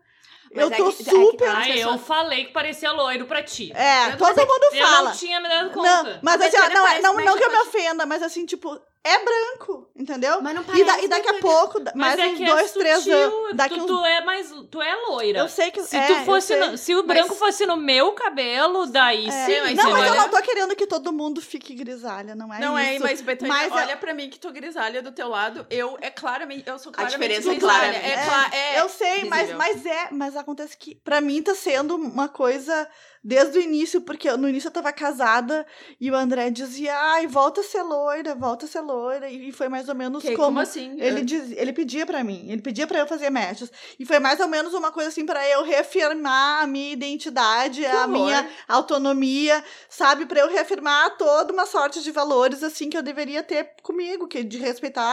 Mas 0.55 0.63
eu 0.65 0.71
é 0.73 0.77
tô 0.77 0.83
que- 0.91 1.01
é 1.01 1.03
que 1.05 1.09
super. 1.09 1.45
tá- 1.47 1.53
Ah, 1.53 1.59
As 1.61 1.67
eu 1.67 1.73
pessoas- 1.73 2.01
falei 2.01 2.45
que 2.45 2.51
parecia 2.53 2.91
loiro 2.91 3.25
pra 3.25 3.41
ti. 3.43 3.71
É, 3.75 4.07
Eu- 4.07 4.11
todo 4.17 4.21
mas 4.27 4.37
é 4.37 4.45
mundo 4.45 4.63
Eu 4.71 4.85
fala. 4.85 5.09
não 5.09 5.17
tinha 5.17 5.39
me 5.41 5.47
dado 5.49 5.69
conta. 5.71 6.03
Não, 6.03 6.19
mas 6.21 6.41
A 6.41 6.45
assim, 6.47 6.57
não, 6.57 6.87
é, 6.87 7.01
não, 7.01 7.13
mais 7.15 7.25
não 7.25 7.37
que 7.37 7.43
eu 7.43 7.51
me 7.51 7.57
ofenda, 7.59 8.05
mas 8.05 8.21
assim, 8.23 8.45
tipo, 8.45 8.79
é 9.05 9.19
branco, 9.23 9.89
entendeu? 9.95 10.41
Mas 10.41 10.55
não 10.55 10.61
E, 10.61 10.65
parece. 10.65 10.85
da- 10.85 11.01
e 11.03 11.07
daqui 11.09 11.27
a 11.29 11.33
pouco, 11.39 11.81
Mas 11.83 11.93
mais 11.95 12.19
é 12.19 12.27
uns 12.27 12.37
que 12.37 12.45
dois, 12.45 12.69
é 12.69 12.79
três 12.79 13.07
anos. 13.07 13.53
Daqui 13.55 13.75
tu, 13.75 13.83
uns... 13.83 13.87
tu 13.87 14.05
é 14.05 14.21
mais. 14.23 14.53
Tu 14.71 14.81
é 14.81 14.95
loira. 15.07 15.39
Eu 15.39 15.49
sei 15.49 15.71
que 15.71 15.81
Se 15.83 15.95
é, 15.97 16.05
tu 16.07 16.13
eu 16.13 16.25
fosse 16.25 16.47
sei. 16.47 16.59
no- 16.59 16.77
se 16.77 16.93
o 16.95 16.97
Mas- 16.99 17.07
branco 17.07 17.35
fosse 17.35 17.65
no 17.65 17.75
meu 17.75 18.13
cabelo, 18.13 18.85
daí 18.87 19.27
É. 19.27 19.45
sim, 19.45 19.59
mas 19.61 19.75
não, 19.75 19.91
mas 19.91 20.01
olha- 20.01 20.07
eu 20.09 20.15
não 20.15 20.29
tô 20.29 20.41
querendo 20.41 20.75
que 20.75 20.87
todo 20.87 21.11
mundo 21.11 21.41
fique 21.41 21.73
grisalha, 21.75 22.33
não 22.33 22.53
é 22.53 22.59
Não 22.59 22.77
é, 22.77 22.93
isso. 22.95 23.03
mas 23.03 23.19
Betânia, 23.21 23.53
Mas 23.53 23.71
olha 23.73 23.97
pra 23.97 24.13
mim 24.13 24.29
que 24.29 24.39
tô 24.39 24.51
grisalha 24.51 25.01
do 25.01 25.11
teu 25.11 25.27
lado. 25.27 25.67
Eu, 25.69 25.97
é 26.01 26.09
claramente, 26.09 26.63
eu 26.67 26.79
sou 26.79 26.91
claramente 26.91 27.19
diferença 27.19 27.51
é 27.51 27.59
clara, 27.59 27.85
É, 27.87 28.15
né? 28.15 28.25
cla- 28.25 28.49
é, 28.57 28.79
eu 28.81 28.87
sei, 28.89 29.25
mas, 29.25 29.39
visível. 29.49 29.57
mas 29.57 29.85
é, 29.85 30.07
mas 30.11 30.35
acontece 30.37 30.77
que 30.77 30.95
pra 30.95 31.19
mim 31.19 31.41
tá 31.43 31.53
sendo 31.53 31.95
uma 31.95 32.29
coisa 32.29 32.87
desde 33.23 33.57
o 33.57 33.61
início, 33.61 34.01
porque 34.01 34.29
no 34.35 34.49
início 34.49 34.67
eu 34.67 34.71
tava 34.71 34.91
casada 34.91 35.65
e 35.99 36.11
o 36.11 36.15
André 36.15 36.49
dizia, 36.49 36.93
ai, 36.95 37.25
volta 37.27 37.61
a 37.61 37.63
ser 37.63 37.81
loira, 37.81 38.35
volta 38.35 38.65
a 38.65 38.67
ser 38.67 38.81
loira, 38.81 39.29
e 39.29 39.51
foi 39.51 39.69
mais 39.69 39.87
ou 39.87 39.95
menos 39.95 40.21
Que- 40.21 40.31
como, 40.31 40.43
como 40.47 40.59
assim? 40.59 40.95
Ele, 40.99 41.21
diz, 41.21 41.51
ele 41.51 41.71
pedia 41.71 42.05
pra 42.05 42.23
mim, 42.23 42.47
ele 42.49 42.61
pedia 42.61 42.85
pra 42.85 42.99
eu 42.99 43.07
fazer 43.07 43.29
mechas. 43.29 43.71
E 43.97 44.05
foi 44.05 44.19
mais 44.19 44.39
ou 44.39 44.47
menos 44.47 44.73
uma 44.73 44.91
coisa 44.91 45.09
assim 45.09 45.25
pra 45.25 45.47
eu 45.49 45.63
reafirmar 45.63 46.63
a 46.63 46.67
minha 46.67 46.91
identidade, 46.91 47.85
a 47.85 47.99
horror. 48.05 48.07
minha 48.09 48.49
autonomia, 48.67 49.63
sabe? 49.89 50.25
Pra 50.25 50.39
eu 50.41 50.49
reafirmar 50.49 51.17
toda 51.17 51.53
uma 51.53 51.65
sorte 51.65 52.01
de 52.01 52.11
valores 52.11 52.63
assim 52.63 52.89
que 52.89 52.97
eu 52.97 53.03
deveria 53.03 53.41
ter 53.43 53.71
comigo, 53.81 54.27
que 54.27 54.43
de 54.43 54.57
respeitar 54.57 55.03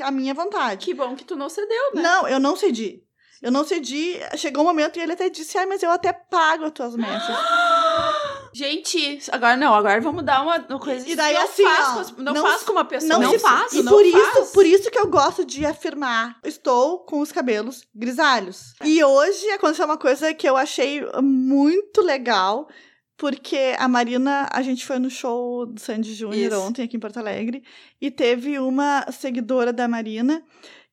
a, 0.00 0.06
a 0.08 0.10
minha 0.10 0.34
vontade. 0.34 0.84
Que 0.84 0.94
bom 0.94 1.14
que 1.16 1.24
tu 1.24 1.36
não 1.36 1.48
cedeu, 1.48 1.94
né? 1.94 2.02
Não, 2.02 2.28
eu 2.28 2.38
não 2.40 2.56
cedi. 2.56 3.03
Eu 3.42 3.50
não 3.52 3.64
cedi. 3.64 4.18
Chegou 4.36 4.62
um 4.62 4.66
momento 4.66 4.98
e 4.98 5.02
ele 5.02 5.12
até 5.12 5.28
disse: 5.28 5.56
Ai, 5.58 5.66
mas 5.66 5.82
eu 5.82 5.90
até 5.90 6.12
pago 6.12 6.64
as 6.64 6.72
tuas 6.72 6.96
mechas. 6.96 7.36
Gente, 8.56 9.18
agora 9.32 9.56
não, 9.56 9.74
agora 9.74 10.00
vamos 10.00 10.24
dar 10.24 10.40
uma, 10.42 10.58
uma 10.58 10.78
coisa. 10.78 11.08
E 11.08 11.16
daí, 11.16 11.34
não 11.34 11.42
assim, 11.42 11.64
faz 11.64 12.12
ó, 12.16 12.22
não, 12.22 12.34
não 12.34 12.42
faz 12.42 12.62
com 12.62 12.70
uma 12.72 12.84
pessoa. 12.84 13.12
não 13.14 13.20
Não 13.22 13.30
se- 13.32 13.38
faço. 13.40 13.76
E 13.76 13.82
não 13.82 13.92
por 13.92 14.04
isso, 14.06 14.32
faz. 14.32 14.50
por 14.50 14.64
isso 14.66 14.90
que 14.92 14.98
eu 14.98 15.08
gosto 15.08 15.44
de 15.44 15.66
afirmar: 15.66 16.38
estou 16.44 17.00
com 17.00 17.20
os 17.20 17.32
cabelos 17.32 17.82
grisalhos. 17.94 18.72
E 18.84 19.02
hoje 19.02 19.50
aconteceu 19.50 19.84
uma 19.86 19.98
coisa 19.98 20.32
que 20.32 20.48
eu 20.48 20.56
achei 20.56 21.02
muito 21.22 22.00
legal. 22.00 22.68
Porque 23.16 23.76
a 23.78 23.86
Marina, 23.86 24.48
a 24.52 24.60
gente 24.60 24.84
foi 24.84 24.98
no 24.98 25.08
show 25.08 25.66
do 25.66 25.80
Sandy 25.80 26.12
Júnior 26.12 26.50
Isso. 26.52 26.60
ontem 26.60 26.82
aqui 26.82 26.96
em 26.96 27.00
Porto 27.00 27.16
Alegre 27.18 27.62
e 28.00 28.10
teve 28.10 28.58
uma 28.58 29.06
seguidora 29.12 29.72
da 29.72 29.86
Marina 29.86 30.42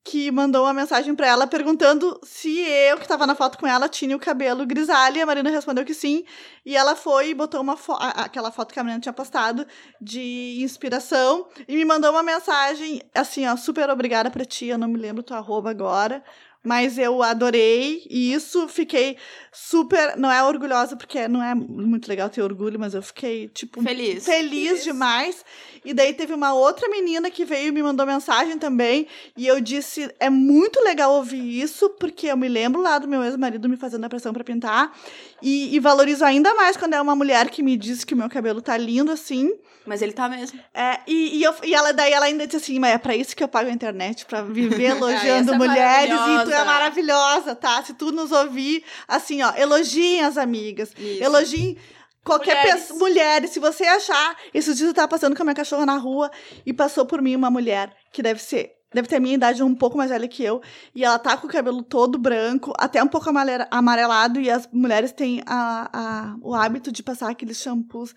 que 0.04 0.32
mandou 0.32 0.64
uma 0.64 0.74
mensagem 0.74 1.14
pra 1.16 1.28
ela 1.28 1.46
perguntando 1.46 2.20
se 2.24 2.60
eu, 2.60 2.98
que 2.98 3.08
tava 3.08 3.28
na 3.28 3.36
foto 3.36 3.58
com 3.58 3.68
ela, 3.68 3.88
tinha 3.88 4.16
o 4.16 4.20
cabelo 4.20 4.66
grisalho. 4.66 5.22
A 5.22 5.26
Marina 5.26 5.50
respondeu 5.50 5.86
que 5.86 5.94
sim. 5.94 6.24
E 6.66 6.76
ela 6.76 6.96
foi 6.96 7.30
e 7.30 7.34
botou 7.34 7.62
uma 7.62 7.78
fo 7.78 7.94
aquela 8.00 8.52
foto 8.52 8.74
que 8.74 8.80
a 8.80 8.84
Marina 8.84 9.00
tinha 9.00 9.14
postado 9.14 9.66
de 10.00 10.60
inspiração 10.62 11.48
e 11.68 11.76
me 11.76 11.86
mandou 11.86 12.12
uma 12.12 12.24
mensagem 12.24 13.02
assim, 13.14 13.48
ó, 13.48 13.56
super 13.56 13.90
obrigada 13.90 14.32
pra 14.32 14.44
ti. 14.44 14.68
Eu 14.68 14.78
não 14.78 14.88
me 14.88 14.98
lembro 14.98 15.24
tua 15.24 15.38
arroba 15.38 15.70
agora. 15.70 16.24
Mas 16.64 17.00
eu 17.00 17.24
adorei 17.24 18.06
isso, 18.08 18.68
fiquei 18.68 19.18
super. 19.52 20.16
Não 20.16 20.32
é 20.32 20.44
orgulhosa, 20.44 20.96
porque 20.96 21.28
não 21.28 21.42
é 21.42 21.56
muito 21.56 22.08
legal 22.08 22.30
ter 22.30 22.44
orgulho, 22.44 22.80
mas 22.80 22.94
eu 22.94 23.02
fiquei, 23.02 23.48
tipo, 23.48 23.82
Feliz. 23.82 24.24
feliz 24.24 24.70
Feliz. 24.70 24.84
demais. 24.84 25.44
E 25.84 25.94
daí 25.94 26.14
teve 26.14 26.34
uma 26.34 26.54
outra 26.54 26.88
menina 26.88 27.32
que 27.32 27.44
veio 27.44 27.70
e 27.70 27.72
me 27.72 27.82
mandou 27.82 28.06
mensagem 28.06 28.60
também. 28.60 29.08
E 29.36 29.48
eu 29.48 29.60
disse: 29.60 30.14
é 30.20 30.30
muito 30.30 30.80
legal 30.82 31.12
ouvir 31.14 31.62
isso, 31.62 31.90
porque 32.00 32.28
eu 32.28 32.38
me 32.38 32.48
lembro 32.48 32.80
lá 32.80 33.00
do 33.00 33.08
meu 33.08 33.24
ex-marido 33.24 33.68
me 33.68 33.76
fazendo 33.76 34.06
a 34.06 34.10
pressão 34.10 34.32
pra 34.32 34.44
pintar. 34.44 34.96
E, 35.42 35.76
e 35.76 35.80
valorizo 35.80 36.24
ainda 36.24 36.54
mais 36.54 36.78
quando 36.78 36.94
é 36.94 37.02
uma 37.02 37.16
mulher 37.16 37.50
que 37.50 37.64
me 37.64 37.76
diz 37.76 38.04
que 38.04 38.14
o 38.14 38.18
meu 38.18 38.30
cabelo 38.30 38.62
tá 38.62 38.78
lindo 38.78 39.12
assim. 39.12 39.52
Mas 39.86 40.04
ele 40.04 40.14
tá 40.14 40.30
mesmo. 40.30 40.60
É, 40.74 41.00
e, 41.08 41.40
e, 41.40 41.44
eu, 41.44 41.56
e 41.64 41.74
ela, 41.74 41.92
daí 41.92 42.14
ela 42.14 42.28
ainda 42.28 42.46
disse 42.46 42.58
assim: 42.58 42.80
mas 42.80 42.94
é 42.94 42.98
pra 43.00 43.16
isso 43.16 43.36
que 43.36 43.44
eu 43.44 43.48
pago 43.48 43.68
a 43.68 43.74
internet, 43.74 44.26
pra 44.26 44.44
viver 44.44 44.92
elogiando 44.96 45.52
essa 45.52 45.56
é 45.56 45.58
mulheres. 45.58 46.14
E 46.14 46.46
tu 46.46 46.51
é 46.54 46.64
maravilhosa. 46.64 47.56
tá? 47.56 47.84
Se 47.84 47.94
tu 47.94 48.12
nos 48.12 48.32
ouvir, 48.32 48.84
assim, 49.08 49.42
ó, 49.42 49.54
elogiem 49.56 50.22
as 50.24 50.38
amigas. 50.38 50.92
Isso. 50.98 51.24
Elogiem 51.24 51.78
qualquer 52.24 52.56
Mulheres. 52.58 52.82
pessoa. 52.82 53.00
Mulheres, 53.00 53.50
se 53.52 53.60
você 53.60 53.84
achar. 53.86 54.36
Esses 54.54 54.76
dias 54.78 54.90
eu 54.90 54.94
tava 54.94 55.08
passando 55.08 55.36
com 55.36 55.42
a 55.44 55.46
minha 55.46 55.56
cachorra 55.56 55.86
na 55.86 55.98
rua 55.98 56.32
e 56.66 56.74
passou 56.74 57.06
por 57.06 57.22
mim 57.22 57.36
uma 57.36 57.50
mulher 57.52 57.96
que 58.12 58.22
deve 58.22 58.42
ser. 58.42 58.74
Deve 58.94 59.08
ter 59.08 59.16
a 59.16 59.20
minha 59.22 59.36
idade 59.36 59.64
um 59.64 59.74
pouco 59.74 59.98
mais 59.98 60.10
velha 60.12 60.28
que 60.28 60.44
eu. 60.44 60.62
E 60.94 61.06
ela 61.06 61.18
tá 61.18 61.38
com 61.38 61.48
o 61.48 61.50
cabelo 61.50 61.82
todo 61.82 62.20
branco, 62.20 62.74
até 62.78 63.02
um 63.02 63.08
pouco 63.08 63.30
amarelado. 63.72 64.42
E 64.42 64.50
as 64.50 64.68
mulheres 64.72 65.14
têm 65.14 65.42
a, 65.46 65.90
a, 65.94 66.36
o 66.42 66.54
hábito 66.54 66.92
de 66.92 67.02
passar 67.02 67.32
aqueles 67.32 67.58
shampoos 67.62 68.14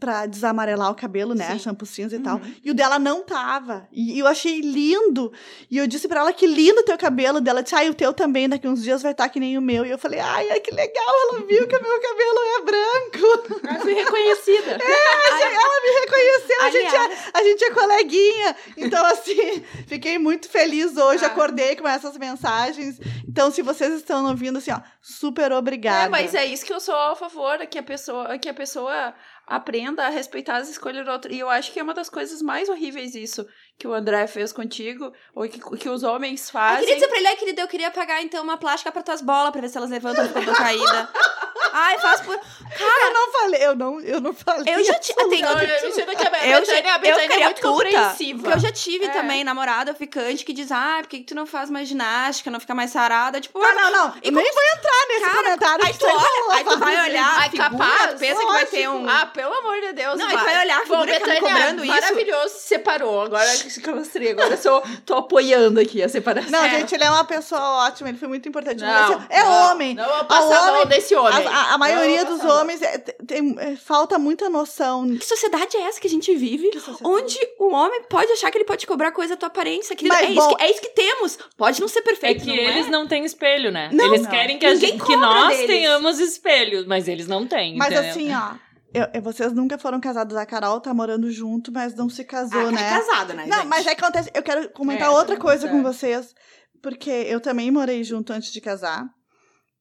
pra 0.00 0.26
desamarelar 0.26 0.90
o 0.90 0.94
cabelo, 0.94 1.34
né? 1.34 1.52
Sim. 1.52 1.58
Shampoo 1.58 1.86
cinza 1.86 2.16
e 2.16 2.18
tal. 2.18 2.40
E 2.64 2.70
o 2.70 2.74
dela 2.74 2.98
não 2.98 3.22
tava. 3.22 3.86
E 3.92 4.18
eu 4.18 4.26
achei 4.26 4.60
lindo. 4.60 5.32
E 5.70 5.76
eu 5.76 5.86
disse 5.86 6.08
pra 6.08 6.20
ela 6.20 6.32
que 6.32 6.46
lindo 6.46 6.80
o 6.80 6.84
teu 6.84 6.96
cabelo. 6.96 7.40
Dela 7.40 7.62
disse, 7.62 7.74
ai, 7.74 7.88
o 7.88 7.94
teu 7.94 8.12
também, 8.12 8.48
daqui 8.48 8.66
uns 8.66 8.82
dias 8.82 9.02
vai 9.02 9.12
estar 9.12 9.28
que 9.28 9.38
nem 9.38 9.58
o 9.58 9.62
meu. 9.62 9.84
E 9.84 9.90
eu 9.90 9.98
falei, 9.98 10.20
ai, 10.20 10.50
ai, 10.50 10.60
que 10.60 10.70
legal, 10.74 11.14
ela 11.30 11.40
viu 11.46 11.68
que 11.68 11.76
o 11.76 11.82
meu 11.82 12.00
cabelo 12.00 12.38
é 12.56 12.64
branco. 12.64 13.60
Ah, 13.68 13.80
fui 13.80 13.92
reconhecida. 13.92 14.78
ela 14.80 15.82
me 15.82 16.00
reconheceu, 16.00 16.62
a 16.62 16.70
gente, 16.70 16.94
é, 16.94 17.30
a 17.34 17.42
gente 17.44 17.64
é 17.64 17.70
coleguinha. 17.70 18.56
Então, 18.76 19.04
assim, 19.06 19.62
fiquei 19.86 20.18
muito 20.18 20.48
feliz 20.48 20.96
hoje. 20.96 21.24
Ah. 21.24 21.28
Acordei 21.28 21.76
com 21.76 21.86
essas 21.86 22.16
mensagens. 22.16 22.98
Então, 23.28 23.50
se 23.50 23.62
vocês 23.62 23.92
estão 23.94 24.26
ouvindo, 24.26 24.58
assim, 24.58 24.72
ó, 24.72 24.80
super 25.00 25.52
obrigada. 25.52 26.06
É, 26.06 26.08
mas 26.08 26.34
é 26.34 26.44
isso 26.46 26.64
que 26.64 26.72
eu 26.72 26.80
sou 26.80 26.94
a 26.94 27.14
favor, 27.14 27.58
que 27.66 27.78
a 27.78 27.82
pessoa, 27.82 28.38
que 28.38 28.48
a 28.48 28.54
pessoa 28.54 29.14
aprenda 29.48 30.06
a 30.06 30.10
respeitar 30.10 30.56
as 30.56 30.68
escolhas 30.68 31.04
do 31.04 31.10
outro. 31.10 31.32
E 31.32 31.38
eu 31.38 31.48
acho 31.48 31.72
que 31.72 31.80
é 31.80 31.82
uma 31.82 31.94
das 31.94 32.10
coisas 32.10 32.42
mais 32.42 32.68
horríveis 32.68 33.14
isso 33.14 33.46
que 33.78 33.86
o 33.86 33.94
André 33.94 34.26
fez 34.26 34.52
contigo, 34.52 35.12
ou 35.34 35.48
que, 35.48 35.60
que 35.78 35.88
os 35.88 36.02
homens 36.02 36.46
Eu 36.48 36.52
fazem. 36.52 36.80
queria 36.80 36.94
dizer 36.96 37.06
pra 37.08 37.16
ele, 37.18 37.28
ai, 37.28 37.36
querido, 37.36 37.60
eu 37.60 37.68
queria 37.68 37.90
pagar 37.92 38.20
então 38.22 38.42
uma 38.42 38.56
plástica 38.58 38.90
pra 38.90 39.02
tuas 39.02 39.20
bolas, 39.22 39.52
pra 39.52 39.60
ver 39.60 39.68
se 39.68 39.76
elas 39.78 39.88
levantam 39.90 40.26
quando 40.28 40.48
eu 40.48 40.52
tô 40.54 40.58
caída. 40.60 41.08
Ai, 41.70 41.98
faz 41.98 42.20
por. 42.22 42.34
eu 42.34 43.12
não 43.12 43.32
falei, 43.32 43.66
eu 43.66 43.76
não, 43.76 44.00
eu 44.00 44.20
não 44.20 44.32
falei. 44.32 44.74
Eu 44.74 44.82
já 44.84 44.94
tive. 44.94 45.22
Tem 45.28 45.42
Não, 45.42 45.50
eu, 45.52 45.68
Eu, 45.68 46.64
eu 47.04 47.40
muito 47.44 47.60
puta. 47.60 47.68
compreensiva. 47.68 48.42
Porque 48.42 48.56
eu 48.56 48.60
já 48.60 48.72
tive 48.72 49.04
É. 49.04 49.08
também 49.10 49.44
namorada 49.44 49.94
ficante 49.94 50.44
que 50.44 50.52
diz, 50.52 50.72
ah, 50.72 50.98
por 51.00 51.08
que, 51.08 51.18
que 51.18 51.24
tu 51.24 51.34
não 51.34 51.46
faz 51.46 51.68
mais 51.68 51.86
ginástica, 51.86 52.50
não 52.50 52.58
fica 52.58 52.74
mais 52.74 52.90
sarada? 52.90 53.40
Tipo, 53.40 53.62
Ah, 53.62 53.74
não, 53.74 53.90
não. 53.90 54.14
E 54.22 54.28
Eu 54.28 54.32
nem 54.32 54.50
vou 54.52 54.62
entrar 54.76 55.06
nesse 55.08 55.20
Cara, 55.20 55.36
comentário. 55.36 55.86
aí 55.86 55.92
tu 55.92 55.98
tu 55.98 56.06
olha, 56.06 56.56
aí 56.56 56.64
tu 56.64 56.78
vai 56.78 57.08
olhar 57.10 57.26
a 57.26 57.38
Ai, 57.40 57.50
figura, 57.50 57.70
capaz, 57.70 58.14
pensa 58.18 58.40
que 58.40 58.46
vai 58.46 58.66
ter 58.66 58.88
um... 58.88 59.08
Ah, 59.08 59.26
pelo 59.26 59.52
amor 59.54 59.80
de 59.80 59.92
Deus. 59.92 60.18
Não, 60.18 60.26
aí 60.26 60.36
tu 60.38 60.44
vai 60.44 60.60
olhar 60.64 60.76
a 60.76 60.84
Bom, 60.86 61.00
figura 61.00 61.12
que 61.12 61.20
tá 61.20 61.26
me 61.34 61.40
cobrando 61.40 61.84
isso. 61.84 61.92
maravilhoso, 61.94 62.54
se 62.54 62.60
separou. 62.68 63.22
Agora 63.22 63.44
que 63.76 63.88
eu 63.88 63.96
mostrei, 63.96 64.30
agora 64.30 64.54
eu 64.54 64.58
sou, 64.58 64.82
tô 65.04 65.14
apoiando 65.14 65.78
aqui 65.80 66.02
a 66.02 66.08
separação. 66.08 66.50
Não, 66.50 66.64
É. 66.64 66.70
gente, 66.80 66.94
ele 66.94 67.04
é 67.04 67.10
uma 67.10 67.24
pessoa 67.24 67.86
ótima, 67.86 68.08
ele 68.08 68.18
foi 68.18 68.28
muito 68.28 68.48
importante. 68.48 68.80
Não, 68.82 69.24
é 69.28 69.42
não, 69.42 69.72
homem. 69.72 69.94
Não 69.94 70.04
vou 70.04 70.14
A 70.14 70.24
passar 70.24 70.58
a 70.58 70.64
mão 70.66 70.74
homem- 70.76 70.86
desse 70.88 71.14
homem. 71.14 71.46
A, 71.46 71.50
a- 71.50 71.74
a 71.74 71.78
maioria 71.78 72.24
dos 72.24 72.42
homens 72.44 72.80
é, 72.82 72.98
tem, 72.98 73.56
é, 73.58 73.76
falta 73.76 74.18
muita 74.18 74.48
noção. 74.48 75.06
Que 75.16 75.26
sociedade 75.26 75.76
é 75.76 75.82
essa 75.82 76.00
que 76.00 76.06
a 76.06 76.10
gente 76.10 76.34
vive? 76.34 76.70
Onde 77.04 77.38
o 77.58 77.72
homem 77.72 78.02
pode 78.08 78.30
achar 78.32 78.50
que 78.50 78.58
ele 78.58 78.64
pode 78.64 78.86
cobrar 78.86 79.12
coisa 79.12 79.34
da 79.34 79.38
tua 79.40 79.48
aparência. 79.48 79.94
Que 79.96 80.06
Mas, 80.08 80.20
é, 80.20 80.30
isso 80.30 80.34
bom- 80.48 80.54
que, 80.56 80.62
é 80.64 80.70
isso 80.70 80.80
que 80.80 80.88
temos. 80.90 81.38
Pode 81.56 81.80
não 81.80 81.88
ser 81.88 81.98
É 81.98 82.02
perfeito, 82.02 82.44
que 82.44 82.46
não 82.48 82.54
eles 82.54 82.86
é? 82.86 82.90
não 82.90 83.06
têm 83.06 83.24
espelho, 83.24 83.70
né? 83.70 83.90
Não, 83.92 84.06
eles 84.06 84.22
não. 84.22 84.30
querem 84.30 84.58
que, 84.58 84.66
a 84.66 84.74
gente, 84.74 85.04
que 85.04 85.16
nós 85.16 85.48
deles. 85.48 85.66
tenhamos 85.66 86.18
espelhos, 86.18 86.86
mas 86.86 87.08
eles 87.08 87.26
não 87.26 87.46
têm, 87.46 87.76
Mas 87.76 87.92
entendeu? 87.92 88.10
assim, 88.10 88.34
ó. 88.34 88.67
Eu- 88.94 89.06
eu- 89.14 89.22
vocês 89.22 89.52
nunca 89.52 89.78
foram 89.78 90.00
casados. 90.00 90.36
A 90.36 90.46
Carol 90.46 90.80
tá 90.80 90.92
morando 90.94 91.30
junto, 91.30 91.72
mas 91.72 91.94
não 91.94 92.08
se 92.08 92.24
casou, 92.24 92.68
Ah, 92.68 92.72
né? 92.72 92.80
é 92.80 92.90
casada, 92.90 93.34
né, 93.34 93.46
Não, 93.46 93.58
gente? 93.58 93.66
mas 93.68 93.86
é 93.86 93.94
que 93.94 94.02
acontece. 94.02 94.30
Eu 94.34 94.42
quero 94.42 94.70
comentar 94.72 95.08
É, 95.08 95.10
outra 95.10 95.26
também 95.36 95.40
coisa 95.42 95.68
com 95.68 95.82
vocês. 95.82 96.34
Porque 96.82 97.10
eu 97.10 97.40
também 97.40 97.70
morei 97.70 98.04
junto 98.04 98.32
antes 98.32 98.52
de 98.52 98.60
casar. 98.60 99.04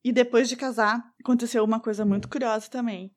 E 0.04 0.12
depois 0.12 0.48
de 0.50 0.56
casar, 0.56 1.00
aconteceu 1.24 1.64
uma 1.64 1.80
coisa 1.80 2.04
muito 2.06 2.28
curiosa 2.30 2.68
também. 2.70 3.12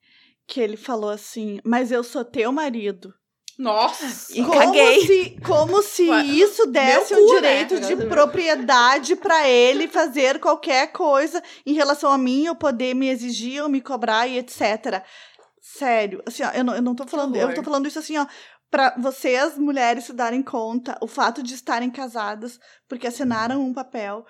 Que 0.47 0.59
ele 0.59 0.77
falou 0.77 1.09
assim: 1.09 1.59
Mas 1.65 1.91
eu 1.91 2.03
sou 2.03 2.23
teu 2.25 2.51
marido. 2.51 3.13
Nossa! 3.57 4.05
E 4.33 4.43
como 4.43 4.59
caguei. 4.59 5.05
se, 5.05 5.37
como 5.45 5.81
se 5.83 6.09
Ué, 6.09 6.23
isso 6.25 6.65
desse 6.67 7.13
meu 7.13 7.23
um 7.23 7.27
né? 7.27 7.35
direito 7.35 7.75
de 7.75 7.81
Exatamente. 7.81 8.07
propriedade 8.09 9.15
pra 9.15 9.47
ele 9.47 9.87
fazer 9.87 10.39
qualquer 10.39 10.91
coisa 10.91 11.43
em 11.65 11.73
relação 11.73 12.11
a 12.11 12.17
mim, 12.17 12.45
eu 12.45 12.55
poder 12.55 12.95
me 12.95 13.07
exigir 13.09 13.61
ou 13.61 13.69
me 13.69 13.79
cobrar 13.81 14.25
e 14.27 14.37
etc. 14.39 15.03
Sério, 15.61 16.23
assim, 16.25 16.41
ó, 16.43 16.49
eu 16.49 16.63
não, 16.63 16.75
eu 16.75 16.81
não 16.81 16.95
tô 16.95 17.05
falando, 17.05 17.35
eu 17.35 17.53
tô 17.53 17.61
falando 17.61 17.87
isso 17.87 17.99
assim, 17.99 18.17
ó, 18.17 18.25
pra 18.71 18.95
vocês, 18.97 19.59
mulheres, 19.59 20.05
se 20.05 20.13
darem 20.13 20.41
conta, 20.41 20.97
o 20.99 21.07
fato 21.07 21.43
de 21.43 21.53
estarem 21.53 21.91
casadas 21.91 22.59
porque 22.89 23.05
assinaram 23.05 23.61
um 23.63 23.71
papel, 23.71 24.25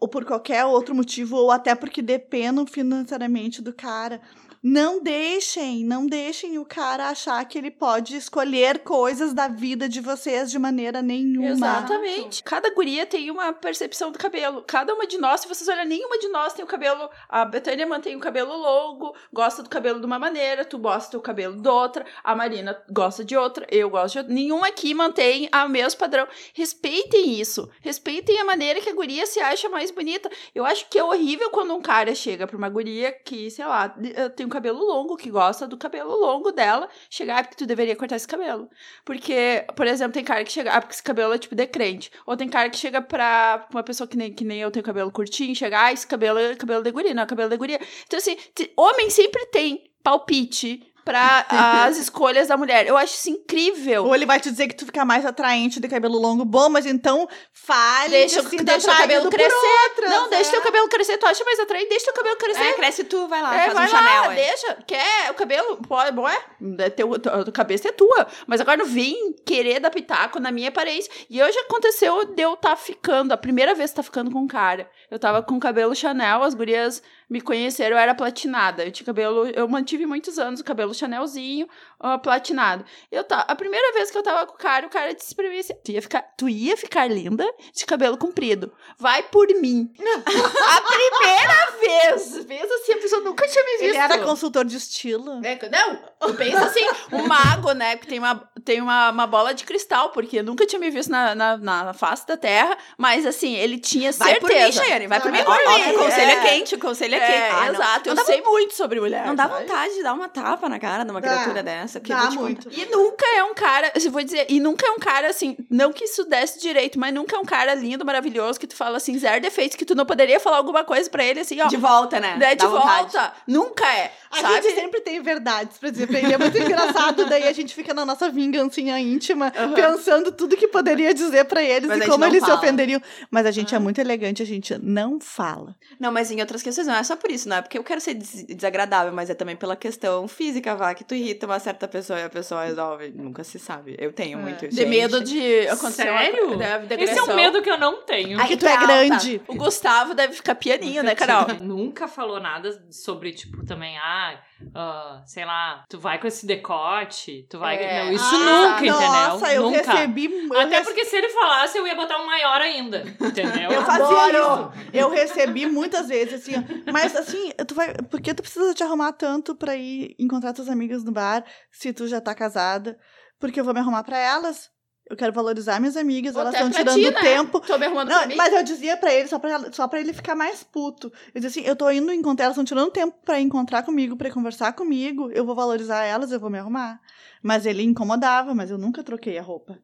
ou 0.00 0.08
por 0.08 0.24
qualquer 0.24 0.64
outro 0.64 0.92
motivo, 0.92 1.36
ou 1.36 1.52
até 1.52 1.76
porque 1.76 2.02
dependam 2.02 2.66
financeiramente 2.66 3.62
do 3.62 3.72
cara. 3.72 4.20
Não 4.62 5.02
deixem, 5.02 5.84
não 5.84 6.06
deixem 6.06 6.56
o 6.56 6.64
cara 6.64 7.08
achar 7.08 7.44
que 7.44 7.58
ele 7.58 7.70
pode 7.70 8.16
escolher 8.16 8.78
coisas 8.78 9.34
da 9.34 9.48
vida 9.48 9.88
de 9.88 10.00
vocês 10.00 10.52
de 10.52 10.58
maneira 10.58 11.02
nenhuma. 11.02 11.48
Exatamente. 11.48 12.44
Cada 12.44 12.72
guria 12.72 13.04
tem 13.04 13.28
uma 13.28 13.52
percepção 13.52 14.12
do 14.12 14.18
cabelo. 14.20 14.62
Cada 14.62 14.94
uma 14.94 15.04
de 15.04 15.18
nós, 15.18 15.40
se 15.40 15.48
vocês 15.48 15.66
olharem, 15.66 15.88
nenhuma 15.88 16.16
de 16.16 16.28
nós 16.28 16.52
tem 16.52 16.64
o 16.64 16.68
cabelo. 16.68 17.10
A 17.28 17.44
Betânia 17.44 17.84
mantém 17.88 18.14
o 18.14 18.20
cabelo 18.20 18.56
longo, 18.56 19.16
gosta 19.32 19.64
do 19.64 19.68
cabelo 19.68 19.98
de 19.98 20.06
uma 20.06 20.18
maneira, 20.18 20.64
tu 20.64 20.78
gosta 20.78 21.16
do 21.16 21.20
cabelo 21.20 21.60
de 21.60 21.68
outra, 21.68 22.06
a 22.22 22.36
Marina 22.36 22.80
gosta 22.88 23.24
de 23.24 23.36
outra, 23.36 23.66
eu 23.68 23.90
gosto 23.90 24.12
de 24.12 24.18
outra. 24.18 24.32
Nenhum 24.32 24.62
aqui 24.62 24.94
mantém 24.94 25.50
o 25.52 25.68
mesmo 25.68 25.98
padrão. 25.98 26.28
Respeitem 26.54 27.40
isso. 27.40 27.68
Respeitem 27.80 28.38
a 28.38 28.44
maneira 28.44 28.80
que 28.80 28.90
a 28.90 28.94
guria 28.94 29.26
se 29.26 29.40
acha 29.40 29.68
mais 29.68 29.90
bonita. 29.90 30.30
Eu 30.54 30.64
acho 30.64 30.88
que 30.88 31.00
é 31.00 31.02
horrível 31.02 31.50
quando 31.50 31.74
um 31.74 31.82
cara 31.82 32.14
chega 32.14 32.46
pra 32.46 32.56
uma 32.56 32.68
guria 32.68 33.10
que, 33.10 33.50
sei 33.50 33.64
lá, 33.64 33.88
tem 34.36 34.51
cabelo 34.52 34.84
longo, 34.84 35.16
que 35.16 35.30
gosta 35.30 35.66
do 35.66 35.76
cabelo 35.76 36.14
longo 36.14 36.52
dela, 36.52 36.88
chegar, 37.08 37.38
ah, 37.38 37.42
porque 37.42 37.56
tu 37.56 37.66
deveria 37.66 37.96
cortar 37.96 38.16
esse 38.16 38.28
cabelo. 38.28 38.68
Porque, 39.04 39.64
por 39.74 39.86
exemplo, 39.86 40.12
tem 40.12 40.24
cara 40.24 40.44
que 40.44 40.52
chega, 40.52 40.72
ah, 40.72 40.80
porque 40.80 40.94
esse 40.94 41.02
cabelo 41.02 41.32
é 41.32 41.38
tipo 41.38 41.54
decrente. 41.54 42.10
Ou 42.26 42.36
tem 42.36 42.48
cara 42.48 42.68
que 42.68 42.76
chega 42.76 43.00
pra 43.00 43.66
uma 43.72 43.82
pessoa 43.82 44.06
que 44.06 44.16
nem, 44.16 44.32
que 44.32 44.44
nem 44.44 44.60
eu 44.60 44.70
tenho 44.70 44.84
cabelo 44.84 45.10
curtinho, 45.10 45.54
chegar, 45.56 45.86
ah, 45.86 45.92
esse 45.92 46.06
cabelo 46.06 46.38
é 46.38 46.54
cabelo 46.54 46.82
de 46.82 46.90
guria, 46.90 47.14
não 47.14 47.22
é 47.22 47.26
cabelo 47.26 47.50
de 47.50 47.56
guria. 47.56 47.80
Então, 48.06 48.18
assim, 48.18 48.36
homem 48.76 49.08
sempre 49.10 49.46
tem 49.46 49.90
palpite 50.02 50.91
pra 51.04 51.46
as 51.48 51.96
escolhas 51.96 52.48
da 52.48 52.56
mulher. 52.56 52.86
Eu 52.86 52.96
acho 52.96 53.14
isso 53.14 53.30
incrível. 53.30 54.04
Ou 54.04 54.14
ele 54.14 54.26
vai 54.26 54.38
te 54.40 54.50
dizer 54.50 54.68
que 54.68 54.76
tu 54.76 54.86
fica 54.86 55.04
mais 55.04 55.24
atraente 55.26 55.80
de 55.80 55.88
cabelo 55.88 56.18
longo. 56.18 56.44
Bom, 56.44 56.68
mas 56.68 56.86
então 56.86 57.28
fale 57.52 58.10
Deixa, 58.10 58.42
de 58.42 58.48
se 58.48 58.56
deixa 58.56 58.92
o 58.92 58.96
cabelo 58.96 59.30
crescer. 59.30 59.54
outras, 59.88 60.10
não, 60.10 60.28
deixa 60.30 60.44
né? 60.44 60.50
teu 60.52 60.62
cabelo 60.62 60.88
crescer. 60.88 61.16
Tu 61.18 61.26
acha 61.26 61.44
mais 61.44 61.60
atraente? 61.60 61.88
Deixa 61.88 62.04
teu 62.06 62.14
cabelo 62.14 62.36
crescer. 62.36 62.62
É, 62.62 62.72
cresce 62.74 63.04
tu, 63.04 63.28
vai 63.28 63.42
lá, 63.42 63.54
É, 63.54 63.64
faz 63.64 63.74
vai 63.74 63.86
um 63.86 63.88
Chanel 63.88 64.22
lá, 64.22 64.28
aí. 64.30 64.36
deixa. 64.36 64.78
Quer 64.86 65.30
o 65.30 65.34
cabelo? 65.34 65.76
Pode, 65.88 66.12
bom, 66.12 66.28
é. 66.28 66.38
é 66.78 66.90
teu, 66.90 67.10
a 67.14 67.52
cabeça 67.52 67.88
é 67.88 67.92
tua. 67.92 68.26
Mas 68.46 68.60
agora 68.60 68.76
não 68.76 68.86
vem 68.86 69.34
querer 69.44 69.80
dar 69.80 69.90
pitaco 69.90 70.38
na 70.40 70.50
minha 70.50 70.68
aparência. 70.68 71.10
E 71.28 71.42
hoje 71.42 71.58
aconteceu 71.58 72.24
de 72.26 72.42
eu 72.42 72.54
estar 72.54 72.76
ficando, 72.76 73.32
a 73.32 73.36
primeira 73.36 73.74
vez 73.74 73.90
que 73.90 73.96
tá 73.96 74.02
ficando 74.02 74.30
com 74.30 74.40
um 74.40 74.46
cara. 74.46 74.88
Eu 75.10 75.18
tava 75.18 75.42
com 75.42 75.58
cabelo 75.60 75.94
Chanel, 75.94 76.42
as 76.42 76.54
gurias 76.54 77.02
me 77.28 77.40
conheceram, 77.40 77.96
eu 77.96 78.00
era 78.00 78.14
platinada. 78.14 78.84
Eu 78.84 78.92
tinha 78.92 79.06
cabelo, 79.06 79.46
eu 79.46 79.68
mantive 79.68 80.06
muitos 80.06 80.38
anos 80.38 80.60
o 80.60 80.64
cabelo 80.64 80.94
Chanelzinho, 80.94 81.68
ah, 82.02 82.18
platinado. 82.18 82.84
Eu 83.10 83.24
tá, 83.24 83.40
a 83.48 83.54
primeira 83.54 83.92
vez 83.92 84.10
que 84.10 84.18
eu 84.18 84.22
tava 84.22 84.46
com 84.46 84.54
o 84.54 84.58
cara, 84.58 84.86
o 84.86 84.90
cara 84.90 85.14
disse 85.14 85.34
pra 85.34 85.48
mim 85.48 85.58
assim: 85.58 85.74
tu 85.84 85.92
ia 85.92 86.02
ficar, 86.02 86.22
tu 86.36 86.48
ia 86.48 86.76
ficar 86.76 87.06
linda 87.08 87.48
de 87.74 87.86
cabelo 87.86 88.16
comprido. 88.16 88.72
Vai 88.98 89.22
por 89.22 89.46
mim. 89.60 89.92
a 89.98 90.80
primeira 90.80 91.70
vez, 91.80 92.44
vez 92.44 92.70
assim, 92.72 92.92
a 92.92 92.96
pessoa 92.98 93.22
nunca 93.22 93.46
tinha 93.48 93.64
me 93.64 93.70
visto. 93.72 93.84
Ele 93.84 93.96
era 93.96 94.18
consultor 94.18 94.64
de 94.64 94.76
estilo. 94.76 95.40
É, 95.44 95.58
não, 95.70 95.96
tu 96.20 96.34
pensa 96.34 96.64
assim, 96.64 96.86
um 97.12 97.26
mago, 97.26 97.72
né, 97.72 97.96
que 97.96 98.06
tem 98.06 98.18
uma, 98.18 98.50
tem 98.64 98.80
uma, 98.80 99.10
uma 99.10 99.26
bola 99.26 99.54
de 99.54 99.64
cristal, 99.64 100.10
porque 100.10 100.38
eu 100.38 100.44
nunca 100.44 100.66
tinha 100.66 100.78
me 100.78 100.90
visto 100.90 101.10
na, 101.10 101.34
na, 101.34 101.56
na 101.56 101.92
face 101.94 102.26
da 102.26 102.36
Terra, 102.36 102.76
mas 102.98 103.24
assim, 103.26 103.54
ele 103.56 103.78
tinha 103.78 104.12
Vai 104.12 104.38
por 104.40 104.48
mim, 104.48 104.56
certeza. 104.72 105.08
Vai 105.08 105.20
por 105.20 105.30
Vai 105.30 105.40
mim. 105.40 105.44
por 105.44 105.52
Ó, 105.52 105.72
ó, 105.72 105.78
mim, 105.78 105.92
o 105.94 105.98
conselho 105.98 106.30
é. 106.30 106.34
é. 106.34 106.40
quente, 106.48 106.74
o 106.74 106.78
conselho 106.78 107.14
é, 107.14 107.20
quente. 107.20 107.32
É, 107.32 107.50
Ah, 107.50 107.66
não. 107.66 107.74
exato, 107.74 108.08
eu 108.08 108.14
Não 108.14 108.24
sei 108.24 108.40
muito 108.42 108.74
sobre 108.74 109.00
mulher. 109.00 109.26
não 109.26 109.34
dá 109.34 109.48
sabe? 109.48 109.62
vontade 109.62 109.94
de 109.94 110.02
dar 110.02 110.12
uma 110.14 110.28
tapa 110.28 110.68
na 110.68 110.78
cara 110.78 111.04
de 111.04 111.10
uma 111.10 111.20
criatura 111.20 111.62
dessa. 111.62 111.91
Porque 112.00 112.12
eu 112.12 112.16
Dá 112.16 112.30
muito. 112.30 112.68
contar. 112.68 112.80
E 112.82 112.86
nunca 112.90 113.24
é 113.36 113.44
um 113.44 113.54
cara, 113.54 113.92
eu 113.94 114.10
vou 114.10 114.22
dizer, 114.22 114.46
e 114.48 114.60
nunca 114.60 114.86
é 114.86 114.90
um 114.90 114.98
cara 114.98 115.28
assim, 115.28 115.56
não 115.70 115.92
que 115.92 116.04
isso 116.04 116.24
desse 116.24 116.60
direito, 116.60 116.98
mas 116.98 117.12
nunca 117.14 117.36
é 117.36 117.38
um 117.38 117.44
cara 117.44 117.74
lindo, 117.74 118.04
maravilhoso, 118.04 118.58
que 118.58 118.66
tu 118.66 118.74
fala 118.76 118.96
assim, 118.96 119.18
zero 119.18 119.40
defeitos, 119.40 119.76
que 119.76 119.84
tu 119.84 119.94
não 119.94 120.04
poderia 120.06 120.38
falar 120.40 120.56
alguma 120.58 120.84
coisa 120.84 121.08
pra 121.10 121.24
ele 121.24 121.40
assim, 121.40 121.60
ó. 121.60 121.66
De 121.68 121.76
volta, 121.76 122.18
né? 122.20 122.36
né, 122.36 122.54
de 122.54 122.66
vontade. 122.66 123.12
volta. 123.12 123.32
Nunca 123.46 123.86
é. 123.92 124.12
A 124.30 124.40
sabe? 124.40 124.62
gente 124.62 124.74
sempre 124.74 125.00
tem 125.00 125.20
verdades 125.20 125.78
pra 125.78 125.90
dizer 125.90 126.06
pra 126.06 126.18
ele. 126.18 126.32
É 126.32 126.38
muito 126.38 126.56
engraçado. 126.56 127.26
Daí 127.26 127.44
a 127.44 127.52
gente 127.52 127.74
fica 127.74 127.92
na 127.92 128.04
nossa 128.06 128.30
vingancinha 128.30 128.98
íntima, 128.98 129.52
Aham. 129.56 129.74
pensando 129.74 130.32
tudo 130.32 130.56
que 130.56 130.68
poderia 130.68 131.12
dizer 131.12 131.44
pra 131.44 131.62
eles 131.62 131.88
Mas 131.88 132.02
e 132.02 132.06
como 132.08 132.24
eles 132.24 132.40
se 132.40 132.46
fala. 132.46 132.58
ofenderiam. 132.58 133.00
Mas 133.30 133.44
a 133.46 133.50
gente 133.50 133.74
é 133.74 133.78
muito 133.78 134.00
elegante, 134.00 134.42
a 134.42 134.46
gente 134.46 134.76
não 134.82 135.20
fala. 135.20 135.76
Não, 136.00 136.10
mas 136.10 136.30
em 136.30 136.40
outras 136.40 136.62
questões 136.62 136.86
não 136.86 136.94
é 136.94 137.02
só 137.02 137.14
por 137.16 137.30
isso, 137.30 137.48
não 137.48 137.56
é 137.56 137.62
porque 137.62 137.76
eu 137.76 137.84
quero 137.84 138.00
ser 138.00 138.14
des- 138.14 138.44
desagradável, 138.46 139.12
mas 139.12 139.28
é 139.28 139.34
também 139.34 139.54
pela 139.56 139.76
questão 139.76 140.26
física, 140.26 140.74
vá, 140.74 140.94
que 140.94 141.04
tu 141.04 141.14
irrita 141.14 141.44
uma 141.46 141.58
certa 141.58 141.81
pessoa 141.88 142.18
e 142.20 142.24
a 142.24 142.30
pessoa 142.30 142.64
resolve. 142.64 143.10
Nunca 143.14 143.42
se 143.44 143.58
sabe. 143.58 143.96
Eu 143.98 144.12
tenho 144.12 144.38
muito 144.38 144.66
isso. 144.66 144.76
De 144.76 144.86
medo 144.86 145.22
de 145.22 145.66
acontecer 145.68 146.02
Sério? 146.04 146.54
uma 146.54 146.94
Esse 147.02 147.18
é 147.18 147.22
um 147.22 147.34
medo 147.34 147.62
que 147.62 147.70
eu 147.70 147.78
não 147.78 148.02
tenho. 148.02 148.40
Aí 148.40 148.48
Que 148.48 148.56
tu 148.56 148.66
é 148.66 148.74
tá, 148.76 148.86
grande. 148.86 149.38
tá. 149.38 149.44
O 149.52 149.56
Gustavo 149.56 150.14
deve 150.14 150.34
ficar 150.34 150.54
pianinho, 150.54 151.02
né, 151.02 151.14
Carol? 151.14 151.46
Nunca 151.60 152.06
falou 152.08 152.40
nada 152.40 152.70
sobre, 152.90 153.32
tipo, 153.32 153.64
também, 153.64 153.96
ah, 153.98 154.38
ah, 154.74 155.22
sei 155.26 155.44
lá, 155.44 155.84
tu 155.88 155.98
vai 155.98 156.18
com 156.20 156.26
esse 156.26 156.46
decote, 156.46 157.46
tu 157.50 157.58
vai. 157.58 157.76
É. 157.82 158.04
Não, 158.04 158.12
isso 158.12 158.24
Ah, 158.34 158.78
nunca, 158.80 158.92
Nossa, 158.92 159.36
entendeu? 159.46 159.62
eu 159.62 159.70
nunca. 159.70 159.92
recebi. 159.92 160.24
Eu 160.52 160.60
Até 160.60 160.78
rece- 160.78 160.84
porque 160.84 161.04
se 161.04 161.16
ele 161.16 161.28
falasse, 161.30 161.78
eu 161.78 161.86
ia 161.86 161.94
botar 161.94 162.18
um 162.18 162.26
maior 162.26 162.60
ainda. 162.60 163.02
Entendeu? 163.20 163.70
Eu 163.70 163.82
fazia 163.84 164.04
Adoro. 164.38 164.72
isso. 164.76 164.88
Eu 164.92 165.10
recebi 165.10 165.66
muitas 165.66 166.08
vezes, 166.08 166.34
assim. 166.34 166.52
Mas, 166.92 167.14
assim, 167.16 167.50
tu 167.66 167.74
vai. 167.74 167.94
Por 167.94 168.20
que 168.20 168.32
tu 168.34 168.42
precisa 168.42 168.74
te 168.74 168.82
arrumar 168.82 169.12
tanto 169.12 169.54
pra 169.54 169.76
ir 169.76 170.14
encontrar 170.18 170.52
tuas 170.52 170.68
amigas 170.68 171.02
no 171.04 171.12
bar 171.12 171.44
se 171.72 171.92
tu 171.92 172.06
já 172.06 172.20
tá 172.20 172.34
casada? 172.34 172.96
Porque 173.40 173.58
eu 173.58 173.64
vou 173.64 173.74
me 173.74 173.80
arrumar 173.80 174.04
pra 174.04 174.16
elas. 174.18 174.70
Eu 175.10 175.16
quero 175.16 175.32
valorizar 175.32 175.80
minhas 175.80 175.96
amigas, 175.96 176.36
Ou 176.36 176.42
elas 176.42 176.54
estão 176.54 176.70
tirando 176.70 176.94
ti, 176.94 177.10
né? 177.10 177.20
tempo. 177.20 177.58
Tô 177.60 177.76
me 177.76 177.86
arrumando 177.86 178.08
Não, 178.08 178.18
pra 178.18 178.26
mim. 178.28 178.36
mas 178.36 178.52
eu 178.52 178.62
dizia 178.62 178.96
pra 178.96 179.12
ele, 179.12 179.26
só 179.28 179.38
pra, 179.38 179.72
só 179.72 179.88
pra 179.88 179.98
ele 180.00 180.12
ficar 180.12 180.36
mais 180.36 180.62
puto. 180.62 181.12
Eu 181.34 181.40
dizia 181.40 181.48
assim, 181.62 181.68
eu 181.68 181.74
tô 181.74 181.90
indo 181.90 182.12
encontrar, 182.12 182.44
elas 182.44 182.54
estão 182.54 182.64
tirando 182.64 182.90
tempo 182.92 183.18
pra 183.24 183.40
encontrar 183.40 183.82
comigo, 183.82 184.16
pra 184.16 184.30
conversar 184.30 184.72
comigo, 184.74 185.28
eu 185.32 185.44
vou 185.44 185.56
valorizar 185.56 186.04
elas, 186.04 186.30
eu 186.30 186.38
vou 186.38 186.48
me 186.48 186.58
arrumar. 186.58 187.00
Mas 187.42 187.66
ele 187.66 187.82
incomodava, 187.82 188.54
mas 188.54 188.70
eu 188.70 188.78
nunca 188.78 189.02
troquei 189.02 189.36
a 189.38 189.42
roupa. 189.42 189.76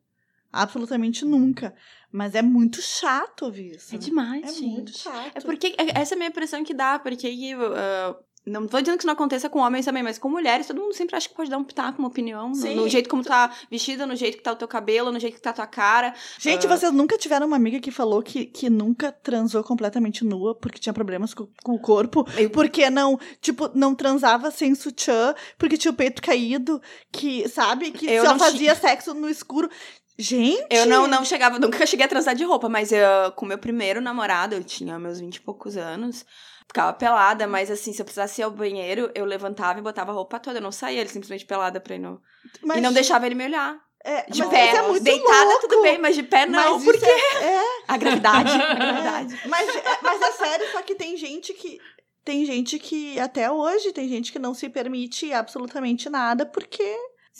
Absolutamente 0.51 1.24
nunca. 1.26 1.74
Mas 2.11 2.34
é 2.34 2.41
muito 2.41 2.80
chato 2.80 3.45
ouvir 3.45 3.74
isso. 3.74 3.95
É 3.95 3.99
demais, 3.99 4.45
É 4.45 4.53
gente. 4.53 4.66
muito 4.68 4.97
chato. 4.97 5.32
É 5.36 5.41
porque 5.41 5.74
é- 5.76 6.01
essa 6.01 6.14
é 6.14 6.16
a 6.16 6.18
minha 6.18 6.30
impressão 6.30 6.64
que 6.64 6.72
dá, 6.72 6.99
porque 6.99 7.28
ah, 7.76 8.16
não 8.49 8.66
tô 8.66 8.78
dizendo 8.80 8.96
que 8.96 9.01
isso 9.03 9.07
não 9.07 9.14
aconteça 9.14 9.49
com 9.49 9.61
homens 9.61 9.84
também, 9.84 10.03
mas 10.03 10.18
com 10.18 10.28
mulheres, 10.28 10.66
todo 10.66 10.80
mundo 10.80 10.94
sempre 10.94 11.16
acha 11.16 11.28
que 11.28 11.34
pode 11.34 11.51
dar 11.51 11.59
um 11.59 11.64
pitaco, 11.64 11.99
uma 11.99 12.09
opinião, 12.09 12.51
no, 12.51 12.74
no 12.74 12.88
jeito 12.88 13.09
como 13.09 13.22
tu 13.22 13.28
tá 13.28 13.51
vestida, 13.70 14.07
no 14.07 14.16
jeito 14.16 14.36
que 14.38 14.42
tá 14.42 14.53
o 14.53 14.57
teu 14.57 14.68
cabelo, 14.68 15.11
no 15.12 15.18
jeito 15.20 15.34
que 15.34 15.40
tá 15.42 15.51
a 15.51 15.53
tua 15.55 15.66
cara. 15.66 16.14
Gente, 16.38 16.66
Ah. 16.66 16.76
vocês 16.76 16.92
nunca 16.92 17.16
tiveram 17.18 17.46
uma 17.46 17.57
amiga 17.57 17.80
que 17.80 17.90
falou 17.90 18.22
que, 18.22 18.44
que 18.46 18.68
nunca 18.70 19.11
transou 19.12 19.62
completamente 19.62 20.24
nua 20.24 20.55
porque 20.55 20.78
tinha 20.78 20.92
problemas 20.92 21.34
com, 21.34 21.49
com 21.62 21.72
o 21.74 21.78
corpo? 21.78 22.26
Eu- 22.36 22.51
Porque 22.51 22.88
não, 22.90 23.18
tipo, 23.40 23.70
não 23.74 23.94
transava 23.94 24.51
sem 24.51 24.74
sutiã, 24.74 25.34
porque 25.59 25.76
tinha 25.76 25.92
o 25.92 25.94
peito 25.96 26.20
caído, 26.22 26.80
que, 27.12 27.49
sabe? 27.49 27.90
Que 27.90 28.11
Eu 28.11 28.24
só 28.24 28.38
fazia 28.38 28.74
sexo 28.74 29.14
no 29.14 29.28
escuro. 29.28 29.68
Gente! 30.20 30.66
Eu 30.68 30.84
não, 30.86 31.07
não 31.07 31.24
chegava, 31.24 31.61
nunca 31.61 31.86
cheguei 31.86 32.05
a 32.05 32.09
transar 32.09 32.34
de 32.34 32.42
roupa, 32.42 32.68
mas 32.68 32.90
eu, 32.90 33.30
com 33.36 33.46
meu 33.46 33.57
primeiro 33.59 34.01
namorado, 34.01 34.55
eu 34.55 34.64
tinha 34.64 34.99
meus 34.99 35.20
vinte 35.20 35.36
e 35.36 35.40
poucos 35.40 35.76
anos, 35.76 36.26
ficava 36.69 36.93
pelada, 36.93 37.47
mas 37.47 37.71
assim, 37.71 37.93
se 37.93 38.01
eu 38.01 38.05
precisasse 38.05 38.41
ir 38.41 38.45
ao 38.45 38.51
banheiro, 38.51 39.11
eu 39.14 39.25
levantava 39.25 39.79
e 39.79 39.83
botava 39.83 40.12
a 40.12 40.14
roupa 40.14 40.39
toda, 40.39 40.59
eu 40.59 40.62
não 40.62 40.71
saía, 40.71 41.01
ele 41.01 41.09
simplesmente 41.09 41.45
pelada 41.47 41.81
pra 41.81 41.95
ir 41.95 41.99
no... 41.99 42.21
Mas, 42.62 42.79
e 42.79 42.81
não 42.81 42.93
deixava 42.93 43.27
ele 43.27 43.35
me 43.35 43.45
olhar. 43.45 43.77
é, 44.05 44.23
De 44.31 44.41
mas 44.41 44.51
pé, 44.51 44.66
isso 44.69 44.77
é 44.77 44.83
muito 44.83 45.03
deitada 45.03 45.45
louco. 45.45 45.61
tudo 45.69 45.83
bem, 45.83 45.99
mas 45.99 46.14
de 46.14 46.23
pé 46.23 46.47
não, 46.47 46.75
Mas 46.75 46.85
porque 46.85 47.05
é- 47.05 47.45
é, 47.45 47.62
a 47.89 47.97
gravidade, 47.97 48.51
a 48.53 48.75
gravidade. 48.75 49.41
mas, 49.47 49.69
é, 49.77 49.83
mas 50.03 50.21
é 50.23 50.33
sério, 50.33 50.66
só 50.73 50.83
que 50.83 50.95
tem 50.95 51.16
gente 51.16 51.53
que. 51.55 51.79
Tem 52.25 52.45
gente 52.45 52.79
que, 52.79 53.19
até 53.19 53.51
hoje, 53.51 53.91
tem 53.91 54.07
gente 54.07 54.31
que 54.31 54.39
não 54.39 54.53
se 54.53 54.69
permite 54.69 55.33
absolutamente 55.33 56.11
nada 56.11 56.45
porque 56.45 56.95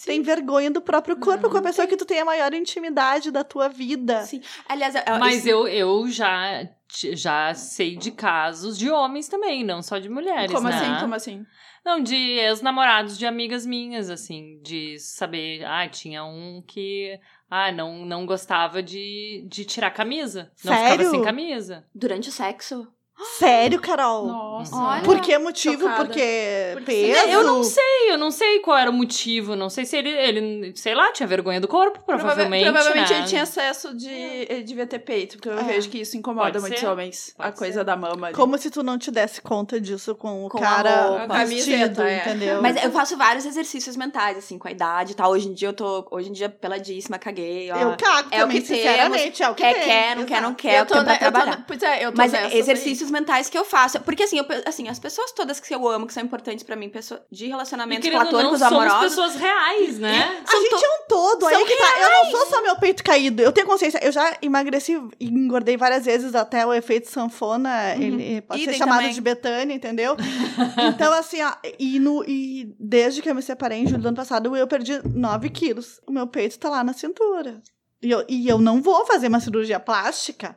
tem 0.07 0.23
vergonha 0.23 0.71
do 0.71 0.81
próprio 0.81 1.19
corpo 1.19 1.51
com 1.51 1.59
a 1.59 1.63
pessoa 1.63 1.87
que 1.87 1.97
tu 1.97 2.07
tem 2.07 2.21
a 2.21 2.25
maior 2.25 2.55
intimidade 2.55 3.31
da 3.31 3.45
tua 3.45 3.69
vida. 3.69 4.23
Sim. 4.25 4.41
Aliás, 4.67 4.95
eu- 4.95 5.03
Mas 5.19 5.39
isso- 5.41 5.49
eu, 5.49 5.69
eu 5.69 6.09
já, 6.09 6.67
já 7.15 7.53
sei 7.55 7.97
de 7.97 8.11
casos 8.11 8.79
de 8.79 8.91
homens 8.91 9.29
também, 9.29 9.65
não 9.65 9.83
só 9.83 9.99
de 9.99 10.09
mulheres, 10.09 10.53
Como 10.53 10.69
né? 10.69 10.75
assim? 10.77 11.01
Como 11.01 11.15
assim? 11.15 11.47
Não, 11.85 12.03
de 12.03 12.15
ex-namorados 12.17 13.17
de 13.17 13.27
amigas 13.27 13.65
minhas, 13.65 14.11
assim, 14.11 14.61
de 14.63 14.99
saber, 14.99 15.65
ah, 15.65 15.89
tinha 15.89 16.25
um 16.25 16.63
que, 16.67 17.19
ah, 17.51 17.73
não, 17.73 18.05
não 18.05 18.27
gostava 18.27 18.83
de, 18.83 19.47
de 19.49 19.65
tirar 19.65 19.91
camisa. 19.91 20.51
Não 20.65 20.75
Sério? 20.75 20.91
ficava 20.99 21.11
sem 21.11 21.23
camisa. 21.23 21.87
durante 21.95 22.29
o 22.29 22.33
sexo. 22.33 22.87
Sério, 23.37 23.81
Carol? 23.81 24.27
Nossa. 24.27 24.75
Olha. 24.77 25.03
Por 25.03 25.21
que 25.21 25.37
motivo? 25.39 25.83
Chocada. 25.83 26.05
Porque, 26.05 26.71
Porque 26.75 26.85
peso? 27.13 27.29
Eu 27.29 27.43
não 27.43 27.63
sei, 27.65 28.11
eu 28.13 28.19
não 28.19 28.31
sei 28.31 28.61
qual 28.61 28.77
era 28.79 28.91
o 28.91 28.93
motivo. 28.93 29.57
Não 29.57 29.69
sei 29.69 29.85
se 29.85 29.97
ele, 29.97 30.11
ele 30.11 30.73
sei 30.77 30.95
lá, 30.95 31.11
tinha 31.13 31.27
vergonha 31.27 31.61
do 31.61 31.67
corpo, 31.69 32.01
provavelmente. 32.05 32.65
Provavelmente 32.65 33.11
né? 33.13 33.19
ele 33.19 33.27
tinha 33.27 33.43
excesso 33.43 33.95
de. 33.97 34.09
Ele 34.11 34.63
devia 34.63 34.87
ter 34.87 34.99
peito, 35.01 35.37
porque 35.37 35.49
eu 35.49 35.59
É. 35.59 35.63
vejo 35.65 35.89
que 35.89 36.01
isso 36.01 36.17
incomoda 36.17 36.47
Pode 36.53 36.61
muitos 36.61 36.81
ser. 36.81 36.87
homens. 36.87 37.35
a 37.39 37.45
Pode 37.45 37.57
coisa 37.57 37.81
ser. 37.81 37.85
da 37.85 37.97
mama. 37.97 38.29
ali. 38.29 38.37
Como 38.37 38.57
se 38.59 38.71
tu 38.71 38.83
não 38.83 38.99
te 38.99 39.11
desse 39.11 39.41
conta 39.43 39.81
disso 39.81 40.15
com 40.15 40.47
o 40.47 40.49
Com 40.49 40.59
a 40.59 40.61
cara. 40.61 41.27
A 41.29 41.45
vestido, 41.45 42.03
é. 42.03 42.19
entendeu? 42.21 42.63
Mas 42.63 42.83
eu 42.83 42.91
faço 42.91 43.17
vários 43.17 43.45
exercícios 43.45 43.97
mentais, 43.97 44.37
assim, 44.39 44.59
com 44.59 44.69
a 44.69 44.71
idade 44.71 45.13
e 45.13 45.15
tal. 45.15 45.31
Hoje 45.33 45.49
em 45.49 45.55
dia 45.55 45.69
eu 45.69 45.73
tô. 45.73 46.07
Hoje 46.11 46.29
em 46.29 46.33
dia, 46.33 46.49
peladíssima, 46.49 47.19
caguei. 47.19 47.71
Ó. 47.71 47.77
eu 47.77 47.97
cago 47.97 48.29
É 48.31 48.39
o 48.39 48.41
também, 48.47 48.61
que 48.63 48.69
temos, 48.69 48.83
sinceramente. 48.83 49.43
É 49.43 49.49
o 49.51 49.55
que 49.55 49.63
quer, 49.63 49.75
tem. 49.75 49.83
quer, 49.85 50.17
não 50.17 50.25
quer, 50.25 50.41
não 50.43 50.49
Exato. 50.51 50.55
quer, 50.63 50.69
é 50.75 50.79
o 50.79 50.83
eu 50.83 50.87
que 50.87 50.93
tô, 50.93 50.95
tem 50.95 51.05
pra 51.05 51.13
na, 51.13 51.15
eu 51.15 51.19
tô 51.19 51.31
trabalhar. 51.33 51.59
na, 51.59 51.65
Pois 51.67 51.83
é, 51.83 52.05
eu 52.05 52.11
tô 52.13 52.17
Mas 52.19 52.33
nessas 52.33 52.53
exercícios 53.09 53.11
mentais 53.11 53.49
que 53.49 53.59
eu 53.59 53.65
faço. 53.65 54.01
Porque 54.01 54.23
assim, 54.23 54.39
eu, 54.39 54.47
assim, 54.67 54.89
as 54.89 54.99
pessoas 54.99 55.33
todas 55.33 55.59
que 55.59 55.75
eu 55.75 55.89
amo, 55.89 56.07
que 56.07 56.13
são 56.13 56.23
importantes 56.23 56.63
pra 56.63 56.77
mim, 56.77 56.89
pessoas 56.89 57.21
de 57.31 57.47
E 57.47 57.49
relacionamentos 57.49 58.09
não, 58.09 58.21
platônicos, 58.21 58.59
somos 58.59 58.63
amorosos. 58.63 59.09
pessoas 59.09 59.35
reais, 59.35 59.99
né? 59.99 60.43
A 60.47 60.57
gente 60.57 60.85
é 60.85 60.89
um 60.89 61.07
todo, 61.09 61.47
aí 61.47 61.55
são 61.57 61.67
que 61.67 61.77
tá. 61.77 62.01
Eu 62.01 62.11
não 62.11 62.31
sou 62.31 62.47
só 62.47 62.63
meu 62.63 62.77
peito 62.77 63.03
caído. 63.03 63.43
Eu 63.43 63.53
tenho 63.53 63.67
consciência. 63.67 63.99
Eu 64.03 64.13
já 64.13 64.37
emagreci 64.43 65.01
e 65.19 65.27
engordei 65.27 65.77
várias 65.77 66.05
vezes 66.05 66.35
até 66.35 66.65
o 66.67 66.73
efeito 66.73 67.11
sanfona. 67.11 67.95
Ele 67.97 68.43
pode 68.43 68.61
ser 68.61 68.69
Idem 68.69 68.79
chamado 68.79 68.99
também. 68.99 69.15
de 69.15 69.21
Betânia, 69.21 69.75
entendeu? 69.75 70.17
então, 70.95 71.13
assim, 71.13 71.43
ó, 71.43 71.53
e, 71.79 71.99
no, 71.99 72.25
e 72.25 72.75
desde 72.79 73.23
que 73.23 73.31
eu 73.31 73.35
me 73.35 73.43
separei 73.43 73.79
em 73.79 73.87
julho 73.87 74.03
do 74.03 74.09
ano 74.09 74.17
passado, 74.17 74.55
eu 74.57 74.67
perdi 74.67 75.01
9 75.05 75.49
quilos. 75.51 76.01
O 76.07 76.13
meu 76.13 76.27
peito 76.27 76.59
tá 76.59 76.69
lá 76.69 76.85
na 76.85 76.93
cintura. 76.93 77.61
E 78.01 78.11
eu, 78.11 78.25
e 78.29 78.49
eu 78.49 78.59
não 78.59 78.81
vou 78.81 79.05
fazer 79.07 79.27
uma 79.27 79.41
cirurgia 79.41 79.81
plástica. 79.81 80.57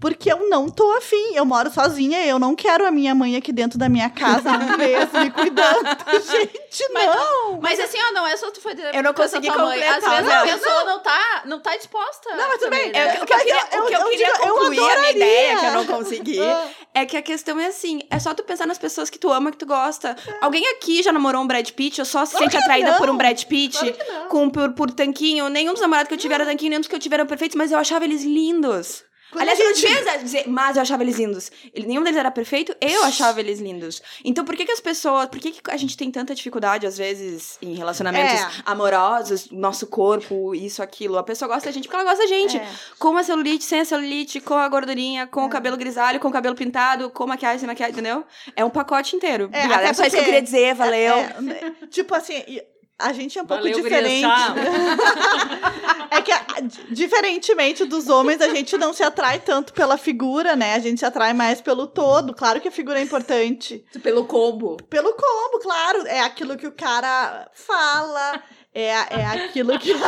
Porque 0.00 0.32
eu 0.32 0.48
não 0.48 0.70
tô 0.70 0.90
afim. 0.96 1.34
Eu 1.34 1.44
moro 1.44 1.70
sozinha, 1.70 2.24
eu 2.26 2.38
não 2.38 2.56
quero 2.56 2.86
a 2.86 2.90
minha 2.90 3.14
mãe 3.14 3.36
aqui 3.36 3.52
dentro 3.52 3.78
da 3.78 3.88
minha 3.88 4.08
casa 4.08 4.50
um 4.52 4.76
mês 4.78 5.12
me 5.12 5.30
cuidando. 5.30 5.84
Gente, 6.30 6.88
não! 6.92 7.60
Mas 7.60 7.78
assim, 7.78 7.98
ó, 8.08 8.12
não 8.12 8.26
é 8.26 8.36
só 8.36 8.50
tu 8.50 8.60
fazer. 8.62 8.94
Eu 8.94 9.02
não 9.02 9.12
consegui 9.12 9.48
tua 9.48 9.58
mãe. 9.58 9.82
Às 9.82 9.94
completar, 10.02 10.22
vezes 10.22 10.30
a 10.32 10.36
não. 10.38 10.52
pessoa 10.58 10.84
não 10.84 10.98
tá, 11.00 11.42
não 11.44 11.60
tá 11.60 11.76
disposta. 11.76 12.30
Não, 12.34 12.48
mas 12.48 12.58
tudo 12.58 12.70
bem. 12.70 12.92
também, 12.92 13.00
É, 13.00 13.04
né? 13.06 13.22
o 13.22 13.26
que- 13.26 13.32
eu 13.32 13.36
Mas 13.36 13.44
queria, 13.44 13.60
eu- 13.72 13.82
o 13.82 13.86
que 13.86 13.94
eu 13.94 14.00
eu 14.00 14.08
queria 14.08 14.26
digo, 14.26 14.38
concluir, 14.38 14.80
a 14.90 14.98
minha 15.00 15.10
ideia, 15.12 15.56
que 15.58 15.66
eu 15.66 15.72
não 15.72 15.86
consegui, 15.86 16.40
Ah. 16.40 16.68
é 16.94 17.04
que 17.06 17.16
a 17.16 17.22
questão 17.22 17.60
é 17.60 17.66
assim, 17.66 18.00
é 18.10 18.18
só 18.18 18.32
tu 18.32 18.42
pensar 18.42 18.66
nas 18.66 18.78
pessoas 18.78 19.10
que 19.10 19.18
tu 19.18 19.30
ama, 19.30 19.50
que 19.50 19.58
tu 19.58 19.66
gosta. 19.66 20.16
Alguém 20.40 20.66
aqui 20.68 21.02
já 21.02 21.12
namorou 21.12 21.42
um 21.42 21.46
Brad 21.46 21.68
Pitt 21.72 22.00
ou 22.00 22.04
só 22.06 22.24
se 22.24 22.32
Claro 22.32 22.50
sente 22.50 22.56
atraída 22.56 22.92
não. 22.92 22.98
por 22.98 23.10
um 23.10 23.16
Brad 23.18 23.42
Pitt? 23.44 23.78
Claro 23.78 23.96
não. 24.22 24.28
Com, 24.28 24.48
por, 24.50 24.72
por 24.72 24.90
tanquinho. 24.90 25.48
Nenhum 25.50 25.72
dos 25.72 25.82
namorados 25.82 26.08
que 26.08 26.14
eu 26.14 26.18
tive 26.18 26.32
era 26.32 26.46
tanquinho, 26.46 26.70
nenhum 26.70 26.80
dos 26.80 26.88
que 26.88 26.94
eu 26.94 26.98
tive 27.00 27.14
eram 27.14 27.26
perfeitos, 27.26 27.54
mas 27.56 27.70
eu 27.70 27.78
achava 27.78 28.04
eles 28.04 28.22
lindos. 28.22 29.04
Quando 29.30 29.42
Aliás, 29.42 29.58
a 29.60 29.62
eu 29.62 29.68
não 29.68 29.74
gente- 29.76 29.94
devia 29.94 30.18
dizer, 30.18 30.44
mas 30.48 30.76
eu 30.76 30.82
achava 30.82 31.02
eles 31.02 31.16
lindos. 31.16 31.52
Ele- 31.72 31.86
Nenhum 31.86 32.02
deles 32.02 32.18
era 32.18 32.30
perfeito, 32.30 32.74
eu 32.80 33.04
achava 33.04 33.38
eles 33.40 33.60
lindos. 33.60 34.02
Então, 34.24 34.44
por 34.44 34.56
que, 34.56 34.64
que 34.64 34.72
as 34.72 34.80
pessoas. 34.80 35.26
Por 35.26 35.38
que, 35.38 35.52
que 35.52 35.70
a 35.70 35.76
gente 35.76 35.96
tem 35.96 36.10
tanta 36.10 36.34
dificuldade, 36.34 36.86
às 36.86 36.98
vezes, 36.98 37.56
em 37.62 37.74
relacionamentos 37.74 38.40
É. 38.40 38.48
amorosos, 38.64 39.50
nosso 39.50 39.86
corpo, 39.86 40.54
isso, 40.54 40.82
aquilo? 40.82 41.16
A 41.18 41.22
pessoa 41.22 41.48
gosta 41.48 41.66
da 41.66 41.72
gente 41.72 41.84
porque 41.88 41.96
ela 41.96 42.04
gosta 42.10 42.24
da 42.24 42.28
gente. 42.28 42.56
É. 42.56 42.68
Com 42.98 43.16
a 43.16 43.22
celulite, 43.22 43.64
sem 43.64 43.80
a 43.80 43.84
celulite, 43.84 44.40
com 44.40 44.54
a 44.54 44.68
gordurinha, 44.68 45.26
com 45.26 45.44
o 45.44 45.48
cabelo 45.48 45.76
grisalho, 45.76 46.18
com 46.20 46.28
o 46.28 46.32
cabelo 46.32 46.54
pintado, 46.56 47.10
com 47.10 47.26
maquiagem, 47.26 47.58
sem 47.60 47.66
maquiagem, 47.68 47.92
entendeu? 47.92 48.24
É 48.56 48.64
um 48.64 48.70
pacote 48.70 49.14
inteiro. 49.16 49.48
É, 49.52 49.58
Obrigada. 49.58 49.82
Era 49.84 49.94
só 49.94 50.02
isso 50.04 50.16
que 50.16 50.20
eu 50.20 50.24
queria 50.24 50.42
dizer, 50.42 50.74
valeu. 50.74 51.14
É, 51.14 51.40
né, 51.40 51.72
tipo 51.90 52.14
assim, 52.14 52.42
a 53.00 53.12
gente 53.12 53.38
é 53.38 53.42
um 53.42 53.46
pouco 53.46 53.62
Valeu, 53.62 53.80
diferente. 53.82 54.26
gurias, 54.26 54.70
é 56.10 56.22
que, 56.22 56.32
diferentemente 56.90 57.84
dos 57.84 58.08
homens, 58.08 58.40
a 58.40 58.48
gente 58.48 58.76
não 58.76 58.92
se 58.92 59.02
atrai 59.02 59.38
tanto 59.38 59.72
pela 59.72 59.96
figura, 59.96 60.54
né? 60.54 60.74
A 60.74 60.78
gente 60.78 60.98
se 61.00 61.06
atrai 61.06 61.32
mais 61.32 61.60
pelo 61.60 61.86
todo. 61.86 62.34
Claro 62.34 62.60
que 62.60 62.68
a 62.68 62.72
figura 62.72 62.98
é 62.98 63.02
importante. 63.02 63.84
Pelo 64.02 64.24
combo. 64.24 64.76
Pelo 64.88 65.12
combo, 65.14 65.58
claro. 65.60 66.06
É 66.06 66.20
aquilo 66.20 66.56
que 66.56 66.66
o 66.66 66.72
cara 66.72 67.48
fala. 67.54 68.42
É, 68.74 68.88
é 68.88 69.26
aquilo 69.26 69.78
que. 69.78 69.92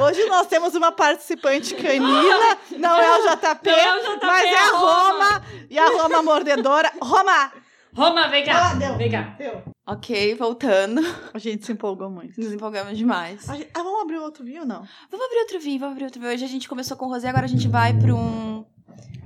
Hoje 0.00 0.24
nós 0.26 0.46
temos 0.46 0.74
uma 0.74 0.92
participante 0.92 1.74
canina, 1.74 2.58
não 2.76 2.96
é 3.00 3.18
o 3.18 3.22
JP, 3.22 3.70
Não 3.70 3.74
é 3.74 3.96
o 3.96 4.16
JP, 4.16 4.26
mas 4.26 4.44
é 4.44 4.48
é 4.48 4.58
a 4.58 4.62
a 4.62 4.70
Roma. 4.70 5.24
Roma 5.28 5.42
e 5.70 5.78
a 5.78 5.86
Roma 5.88 6.22
mordedora. 6.22 6.92
Roma! 7.00 7.52
Roma, 7.96 8.28
vem 8.28 8.44
cá. 8.44 8.70
Ah, 8.70 8.74
deu. 8.74 8.96
Vem 8.96 9.10
cá. 9.10 9.34
Deu. 9.38 9.62
Ok, 9.86 10.34
voltando. 10.34 11.00
A 11.32 11.38
gente 11.38 11.64
se 11.64 11.72
empolgou 11.72 12.10
muito. 12.10 12.38
Nos 12.40 12.52
empolgamos 12.52 12.96
demais. 12.98 13.48
A 13.48 13.54
gente- 13.56 13.70
Ah, 13.72 13.82
vamos 13.82 14.02
abrir 14.02 14.18
outro 14.18 14.44
vinho 14.44 14.60
ou 14.62 14.66
não? 14.66 14.84
Vamos 15.10 15.26
abrir 15.26 15.38
outro 15.40 15.60
vinho, 15.60 15.78
vamos 15.80 15.92
abrir 15.94 16.04
outro 16.04 16.20
vinho. 16.20 16.32
Hoje 16.32 16.44
a 16.44 16.48
gente 16.48 16.68
começou 16.68 16.96
com 16.96 17.06
o 17.06 17.08
rosé, 17.08 17.28
agora 17.28 17.44
a 17.46 17.48
gente 17.48 17.68
vai 17.68 17.92
pra 17.98 18.14
um, 18.14 18.64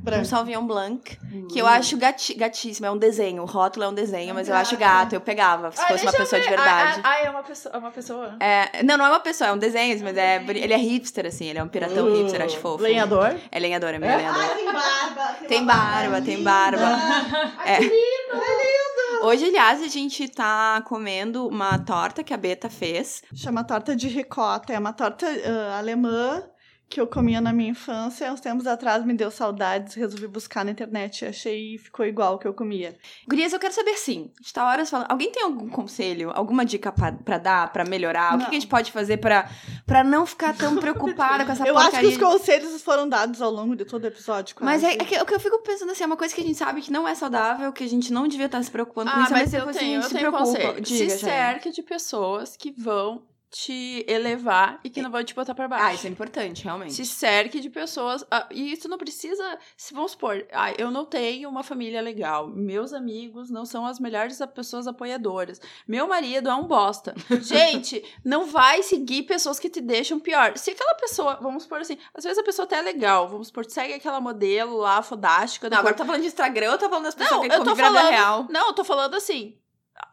um 0.00 0.02
Branco. 0.02 0.24
Sauvignon 0.24 0.66
Blanc, 0.66 1.18
que 1.52 1.58
eu 1.58 1.66
acho 1.66 1.96
gati, 1.98 2.32
gatíssimo. 2.34 2.86
É 2.86 2.90
um 2.90 2.96
desenho, 2.96 3.42
o 3.42 3.44
rótulo 3.46 3.84
é 3.84 3.88
um 3.88 3.92
desenho, 3.94 4.34
mas 4.34 4.48
eu 4.48 4.54
acho 4.54 4.74
Gato. 4.78 5.14
Eu 5.14 5.20
pegava, 5.20 5.70
se 5.72 5.82
Ah, 5.82 5.88
fosse 5.88 6.04
uma 6.04 6.12
pessoa 6.12 6.40
de 6.40 6.48
ver. 6.48 6.56
verdade. 6.56 7.00
Ah, 7.04 7.08
ah, 7.08 7.10
ah, 7.12 7.20
é 7.26 7.30
uma 7.30 7.42
pessoa. 7.42 7.74
É 7.74 7.78
uma 7.78 7.90
pessoa. 7.90 8.36
É, 8.40 8.82
não, 8.82 8.96
não 8.96 9.04
é 9.04 9.08
uma 9.10 9.20
pessoa, 9.20 9.48
é 9.50 9.52
um 9.52 9.58
desenho, 9.58 10.02
mas 10.02 10.16
é, 10.16 10.42
ele 10.48 10.72
é 10.72 10.76
hipster, 10.78 11.26
assim, 11.26 11.46
ele 11.46 11.58
é 11.58 11.62
um 11.62 11.68
piratão 11.68 12.06
Uh, 12.06 12.16
hipster, 12.16 12.40
acho 12.42 12.56
fofo. 12.56 12.82
Lenhador? 12.82 13.36
É 13.52 13.58
lenhador, 13.58 13.90
é 13.90 13.98
meio 13.98 14.16
lenhador. 14.16 14.42
Ai, 14.42 14.54
tem 14.56 14.72
barba. 14.72 15.36
Tem 15.48 15.66
barba, 15.66 16.22
tem 16.22 16.42
barba. 16.42 16.86
Ai, 17.58 17.74
É. 17.74 17.76
que 17.76 17.84
lindo. 17.84 18.42
É 18.42 18.62
lindo. 18.62 19.26
Hoje, 19.26 19.44
aliás, 19.44 19.82
a 19.82 19.88
gente 19.88 20.26
tá 20.28 20.82
comendo 20.86 21.46
uma 21.46 21.78
torta 21.78 22.24
que 22.24 22.32
a 22.32 22.38
Beta 22.38 22.70
fez. 22.70 23.22
Chama 23.34 23.62
torta 23.62 23.94
de 23.94 24.08
ricota. 24.08 24.72
É 24.72 24.78
uma 24.78 24.94
torta 24.94 25.26
ah, 25.26 25.78
alemã 25.78 26.42
que 26.90 27.00
eu 27.00 27.06
comia 27.06 27.40
na 27.40 27.52
minha 27.52 27.70
infância. 27.70 28.30
Uns 28.32 28.40
tempos 28.40 28.66
atrás 28.66 29.04
me 29.04 29.14
deu 29.14 29.30
saudades. 29.30 29.94
Resolvi 29.94 30.26
buscar 30.26 30.64
na 30.64 30.72
internet 30.72 31.22
e 31.22 31.28
achei 31.28 31.74
e 31.74 31.78
ficou 31.78 32.04
igual 32.04 32.32
ao 32.32 32.38
que 32.38 32.48
eu 32.48 32.52
comia. 32.52 32.96
Gurias, 33.28 33.52
eu 33.52 33.60
quero 33.60 33.72
saber 33.72 33.94
sim. 33.96 34.30
A 34.38 34.42
gente 34.42 34.52
tá 34.52 34.66
horas 34.66 34.90
falando. 34.90 35.10
Alguém 35.10 35.30
tem 35.30 35.44
algum 35.44 35.68
conselho, 35.68 36.30
alguma 36.34 36.64
dica 36.64 36.90
pra, 36.90 37.12
pra 37.12 37.38
dar, 37.38 37.72
pra 37.72 37.84
melhorar? 37.84 38.30
O 38.34 38.38
que, 38.38 38.42
Não. 38.42 38.50
que 38.50 38.56
a 38.56 38.60
gente 38.60 38.66
pode 38.68 38.90
fazer 38.90 39.18
pra, 39.18 39.48
pra 39.86 40.02
não 40.02 40.26
ficar 40.26 40.54
tão 40.56 40.76
preocupada 40.76 41.44
com 41.46 41.52
essa 41.52 41.64
eu 41.68 41.78
acho 41.78 41.98
que 42.00 42.06
os 42.06 42.18
conselhos 42.18 42.82
foram 42.82 43.08
dados 43.08 43.40
ao 43.40 43.50
longo 43.52 43.76
de 43.76 43.84
todo 43.84 44.02
o 44.02 44.06
episódio. 44.08 44.56
Mas 44.60 44.82
é, 44.82 44.94
é 44.94 44.96
que 44.98 45.16
o 45.16 45.24
que 45.24 45.34
eu 45.34 45.40
fico 45.40 45.62
pensando 45.62 45.92
assim, 45.92 46.02
é 46.02 46.06
uma 46.06 46.16
coisa 46.16 46.34
que 46.34 46.40
a 46.40 46.44
gente 46.44 46.58
sabe 46.58 46.82
que 46.82 46.90
não 46.90 47.06
é 47.06 47.14
saudável, 47.14 47.72
que 47.72 47.84
a 47.84 47.88
gente 47.88 48.12
não 48.12 48.26
devia 48.26 48.46
estar 48.46 48.60
se 48.64 48.70
preocupando 48.70 49.10
com 49.12 49.16
Ah, 49.16 49.22
isso, 49.22 49.32
mas 49.32 49.40
mas 49.42 49.54
eu 49.54 49.66
tenho, 49.66 49.74
gente 49.74 49.94
eu 49.94 50.02
se 50.02 50.14
tenho 50.16 50.30
preocupa. 50.32 50.56
conselho. 50.58 50.80
Diga, 50.80 51.10
Se 51.10 51.18
cerque 51.20 51.70
de 51.70 51.82
pessoas 51.82 52.56
que 52.56 52.70
vão 52.72 53.22
te 53.50 54.04
elevar 54.06 54.78
e 54.84 54.88
que 54.90 55.02
não 55.02 55.10
vão 55.10 55.24
te 55.24 55.34
botar 55.34 55.54
pra 55.54 55.66
baixo. 55.66 55.84
Ah, 55.84 55.94
isso 55.94 56.06
é 56.06 56.10
importante, 56.10 56.62
realmente. 56.64 56.92
Se 56.94 57.04
cerque 57.04 57.58
de 57.58 57.68
pessoas. 57.68 58.24
ah, 58.30 58.46
e 58.50 58.72
isso 58.72 58.88
não 58.88 58.96
precisa. 58.96 59.58
Se 59.76 59.92
vamos 59.92 60.12
supor, 60.12 60.46
ah, 60.52 60.72
eu 60.78 60.90
não 60.90 61.04
tenho 61.04 61.48
uma 61.48 61.62
família 61.64 62.00
legal. 62.00 62.46
Meus 62.46 62.92
amigos 62.92 63.50
não 63.50 63.64
são 63.66 63.84
as 63.84 63.98
melhores 63.98 64.38
pessoas 64.54 64.86
apoiadoras. 64.86 65.60
Meu 65.86 66.06
marido 66.06 66.48
é 66.48 66.54
um 66.54 66.64
bosta. 66.64 67.14
Gente, 67.42 68.04
não 68.24 68.46
vai 68.46 68.82
seguir 68.84 69.24
pessoas 69.24 69.58
que 69.58 69.68
te 69.68 69.80
deixam 69.80 70.20
pior. 70.20 70.56
Se 70.56 70.70
aquela 70.70 70.94
pessoa, 70.94 71.38
vamos 71.42 71.64
supor 71.64 71.80
assim, 71.80 71.98
às 72.14 72.22
vezes 72.22 72.38
a 72.38 72.44
pessoa 72.44 72.64
até 72.66 72.78
é 72.78 72.82
legal. 72.82 73.28
Vamos 73.28 73.48
supor, 73.48 73.64
segue 73.68 73.94
aquela 73.94 74.20
modelo 74.20 74.76
lá, 74.76 75.02
fodástica. 75.02 75.68
Não, 75.68 75.78
agora 75.78 75.94
tá 75.94 76.04
falando 76.04 76.20
de 76.22 76.28
Instagram, 76.28 76.66
eu 76.66 76.78
tô 76.78 76.88
falando 76.88 77.04
das 77.04 77.14
pessoas 77.16 77.40
Não, 77.40 77.48
que 77.48 77.54
eu 77.54 77.64
tô 77.64 77.74
falando. 77.74 78.08
real. 78.10 78.46
Não, 78.48 78.68
eu 78.68 78.72
tô 78.72 78.84
falando 78.84 79.14
assim. 79.14 79.56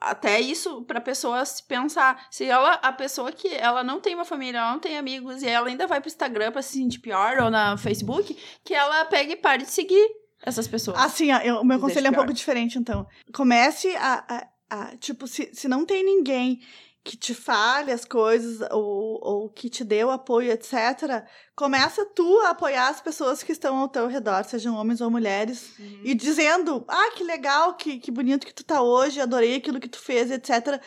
Até 0.02 0.40
isso 0.40 0.82
pra 0.84 1.02
pessoa 1.02 1.44
se 1.46 1.64
pensar. 1.64 2.28
Se 2.32 2.46
ela, 2.46 2.74
a 2.74 2.92
pessoa 2.92 3.32
que 3.32 3.48
ela 3.54 3.84
não 3.84 4.00
tem 4.00 4.14
uma 4.16 4.26
família, 4.26 4.60
ela 4.60 4.72
não 4.72 4.80
tem 4.80 4.98
amigos 4.98 5.42
e 5.44 5.48
ela 5.48 5.68
ainda 5.68 5.88
vai 5.88 6.00
pro 6.00 6.08
Instagram 6.10 6.52
pra 6.52 6.62
se 6.62 6.74
sentir 6.74 7.00
pior 7.00 7.38
ou 7.40 7.50
na 7.50 7.78
Facebook, 7.78 8.38
que 8.64 8.74
ela 8.74 9.06
pegue 9.06 9.34
e 9.34 9.36
pare 9.36 9.64
de 9.64 9.72
seguir 9.72 10.08
essas 10.44 10.68
pessoas. 10.68 10.98
Assim, 11.00 11.32
eu- 11.32 11.62
o 11.62 11.66
meu 11.66 11.80
conselho 11.80 12.08
é 12.08 12.10
um 12.10 12.14
pior. 12.14 12.22
pouco 12.22 12.34
diferente, 12.34 12.78
então. 12.78 13.08
Comece 13.34 13.96
a. 13.96 14.24
a- 14.28 14.48
a- 14.70 14.98
tipo, 14.98 15.26
se, 15.28 15.50
se 15.54 15.68
não 15.68 15.86
tem 15.86 16.04
ninguém 16.04 16.60
que 17.08 17.16
te 17.16 17.34
fale 17.34 17.90
as 17.90 18.04
coisas 18.04 18.60
ou, 18.70 19.18
ou 19.24 19.50
que 19.50 19.70
te 19.70 19.86
dê 19.86 20.04
o 20.04 20.12
apoio, 20.12 20.52
etc., 20.52 21.24
começa 21.56 22.06
tu 22.06 22.40
a 22.42 22.50
apoiar 22.50 22.90
as 22.90 23.00
pessoas 23.00 23.42
que 23.42 23.54
estão 23.54 23.78
ao 23.78 23.88
teu 23.88 24.08
redor, 24.08 24.44
sejam 24.44 24.76
homens 24.76 25.00
ou 25.00 25.10
mulheres, 25.10 25.72
e 26.04 26.14
dizendo: 26.14 26.84
ah, 26.86 27.12
que 27.16 27.24
legal, 27.24 27.76
que, 27.76 27.98
que 27.98 28.12
bonito 28.12 28.46
que 28.46 28.54
tu 28.54 28.62
tá 28.62 28.82
hoje, 28.82 29.22
adorei 29.22 29.56
aquilo 29.56 29.80
que 29.80 29.88
tu 29.88 29.98
fez, 29.98 30.30
etc. 30.30 30.82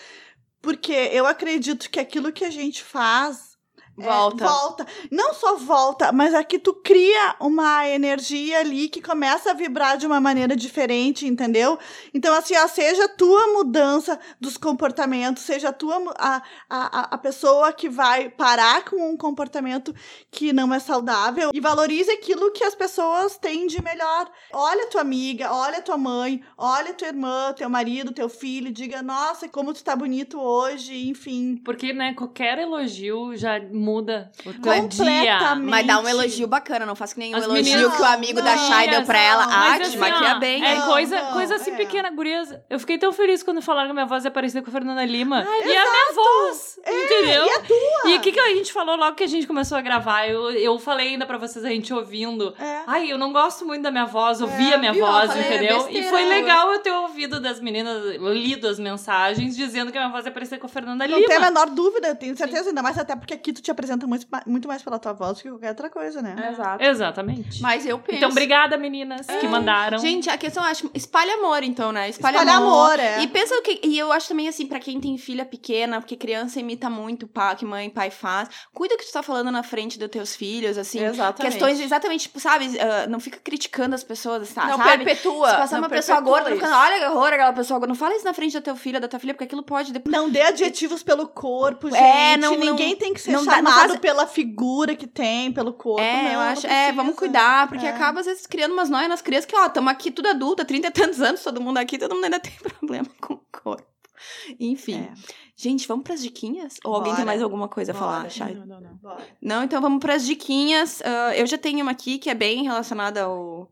Porque 0.61 0.93
eu 0.93 1.27
acredito 1.27 1.89
que 1.89 1.99
aquilo 1.99 2.33
que 2.33 2.45
a 2.45 2.51
gente 2.51 2.85
faz. 2.85 3.50
É, 4.01 4.07
Volta. 4.07 4.45
volta. 4.45 4.87
Não 5.11 5.35
só 5.35 5.57
volta, 5.57 6.13
mas 6.13 6.35
aqui 6.35 6.59
tu 6.59 6.75
cria 6.75 7.37
uma 7.41 7.89
energia 7.89 8.61
ali 8.61 8.89
que 8.89 9.01
começa 9.01 9.51
a 9.51 9.55
vibrar 9.55 9.97
de 9.97 10.07
uma 10.07 10.21
maneira 10.21 10.57
diferente, 10.57 11.27
entendeu? 11.27 11.79
Então, 12.13 12.35
assim, 12.35 12.57
ó, 12.57 12.67
seja 12.67 13.05
a 13.05 13.09
tua 13.09 13.49
mudança 13.49 14.19
dos 14.41 14.57
comportamentos, 14.57 15.43
seja 15.43 15.69
a 15.69 15.73
tua 15.73 16.01
a, 16.19 16.43
a, 16.69 17.15
a 17.15 17.19
pessoa 17.19 17.73
que 17.73 17.89
vai 17.89 18.29
parar 18.29 18.85
com 18.85 19.11
um 19.11 19.17
comportamento 19.17 19.95
que 20.31 20.53
não 20.53 20.73
é 20.73 20.79
saudável 20.79 21.51
e 21.53 21.61
valorize 21.61 22.11
aquilo 22.11 22.53
que 22.53 22.65
as 22.65 22.75
pessoas 22.75 23.37
têm 23.37 23.67
de 23.67 23.83
melhor. 23.83 24.31
Olha 24.53 24.89
tua 24.89 25.01
amiga, 25.01 25.53
olha 25.53 25.83
tua 25.83 25.97
mãe, 25.97 26.43
olha 26.57 26.95
tua 26.95 27.09
irmã, 27.09 27.53
teu 27.57 27.69
marido, 27.69 28.13
teu 28.13 28.29
filho, 28.29 28.73
diga, 28.73 29.03
nossa, 29.03 29.49
como 29.49 29.75
tu 29.75 29.83
tá 29.85 29.95
bonito 29.95 30.41
hoje, 30.41 31.09
enfim. 31.09 31.61
Porque, 31.65 31.93
né, 31.93 32.15
qualquer 32.15 32.59
elogio 32.59 33.37
já 33.37 33.61
muda 33.61 33.90
o 33.99 34.03
teu 34.03 34.53
dia. 34.53 34.81
Completamente. 34.83 35.71
Mas 35.71 35.87
dá 35.87 36.01
um 36.01 36.09
elogio 36.09 36.47
bacana, 36.47 36.85
não 36.87 36.95
faz 36.97 37.13
que 37.13 37.19
nem 37.19 37.35
As 37.35 37.45
elogio 37.45 37.63
meninas- 37.65 37.97
que 37.97 38.03
o 38.03 38.05
amigo 38.05 38.41
da 38.43 38.57
Não, 38.57 38.69
Chay 38.69 38.89
deu 38.91 39.03
pra 39.05 39.19
ela. 39.19 39.47
não, 39.47 39.53
Ah, 39.53 39.59
Mas 39.71 39.79
te 39.79 39.83
assim, 39.89 39.97
maquia 39.99 40.37
ó, 40.37 40.39
bem. 40.39 40.65
É? 40.65 40.75
Não, 40.77 40.87
coisa, 40.87 41.23
não, 41.23 41.33
coisa 41.33 41.55
assim 41.57 41.73
é. 41.73 41.77
pequena, 41.77 42.11
gurias. 42.11 42.55
Eu 42.69 42.79
fiquei 42.81 42.99
tão 42.99 43.13
feliz 43.13 43.43
quando 43.43 43.61
falaram 43.63 43.89
que 43.89 43.95
minha 43.95 44.07
voz 44.07 44.25
é 44.25 44.31
parecida 44.31 44.63
com 44.63 44.71
a 44.71 44.73
Fernanda 44.73 45.05
Lima. 45.05 45.47
e 45.65 45.71
é 45.73 45.79
a 45.79 45.91
minha 45.91 46.13
voz, 46.15 46.79
entendeu? 46.87 47.47
e 47.47 47.51
a 47.51 47.61
tua? 47.61 48.11
E 48.11 48.17
o 48.17 48.21
que, 48.21 48.33
que 48.33 48.41
a 48.41 48.49
gente 48.55 48.73
falou 48.73 48.97
logo 48.97 49.17
que 49.17 49.25
a 49.25 49.29
gente 49.29 49.47
começou 49.47 49.77
a 49.77 49.81
gravar? 49.81 50.27
Eu, 50.27 50.51
eu 50.53 50.79
falei 50.79 51.09
ainda 51.11 51.27
pra 51.27 51.39
vocês, 51.39 51.65
a 51.65 51.69
gente 51.69 51.93
ouvindo. 51.93 52.55
É. 52.59 52.83
Ai, 52.87 53.11
eu 53.13 53.19
não 53.19 53.33
gosto 53.33 53.65
muito 53.67 53.83
da 53.83 53.91
minha 53.91 54.07
voz, 54.07 54.41
ouvi 54.41 54.71
É, 54.71 54.75
a 54.75 54.79
minha 54.79 54.93
viu? 54.93 55.05
Voz, 55.07 55.29
falei, 55.31 55.43
é 55.45 55.55
entendeu? 55.57 55.89
e 55.91 56.03
foi 56.05 56.25
eu- 56.25 56.29
legal 56.29 56.73
eu 56.73 56.79
ter 56.81 56.93
ouvido 56.93 57.41
das 57.41 57.61
meninas, 57.61 58.03
lido 58.17 58.69
as 58.69 58.79
mensagens 58.79 59.57
dizendo 59.57 59.91
que 59.93 59.99
a 59.99 60.01
minha 60.03 60.13
voz 60.13 60.27
é 60.27 60.31
parecida 60.31 60.59
com 60.59 60.67
a 60.67 60.69
Fernanda 60.69 61.07
Não 61.07 61.17
Lima. 61.17 61.29
tem 61.29 61.37
a 61.37 61.41
menor 61.41 61.67
dúvida, 61.71 62.09
eu 62.09 62.17
tenho 62.17 62.37
certeza, 62.37 62.69
ainda 62.71 62.83
mais 62.83 62.99
até 62.99 63.15
porque 63.17 63.35
aqui 63.35 63.53
tu 63.53 63.61
te 63.63 63.71
apresenta 63.81 64.07
muito, 64.07 64.27
muito 64.47 64.69
mais 64.69 64.83
pela 64.83 64.99
tua 64.99 65.13
voz 65.13 65.39
do 65.39 65.43
que 65.43 65.49
qualquer 65.49 65.69
outra 65.71 65.91
coisa, 65.91 66.21
né? 66.23 66.51
Exato. 66.53 66.85
Exatamente. 66.85 67.63
Mas 67.63 67.87
eu 67.87 67.99
penso. 67.99 68.19
Então, 68.19 68.31
obrigada, 68.31 68.77
meninas, 68.77 69.27
que 69.27 69.49
mandaram. 69.49 69.99
Gente, 69.99 70.29
a 70.29 70.37
questão, 70.37 70.63
eu 70.63 70.71
acho, 70.71 70.91
espalha 70.95 71.35
amor, 71.35 71.63
então, 71.63 71.91
né? 71.93 72.09
Espalha, 72.09 72.37
Espalha 72.39 72.57
amor. 72.59 72.91
amor, 72.93 73.01
é. 73.01 73.23
E 73.23 73.27
pensa 73.27 73.55
o 73.57 73.63
que. 73.63 73.81
E 73.83 73.99
eu 73.99 74.13
acho 74.13 74.29
também, 74.29 74.49
assim, 74.49 74.67
pra 74.67 74.79
quem 74.79 75.01
tem 75.01 75.17
filha 75.17 75.45
pequena, 75.45 76.01
porque 76.01 76.17
criança 76.17 76.61
imita 76.61 76.89
muito 76.91 77.25
o 77.27 77.57
que 77.57 77.65
mãe 77.65 77.87
e 77.87 77.91
pai 77.91 78.11
faz. 78.11 78.49
Cuida 78.73 78.97
que 78.97 79.05
tu 79.07 79.13
tá 79.13 79.23
falando 79.23 79.51
na 79.51 79.63
frente 79.63 79.99
dos 79.99 80.09
teus 80.09 80.37
filhos, 80.37 80.77
assim. 80.79 81.03
Exatamente. 81.03 81.53
Questões 81.53 81.81
exatamente, 81.81 82.23
tipo, 82.23 82.39
sabe? 82.39 82.79
ah, 82.79 83.07
não 83.09 83.19
fica 83.19 83.39
criticando 83.43 83.95
as 83.95 84.05
pessoas, 84.05 84.53
tá, 84.53 84.67
Não 84.67 84.77
sabe? 84.77 85.05
perpetua. 85.05 85.51
Se 85.51 85.57
passar 85.57 85.77
não 85.77 85.83
uma 85.85 85.89
pessoa 85.89 86.21
gorda, 86.21 86.51
ficando, 86.51 86.75
olha 86.75 86.99
que 86.99 87.05
horror 87.07 87.29
aquela 87.33 87.53
pessoa 87.53 87.79
gorda. 87.79 87.89
Não 87.93 87.99
fala 87.99 88.15
isso 88.15 88.25
na 88.25 88.35
frente 88.35 88.53
da 88.53 88.61
teu 88.61 88.77
filho, 88.77 89.01
da 89.01 89.09
tua 89.09 89.19
filha, 89.19 89.33
porque 89.35 89.45
aquilo 89.45 89.63
pode 89.63 89.93
depois. 89.93 90.15
Não 90.15 90.29
dê 90.29 90.43
adjetivos 90.43 91.03
pelo 91.03 91.27
corpo, 91.27 91.91
gente. 91.91 92.01
É, 92.03 92.37
não- 92.37 92.57
Ninguém 92.57 92.91
não- 92.91 92.99
tem 92.99 93.15
que 93.15 93.21
ser 93.21 93.33
não 93.33 93.45
não 93.63 93.71
chamado 93.71 93.89
faz- 93.91 94.01
pela 94.01 94.27
figura 94.27 94.95
que 94.95 95.07
tem, 95.07 95.53
pelo 95.53 95.73
corpo. 95.73 96.01
É, 96.01 96.23
não, 96.23 96.31
eu 96.31 96.39
não 96.39 96.41
acho. 96.41 96.67
É, 96.67 96.71
precisa. 96.71 96.93
vamos 96.97 97.15
cuidar, 97.17 97.69
porque 97.69 97.87
É. 97.87 97.91
acaba, 97.91 98.21
às 98.21 98.27
vezes, 98.27 98.47
criando 98.47 98.73
umas 98.73 98.89
noias 98.91 99.09
nas 99.09 99.23
crianças 99.23 99.47
que, 99.47 99.57
ó, 99.57 99.67
estamos 99.67 99.91
aqui 99.91 100.11
tudo 100.11 100.29
adulta, 100.29 100.65
30 100.65 100.89
e 100.89 100.91
tantos 100.91 101.21
anos, 101.21 101.43
todo 101.43 101.61
mundo 101.61 101.79
aqui, 101.79 101.99
todo 101.99 102.15
mundo 102.15 102.25
ainda 102.25 102.41
tem 102.41 102.53
problema 102.79 103.09
com 103.21 103.35
o 103.35 103.41
corpo. 103.63 103.87
Enfim. 104.59 105.01
É. 105.11 105.13
Gente, 105.57 105.87
vamos 105.87 106.05
pras 106.05 106.23
diquinhas? 106.23 106.77
Ou 106.85 106.95
alguém 106.95 107.13
tem 107.13 107.25
Bora. 107.25 107.27
mais 107.27 107.43
alguma 107.43 107.69
coisa 107.69 107.93
a 107.93 107.95
falar, 107.95 108.19
Bora. 108.21 108.31
Chay? 108.31 108.55
Não, 108.55 108.67
não, 108.67 108.81
não. 108.81 108.95
Bora. 108.97 109.27
Não, 109.43 109.63
então 109.63 109.81
vamos 109.81 110.01
pras 110.01 110.25
diquinhas. 110.25 111.03
Ah, 111.05 111.37
eu 111.37 111.47
já 111.47 111.59
tenho 111.59 111.83
uma 111.83 111.91
aqui 111.93 112.19
que 112.19 112.31
é 112.31 112.35
bem 112.35 112.63
relacionada 112.63 113.23
ao, 113.25 113.71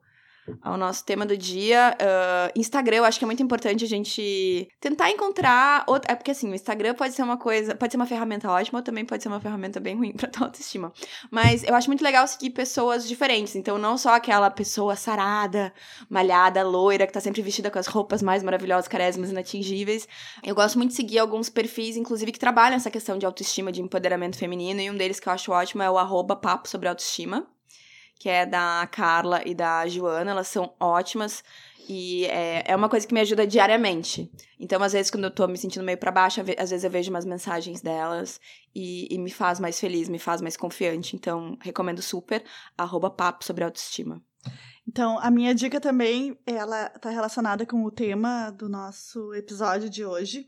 ao 0.62 0.76
nosso 0.76 1.04
tema 1.04 1.24
do 1.26 1.36
dia. 1.36 1.96
Ah, 2.00 2.50
Instagram, 2.56 2.98
eu 2.98 3.04
acho 3.04 3.18
que 3.18 3.24
é 3.24 3.26
muito 3.26 3.42
importante 3.42 3.84
a 3.84 3.88
gente 3.88 4.68
tentar 4.80 5.10
encontrar. 5.10 5.84
Outra... 5.86 6.12
É 6.12 6.14
porque 6.14 6.30
assim, 6.30 6.50
o 6.50 6.54
Instagram 6.54 6.94
pode 6.94 7.14
ser 7.14 7.22
uma 7.22 7.36
coisa, 7.36 7.74
pode 7.74 7.92
ser 7.92 7.96
uma 7.96 8.06
ferramenta 8.06 8.50
ótima, 8.50 8.78
ou 8.78 8.82
também 8.82 9.04
pode 9.04 9.22
ser 9.22 9.28
uma 9.28 9.40
ferramenta 9.40 9.80
bem 9.80 9.96
ruim 9.96 10.12
pra 10.16 10.28
tua 10.28 10.46
autoestima. 10.46 10.92
Mas 11.30 11.62
eu 11.64 11.74
acho 11.74 11.88
muito 11.88 12.02
legal 12.02 12.26
seguir 12.26 12.50
pessoas 12.50 13.06
diferentes. 13.06 13.54
Então, 13.56 13.78
não 13.78 13.96
só 13.96 14.14
aquela 14.14 14.50
pessoa 14.50 14.96
sarada, 14.96 15.72
malhada, 16.08 16.62
loira, 16.62 17.06
que 17.06 17.12
tá 17.12 17.20
sempre 17.20 17.42
vestida 17.42 17.70
com 17.70 17.78
as 17.78 17.86
roupas 17.86 18.22
mais 18.22 18.42
maravilhosas, 18.42 18.88
carésimas, 18.88 19.30
inatingíveis. 19.30 20.08
Eu 20.42 20.54
gosto 20.54 20.78
muito 20.78 20.90
de 20.90 20.96
seguir 20.96 21.18
alguns 21.18 21.48
perfis, 21.48 21.96
inclusive, 21.96 22.32
que 22.32 22.38
trabalham 22.38 22.76
essa 22.76 22.90
questão 22.90 23.18
de 23.18 23.26
autoestima, 23.26 23.72
de 23.72 23.82
empoderamento 23.82 24.36
feminino, 24.36 24.80
e 24.80 24.90
um 24.90 24.96
deles 24.96 25.20
que 25.20 25.28
eu 25.28 25.32
acho 25.32 25.52
ótimo 25.52 25.82
é 25.82 25.90
o 25.90 25.98
arroba 25.98 26.36
papo 26.36 26.68
sobre 26.68 26.88
autoestima, 26.88 27.46
que 28.18 28.28
é 28.28 28.44
da 28.44 28.88
Carla 28.90 29.42
e 29.46 29.54
da 29.54 29.86
Joana, 29.86 30.32
elas 30.32 30.48
são 30.48 30.74
ótimas. 30.80 31.44
E 31.88 32.26
é, 32.26 32.64
é 32.66 32.76
uma 32.76 32.88
coisa 32.88 33.06
que 33.06 33.14
me 33.14 33.20
ajuda 33.20 33.46
diariamente. 33.46 34.30
Então, 34.60 34.82
às 34.82 34.92
vezes, 34.92 35.10
quando 35.10 35.24
eu 35.24 35.30
tô 35.30 35.48
me 35.48 35.56
sentindo 35.56 35.84
meio 35.84 35.96
pra 35.96 36.12
baixo, 36.12 36.40
às 36.58 36.70
vezes 36.70 36.84
eu 36.84 36.90
vejo 36.90 37.10
umas 37.10 37.24
mensagens 37.24 37.80
delas 37.80 38.38
e, 38.74 39.08
e 39.10 39.18
me 39.18 39.30
faz 39.30 39.58
mais 39.58 39.80
feliz, 39.80 40.08
me 40.08 40.18
faz 40.18 40.42
mais 40.42 40.56
confiante. 40.56 41.16
Então, 41.16 41.56
recomendo 41.62 42.02
super, 42.02 42.44
arroba 42.76 43.08
papo 43.08 43.42
sobre 43.42 43.64
autoestima. 43.64 44.22
Então, 44.86 45.18
a 45.20 45.30
minha 45.30 45.54
dica 45.54 45.80
também, 45.80 46.38
ela 46.46 46.90
tá 46.90 47.08
relacionada 47.08 47.64
com 47.64 47.82
o 47.84 47.90
tema 47.90 48.50
do 48.50 48.68
nosso 48.68 49.32
episódio 49.32 49.88
de 49.88 50.04
hoje. 50.04 50.46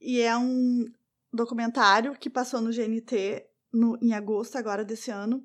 E 0.00 0.20
é 0.20 0.36
um 0.36 0.86
documentário 1.32 2.14
que 2.14 2.30
passou 2.30 2.60
no 2.60 2.70
GNT 2.70 3.44
no, 3.72 3.98
em 4.00 4.14
agosto 4.14 4.56
agora 4.56 4.84
desse 4.84 5.10
ano, 5.10 5.44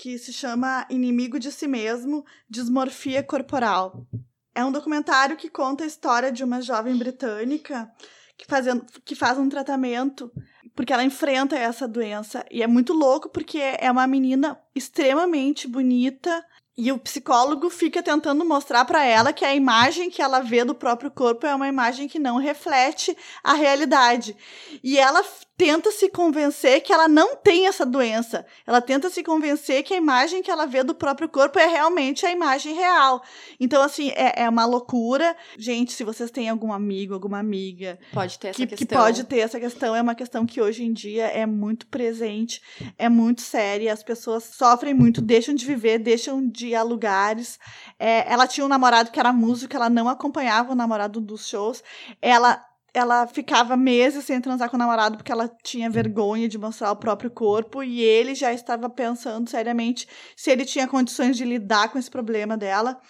que 0.00 0.18
se 0.18 0.32
chama 0.32 0.86
Inimigo 0.88 1.38
de 1.38 1.52
Si 1.52 1.68
Mesmo, 1.68 2.24
Dismorfia 2.48 3.22
Corporal. 3.22 4.06
É 4.54 4.64
um 4.64 4.72
documentário 4.72 5.36
que 5.36 5.50
conta 5.50 5.84
a 5.84 5.86
história 5.86 6.32
de 6.32 6.42
uma 6.42 6.62
jovem 6.62 6.96
britânica 6.96 7.86
que, 8.34 8.46
fazendo, 8.46 8.86
que 9.04 9.14
faz 9.14 9.36
um 9.36 9.50
tratamento 9.50 10.32
porque 10.74 10.90
ela 10.90 11.04
enfrenta 11.04 11.54
essa 11.54 11.86
doença. 11.86 12.46
E 12.50 12.62
é 12.62 12.66
muito 12.66 12.94
louco 12.94 13.28
porque 13.28 13.58
é 13.58 13.90
uma 13.90 14.06
menina 14.06 14.58
extremamente 14.74 15.68
bonita, 15.68 16.42
e 16.80 16.90
o 16.90 16.98
psicólogo 16.98 17.68
fica 17.68 18.02
tentando 18.02 18.42
mostrar 18.42 18.86
para 18.86 19.04
ela 19.04 19.34
que 19.34 19.44
a 19.44 19.54
imagem 19.54 20.08
que 20.08 20.22
ela 20.22 20.40
vê 20.40 20.64
do 20.64 20.74
próprio 20.74 21.10
corpo 21.10 21.46
é 21.46 21.54
uma 21.54 21.68
imagem 21.68 22.08
que 22.08 22.18
não 22.18 22.38
reflete 22.38 23.14
a 23.44 23.52
realidade. 23.52 24.34
E 24.82 24.96
ela 24.96 25.22
tenta 25.60 25.90
se 25.90 26.08
convencer 26.08 26.80
que 26.80 26.90
ela 26.90 27.06
não 27.06 27.36
tem 27.36 27.66
essa 27.66 27.84
doença. 27.84 28.46
Ela 28.66 28.80
tenta 28.80 29.10
se 29.10 29.22
convencer 29.22 29.82
que 29.82 29.92
a 29.92 29.96
imagem 29.98 30.42
que 30.42 30.50
ela 30.50 30.64
vê 30.64 30.82
do 30.82 30.94
próprio 30.94 31.28
corpo 31.28 31.58
é 31.58 31.66
realmente 31.66 32.24
a 32.24 32.32
imagem 32.32 32.74
real. 32.74 33.22
Então, 33.60 33.82
assim, 33.82 34.08
é, 34.16 34.44
é 34.44 34.48
uma 34.48 34.64
loucura. 34.64 35.36
Gente, 35.58 35.92
se 35.92 36.02
vocês 36.02 36.30
têm 36.30 36.48
algum 36.48 36.72
amigo, 36.72 37.12
alguma 37.12 37.38
amiga 37.38 37.98
Pode 38.10 38.38
ter 38.38 38.48
essa 38.48 38.56
que, 38.56 38.66
questão. 38.68 38.86
que 38.86 38.94
pode 38.94 39.24
ter 39.24 39.40
essa 39.40 39.60
questão, 39.60 39.94
é 39.94 40.00
uma 40.00 40.14
questão 40.14 40.46
que 40.46 40.62
hoje 40.62 40.82
em 40.82 40.94
dia 40.94 41.26
é 41.26 41.44
muito 41.44 41.86
presente, 41.88 42.62
é 42.96 43.10
muito 43.10 43.42
séria, 43.42 43.92
as 43.92 44.02
pessoas 44.02 44.44
sofrem 44.44 44.94
muito, 44.94 45.20
deixam 45.20 45.54
de 45.54 45.66
viver, 45.66 45.98
deixam 45.98 46.48
de 46.48 46.68
ir 46.68 46.74
a 46.74 46.82
lugares. 46.82 47.58
É, 47.98 48.32
ela 48.32 48.46
tinha 48.46 48.64
um 48.64 48.68
namorado 48.68 49.10
que 49.10 49.20
era 49.20 49.30
músico, 49.30 49.76
ela 49.76 49.90
não 49.90 50.08
acompanhava 50.08 50.72
o 50.72 50.74
namorado 50.74 51.20
dos 51.20 51.46
shows, 51.46 51.84
ela 52.22 52.64
ela 52.92 53.26
ficava 53.26 53.76
meses 53.76 54.24
sem 54.24 54.40
transar 54.40 54.68
com 54.70 54.76
o 54.76 54.78
namorado 54.78 55.16
porque 55.16 55.32
ela 55.32 55.48
tinha 55.62 55.90
vergonha 55.90 56.48
de 56.48 56.58
mostrar 56.58 56.90
o 56.90 56.96
próprio 56.96 57.30
corpo 57.30 57.82
e 57.82 58.00
ele 58.00 58.34
já 58.34 58.52
estava 58.52 58.88
pensando 58.88 59.48
seriamente 59.48 60.08
se 60.36 60.50
ele 60.50 60.64
tinha 60.64 60.88
condições 60.88 61.36
de 61.36 61.44
lidar 61.44 61.90
com 61.90 61.98
esse 61.98 62.10
problema 62.10 62.56
dela. 62.56 63.00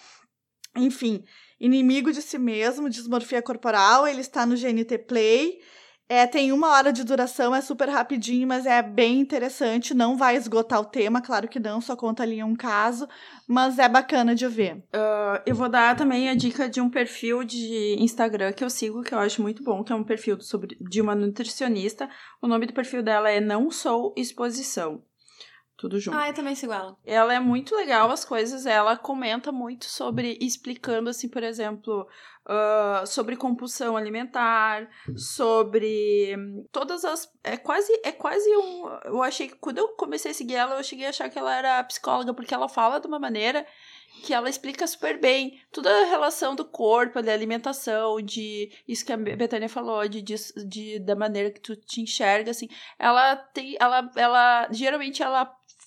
Enfim, 0.75 1.23
Inimigo 1.59 2.11
de 2.11 2.23
Si 2.23 2.39
Mesmo, 2.39 2.89
Dismorfia 2.89 3.39
Corporal, 3.39 4.07
ele 4.07 4.21
está 4.21 4.47
no 4.47 4.55
GNT 4.55 4.97
Play. 5.07 5.59
É, 6.11 6.27
tem 6.27 6.51
uma 6.51 6.71
hora 6.71 6.91
de 6.91 7.05
duração, 7.05 7.55
é 7.55 7.61
super 7.61 7.87
rapidinho, 7.87 8.45
mas 8.45 8.65
é 8.65 8.81
bem 8.81 9.21
interessante. 9.21 9.93
Não 9.93 10.17
vai 10.17 10.35
esgotar 10.35 10.81
o 10.81 10.83
tema, 10.83 11.21
claro 11.21 11.47
que 11.47 11.57
não, 11.57 11.79
só 11.79 11.95
conta 11.95 12.21
ali 12.21 12.43
um 12.43 12.53
caso, 12.53 13.07
mas 13.47 13.79
é 13.79 13.87
bacana 13.87 14.35
de 14.35 14.45
ver. 14.45 14.83
Ah, 14.91 15.41
eu 15.45 15.55
vou 15.55 15.69
dar 15.69 15.95
também 15.95 16.27
a 16.27 16.35
dica 16.35 16.67
de 16.67 16.81
um 16.81 16.89
perfil 16.89 17.45
de 17.45 17.95
Instagram 17.97 18.51
que 18.51 18.61
eu 18.61 18.69
sigo, 18.69 19.03
que 19.03 19.13
eu 19.13 19.19
acho 19.19 19.41
muito 19.41 19.63
bom, 19.63 19.85
que 19.85 19.93
é 19.93 19.95
um 19.95 20.03
perfil 20.03 20.37
sobre, 20.41 20.75
de 20.81 20.99
uma 20.99 21.15
nutricionista. 21.15 22.09
O 22.41 22.47
nome 22.47 22.65
do 22.65 22.73
perfil 22.73 23.01
dela 23.01 23.29
é 23.31 23.39
Não 23.39 23.71
Sou 23.71 24.13
Exposição. 24.17 25.01
Tudo 25.81 25.99
junto. 25.99 26.15
Ah, 26.15 26.27
eu 26.27 26.33
também 26.35 26.53
sigo 26.53 26.71
ela. 26.71 26.95
Ela 27.03 27.33
é 27.33 27.39
muito 27.39 27.75
legal 27.75 28.11
as 28.11 28.23
coisas, 28.23 28.67
ela 28.67 28.95
comenta 28.95 29.51
muito 29.51 29.85
sobre, 29.85 30.37
explicando 30.39 31.09
assim, 31.09 31.27
por 31.27 31.41
exemplo, 31.41 32.07
ah, 32.45 33.03
sobre 33.07 33.35
compulsão 33.35 33.97
alimentar, 33.97 34.87
sobre 35.15 36.35
todas 36.71 37.03
as. 37.03 37.27
É 37.43 37.57
quase, 37.57 37.91
é 38.03 38.11
quase 38.11 38.47
um. 38.55 38.89
Eu 39.05 39.23
achei 39.23 39.47
que 39.47 39.55
quando 39.55 39.79
eu 39.79 39.87
comecei 39.95 40.29
a 40.29 40.35
seguir 40.35 40.53
ela, 40.53 40.75
eu 40.75 40.83
cheguei 40.83 41.07
a 41.07 41.09
achar 41.09 41.31
que 41.31 41.39
ela 41.39 41.55
era 41.55 41.83
psicóloga, 41.83 42.31
porque 42.31 42.53
ela 42.53 42.69
fala 42.69 42.99
de 42.99 43.07
uma 43.07 43.17
maneira 43.17 43.65
que 44.23 44.33
ela 44.33 44.49
explica 44.49 44.85
super 44.85 45.19
bem 45.19 45.59
toda 45.71 45.89
a 45.89 46.05
relação 46.05 46.53
do 46.55 46.65
corpo, 46.65 47.21
da 47.21 47.33
alimentação, 47.33 48.21
de 48.21 48.71
isso 48.87 49.05
que 49.05 49.13
a 49.13 49.17
Betânia 49.17 49.69
falou, 49.69 50.07
de, 50.07 50.21
de, 50.21 50.35
de 50.67 50.99
da 50.99 51.15
maneira 51.15 51.49
que 51.49 51.59
tu 51.59 51.75
te 51.75 52.01
enxerga, 52.01 52.51
assim. 52.51 52.67
Ela 52.99 53.35
tem, 53.35 53.75
ela, 53.79 54.11
ela, 54.15 54.67
geralmente 54.71 55.23
ela 55.23 55.45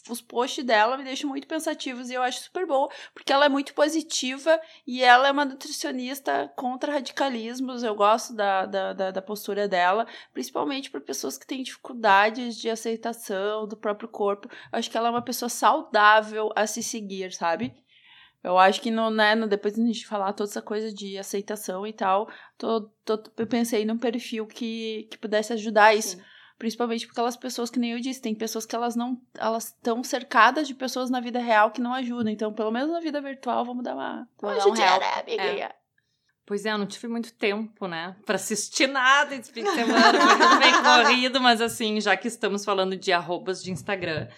os 0.09 0.20
posts 0.20 0.64
dela 0.64 0.96
me 0.96 1.05
deixam 1.05 1.30
muito 1.30 1.46
pensativos 1.46 2.11
e 2.11 2.14
eu 2.14 2.22
acho 2.22 2.42
super 2.42 2.66
boa, 2.66 2.90
porque 3.14 3.32
ela 3.32 3.46
é 3.46 3.48
muito 3.48 3.72
positiva 3.72 4.61
e 4.86 5.02
ela 5.02 5.28
é 5.28 5.32
uma 5.32 5.44
nutricionista 5.44 6.52
contra 6.57 6.92
radicalismos. 6.92 7.82
Eu 7.82 7.94
gosto 7.94 8.34
da, 8.34 8.66
da, 8.66 8.92
da, 8.92 9.11
da 9.11 9.22
postura 9.22 9.66
dela, 9.66 10.07
principalmente 10.32 10.90
para 10.90 11.00
pessoas 11.00 11.38
que 11.38 11.46
têm 11.46 11.62
dificuldades 11.62 12.57
de 12.57 12.68
aceitação 12.68 13.66
do 13.66 13.76
próprio 13.76 14.09
corpo. 14.09 14.48
Eu 14.72 14.78
acho 14.78 14.90
que 14.90 14.96
ela 14.96 15.09
é 15.09 15.11
uma 15.11 15.22
pessoa 15.22 15.48
saudável 15.48 16.50
a 16.55 16.66
se 16.66 16.82
seguir, 16.82 17.32
sabe? 17.32 17.74
Eu 18.42 18.59
acho 18.59 18.82
que 18.82 18.90
no, 18.90 19.11
né, 19.11 19.34
no, 19.34 19.48
depois 19.48 19.74
de 19.74 19.80
a 19.80 19.86
gente 19.86 20.07
falar 20.07 20.34
toda 20.34 20.50
essa 20.50 20.61
coisa 20.61 20.92
de 20.92 21.16
aceitação 21.16 21.86
e 21.86 21.94
tal, 21.94 22.28
tô, 22.59 22.90
tô, 23.02 23.22
eu 23.38 23.46
pensei 23.46 23.86
num 23.86 23.96
perfil 23.96 24.46
que, 24.46 25.09
que 25.11 25.16
pudesse 25.16 25.55
ajudar 25.55 25.94
isso. 25.94 26.18
Sim. 26.18 26.22
Principalmente 26.59 27.07
porque 27.07 27.18
aquelas 27.18 27.36
pessoas 27.36 27.68
que 27.68 27.78
nem 27.78 27.92
eu 27.92 28.00
disse, 28.00 28.22
tem 28.22 28.34
pessoas 28.34 28.64
que 28.64 28.76
elas 28.76 28.94
não. 28.94 29.20
Elas 29.36 29.66
estão 29.68 30.02
cercadas 30.05 30.68
de 30.68 30.74
pessoas 30.74 31.11
na 31.11 31.20
vida 31.20 31.40
real 31.40 31.70
que 31.70 31.80
não 31.80 31.92
ajudam. 31.92 32.32
Então, 32.32 32.52
pelo 32.52 32.70
menos 32.70 32.90
na 32.90 33.00
vida 33.00 33.20
virtual, 33.20 33.64
vamos 33.64 33.82
dar 33.82 33.94
uma. 33.94 34.28
Vamos 34.40 34.59
dar 34.59 34.70
um 34.70 34.74
né, 35.00 35.14
amiguinha? 35.20 35.74
Pois 36.46 36.66
é, 36.66 36.72
eu 36.72 36.78
não 36.78 36.86
tive 36.86 37.09
muito 37.09 37.32
tempo, 37.32 37.86
né, 37.86 38.14
pra 38.26 38.36
assistir 38.36 38.86
nada 38.86 39.34
esse 39.34 39.50
fim 39.50 39.64
de 39.64 39.70
semana, 39.70 40.20
foi 40.20 40.38
tudo 40.38 40.59
bem 40.59 40.82
corrido, 40.82 41.40
mas 41.40 41.61
assim, 41.62 42.00
já 42.02 42.16
que 42.18 42.28
estamos 42.28 42.66
falando 42.66 42.96
de 42.96 43.12
arrobas 43.12 43.62
de 43.62 43.70
Instagram, 43.72 44.28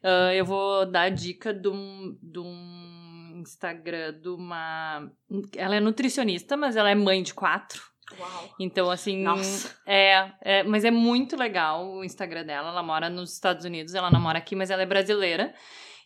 uh, 0.00 0.32
eu 0.32 0.44
vou 0.44 0.86
dar 0.86 1.02
a 1.02 1.08
dica 1.08 1.52
de 1.52 1.68
um, 1.68 2.16
de 2.22 2.38
um 2.38 3.42
Instagram 3.42 4.12
de 4.20 4.28
uma... 4.28 5.10
Ela 5.56 5.76
é 5.76 5.80
nutricionista, 5.80 6.56
mas 6.56 6.76
ela 6.76 6.88
é 6.88 6.94
mãe 6.94 7.20
de 7.20 7.34
quatro. 7.34 7.82
Uau. 8.18 8.54
Então, 8.58 8.90
assim, 8.90 9.22
Nossa. 9.22 9.76
é, 9.84 10.32
é, 10.40 10.62
mas 10.62 10.84
é 10.84 10.90
muito 10.90 11.36
legal 11.36 11.86
o 11.88 12.04
Instagram 12.04 12.44
dela. 12.44 12.68
Ela 12.68 12.82
mora 12.82 13.10
nos 13.10 13.32
Estados 13.32 13.64
Unidos, 13.64 13.94
ela 13.94 14.10
não 14.10 14.20
mora 14.20 14.38
aqui, 14.38 14.54
mas 14.54 14.70
ela 14.70 14.82
é 14.82 14.86
brasileira. 14.86 15.54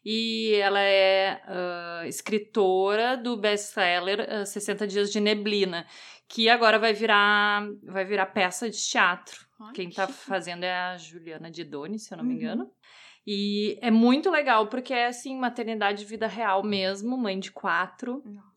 E 0.04 0.54
ela 0.54 0.80
é 0.80 1.42
ah, 1.46 2.04
escritora 2.06 3.16
do 3.16 3.36
best-seller 3.36 4.26
ah, 4.30 4.46
60 4.46 4.86
Dias 4.86 5.12
de 5.12 5.20
Neblina, 5.20 5.86
que 6.26 6.48
agora 6.48 6.78
vai 6.78 6.94
virar, 6.94 7.68
vai 7.84 8.04
virar 8.04 8.26
peça 8.26 8.70
de 8.70 8.78
teatro. 8.78 9.44
Ai, 9.60 9.72
Quem 9.74 9.90
que 9.90 9.96
tá 9.96 10.08
fazendo 10.08 10.64
é 10.64 10.72
a 10.72 10.96
Juliana 10.96 11.50
Didoni, 11.50 11.98
se 11.98 12.14
eu 12.14 12.18
não 12.18 12.24
me 12.24 12.34
engano. 12.34 12.70
E 13.26 13.78
é 13.82 13.90
muito 13.90 14.30
legal, 14.30 14.68
porque 14.68 14.94
é, 14.94 15.06
assim, 15.06 15.36
maternidade 15.38 16.04
vida 16.06 16.26
real 16.26 16.62
mesmo, 16.62 17.18
mãe 17.18 17.38
de 17.38 17.52
quatro. 17.52 18.22
Nossa. 18.24 18.49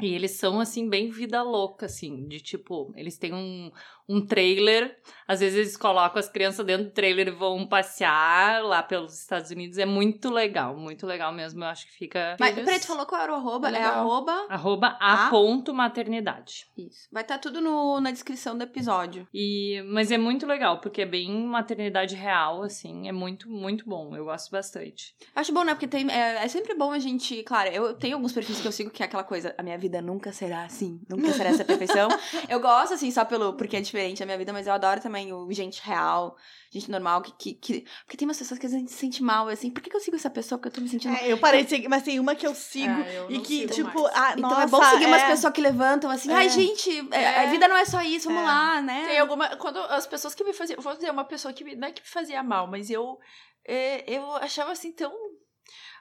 E 0.00 0.06
eles 0.14 0.32
são, 0.32 0.60
assim, 0.60 0.88
bem 0.90 1.08
vida 1.10 1.42
louca, 1.42 1.86
assim, 1.86 2.28
de 2.28 2.38
tipo, 2.40 2.92
eles 2.96 3.16
têm 3.16 3.32
um, 3.32 3.70
um 4.08 4.24
trailer, 4.24 4.96
às 5.26 5.40
vezes 5.40 5.58
eles 5.58 5.76
colocam 5.76 6.20
as 6.20 6.28
crianças 6.28 6.64
dentro 6.64 6.84
do 6.84 6.92
trailer 6.92 7.28
e 7.28 7.32
vão 7.32 7.66
passear 7.66 8.62
lá 8.62 8.82
pelos 8.82 9.18
Estados 9.18 9.50
Unidos. 9.50 9.78
É 9.78 9.84
muito 9.84 10.30
legal, 10.30 10.76
muito 10.76 11.06
legal 11.06 11.32
mesmo. 11.32 11.64
Eu 11.64 11.68
acho 11.68 11.86
que 11.86 11.92
fica. 11.92 12.36
Mas, 12.38 12.54
peraí, 12.54 12.78
tu 12.78 12.86
falou 12.86 13.04
qual 13.06 13.20
era 13.20 13.32
o 13.32 13.36
arroba? 13.36 13.68
É 13.68 13.72
Legal. 13.72 13.94
arroba... 14.00 14.46
Arroba 14.48 14.96
A? 15.00 15.26
a 15.26 15.30
ponto 15.30 15.74
maternidade. 15.74 16.66
Isso. 16.78 17.08
Vai 17.10 17.22
estar 17.22 17.38
tudo 17.38 17.60
no, 17.60 18.00
na 18.00 18.12
descrição 18.12 18.56
do 18.56 18.62
episódio. 18.62 19.26
E, 19.34 19.82
mas 19.88 20.12
é 20.12 20.18
muito 20.18 20.46
legal, 20.46 20.80
porque 20.80 21.02
é 21.02 21.06
bem 21.06 21.28
maternidade 21.44 22.14
real, 22.14 22.62
assim. 22.62 23.08
É 23.08 23.12
muito, 23.12 23.50
muito 23.50 23.84
bom. 23.84 24.14
Eu 24.14 24.26
gosto 24.26 24.50
bastante. 24.50 25.14
Acho 25.34 25.52
bom, 25.52 25.64
né? 25.64 25.74
Porque 25.74 25.88
tem, 25.88 26.08
é, 26.10 26.44
é 26.44 26.48
sempre 26.48 26.74
bom 26.74 26.92
a 26.92 26.98
gente. 27.00 27.42
Claro, 27.42 27.70
eu 27.70 27.94
tenho 27.94 28.14
alguns 28.14 28.32
perfis 28.32 28.60
que 28.60 28.68
eu 28.68 28.72
sigo 28.72 28.90
que 28.90 29.02
é 29.02 29.06
aquela 29.06 29.24
coisa. 29.24 29.54
A 29.58 29.62
minha 29.62 29.76
vida 29.76 30.00
nunca 30.00 30.30
será 30.30 30.64
assim. 30.64 31.00
Nunca 31.08 31.32
será 31.32 31.50
essa 31.50 31.64
perfeição. 31.64 32.08
eu 32.48 32.60
gosto, 32.60 32.94
assim, 32.94 33.10
só 33.10 33.24
pelo. 33.24 33.54
Porque 33.54 33.76
é 33.76 33.80
diferente 33.80 33.95
a 34.22 34.26
minha 34.26 34.38
vida, 34.38 34.52
mas 34.52 34.66
eu 34.66 34.72
adoro 34.72 35.00
também 35.00 35.32
o 35.32 35.50
gente 35.52 35.80
real, 35.82 36.36
gente 36.70 36.90
normal. 36.90 37.22
Que, 37.22 37.32
que, 37.32 37.54
que- 37.54 37.86
porque 38.04 38.16
tem 38.16 38.26
umas 38.28 38.38
pessoas 38.38 38.58
que 38.58 38.66
às 38.66 38.72
vezes 38.72 38.84
a 38.84 38.86
gente 38.88 38.92
se 38.92 38.98
sente 38.98 39.22
mal, 39.22 39.48
assim. 39.48 39.70
Por 39.70 39.80
que, 39.82 39.88
que 39.90 39.96
eu 39.96 40.00
sigo 40.00 40.16
essa 40.16 40.30
pessoa? 40.30 40.58
Porque 40.58 40.68
eu 40.68 40.72
tô 40.72 40.80
me 40.80 40.88
sentindo. 40.88 41.14
É, 41.16 41.30
eu 41.32 41.38
parei 41.38 41.64
de 41.64 41.70
seguir, 41.70 41.88
mas 41.88 42.02
tem 42.02 42.18
uma 42.20 42.34
que 42.34 42.46
eu 42.46 42.54
sigo 42.54 42.92
É, 43.02 43.18
eu 43.18 43.30
e 43.30 43.40
que, 43.40 43.66
tipo, 43.68 44.02
mais. 44.02 44.14
ah, 44.16 44.34
Então 44.36 44.50
nossa, 44.50 44.62
é 44.62 44.66
bom 44.66 44.82
seguir 44.84 45.06
umas 45.06 45.22
é. 45.22 45.26
pessoas 45.28 45.52
que 45.52 45.60
levantam 45.60 46.10
assim, 46.10 46.30
É. 46.30 46.34
ai, 46.34 46.48
gente, 46.48 46.90
é, 47.12 47.22
É. 47.22 47.46
a 47.46 47.50
vida 47.50 47.66
não 47.68 47.76
é 47.76 47.84
só 47.84 48.00
isso, 48.02 48.28
vamos 48.28 48.42
É. 48.42 48.46
lá, 48.46 48.80
né? 48.82 49.06
Tem 49.08 49.18
alguma. 49.18 49.56
Quando 49.56 49.78
as 49.78 50.06
pessoas 50.06 50.34
que 50.34 50.44
me 50.44 50.52
faziam. 50.52 50.80
Vou 50.80 50.94
dizer, 50.94 51.10
uma 51.10 51.24
pessoa 51.24 51.52
que 51.54 51.64
me, 51.64 51.74
não 51.76 51.88
é 51.88 51.92
que 51.92 52.02
me 52.02 52.08
fazia 52.08 52.42
mal, 52.42 52.66
mas 52.66 52.90
eu. 52.90 53.18
é, 53.66 54.04
eu 54.06 54.32
achava 54.36 54.72
assim 54.72 54.92
tão. 54.92 55.12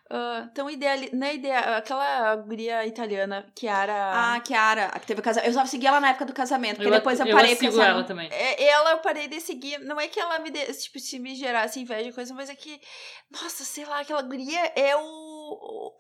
Ah, 0.10 0.48
tão 0.54 0.70
ideal. 0.70 0.98
Não 1.14 1.26
é 1.26 1.36
ideal. 1.36 1.74
Aquela 1.76 2.36
guria 2.36 2.86
italiana, 2.86 3.46
Chiara. 3.58 4.12
Ah, 4.14 4.40
Kiara, 4.40 4.86
a 4.88 5.00
que 5.00 5.08
teve 5.08 5.22
casamento. 5.22 5.50
Eu 5.50 5.54
só 5.54 5.66
segui 5.66 5.88
ela 5.88 6.00
na 6.00 6.10
época 6.10 6.26
do 6.26 6.34
casamento, 6.34 6.76
porque 6.76 6.90
eu, 6.90 6.92
depois 6.92 7.20
eu 7.20 7.30
parei 7.32 7.56
porque 7.56 7.72
sigo 7.72 7.82
ela 7.82 8.04
também. 8.04 8.30
É, 8.32 8.64
ela 8.66 8.92
eu 8.92 8.98
parei 9.00 9.28
de 9.28 9.40
seguir. 9.42 9.80
Não 9.80 10.00
é 10.00 10.08
que 10.08 10.20
ela 10.20 10.38
me 10.40 10.52
dê, 10.52 10.66
tipo, 10.74 11.00
se 11.00 11.18
me 11.18 11.36
gerasse 11.36 11.80
inveja 11.80 12.10
e 12.10 12.14
coisa, 12.14 12.34
mas 12.36 12.50
é 12.50 12.56
que, 12.56 12.80
nossa, 13.32 13.64
sei 13.64 13.86
lá, 13.86 14.02
aquela 14.02 14.22
guria 14.22 14.72
é 14.76 14.96
o. 14.96 15.35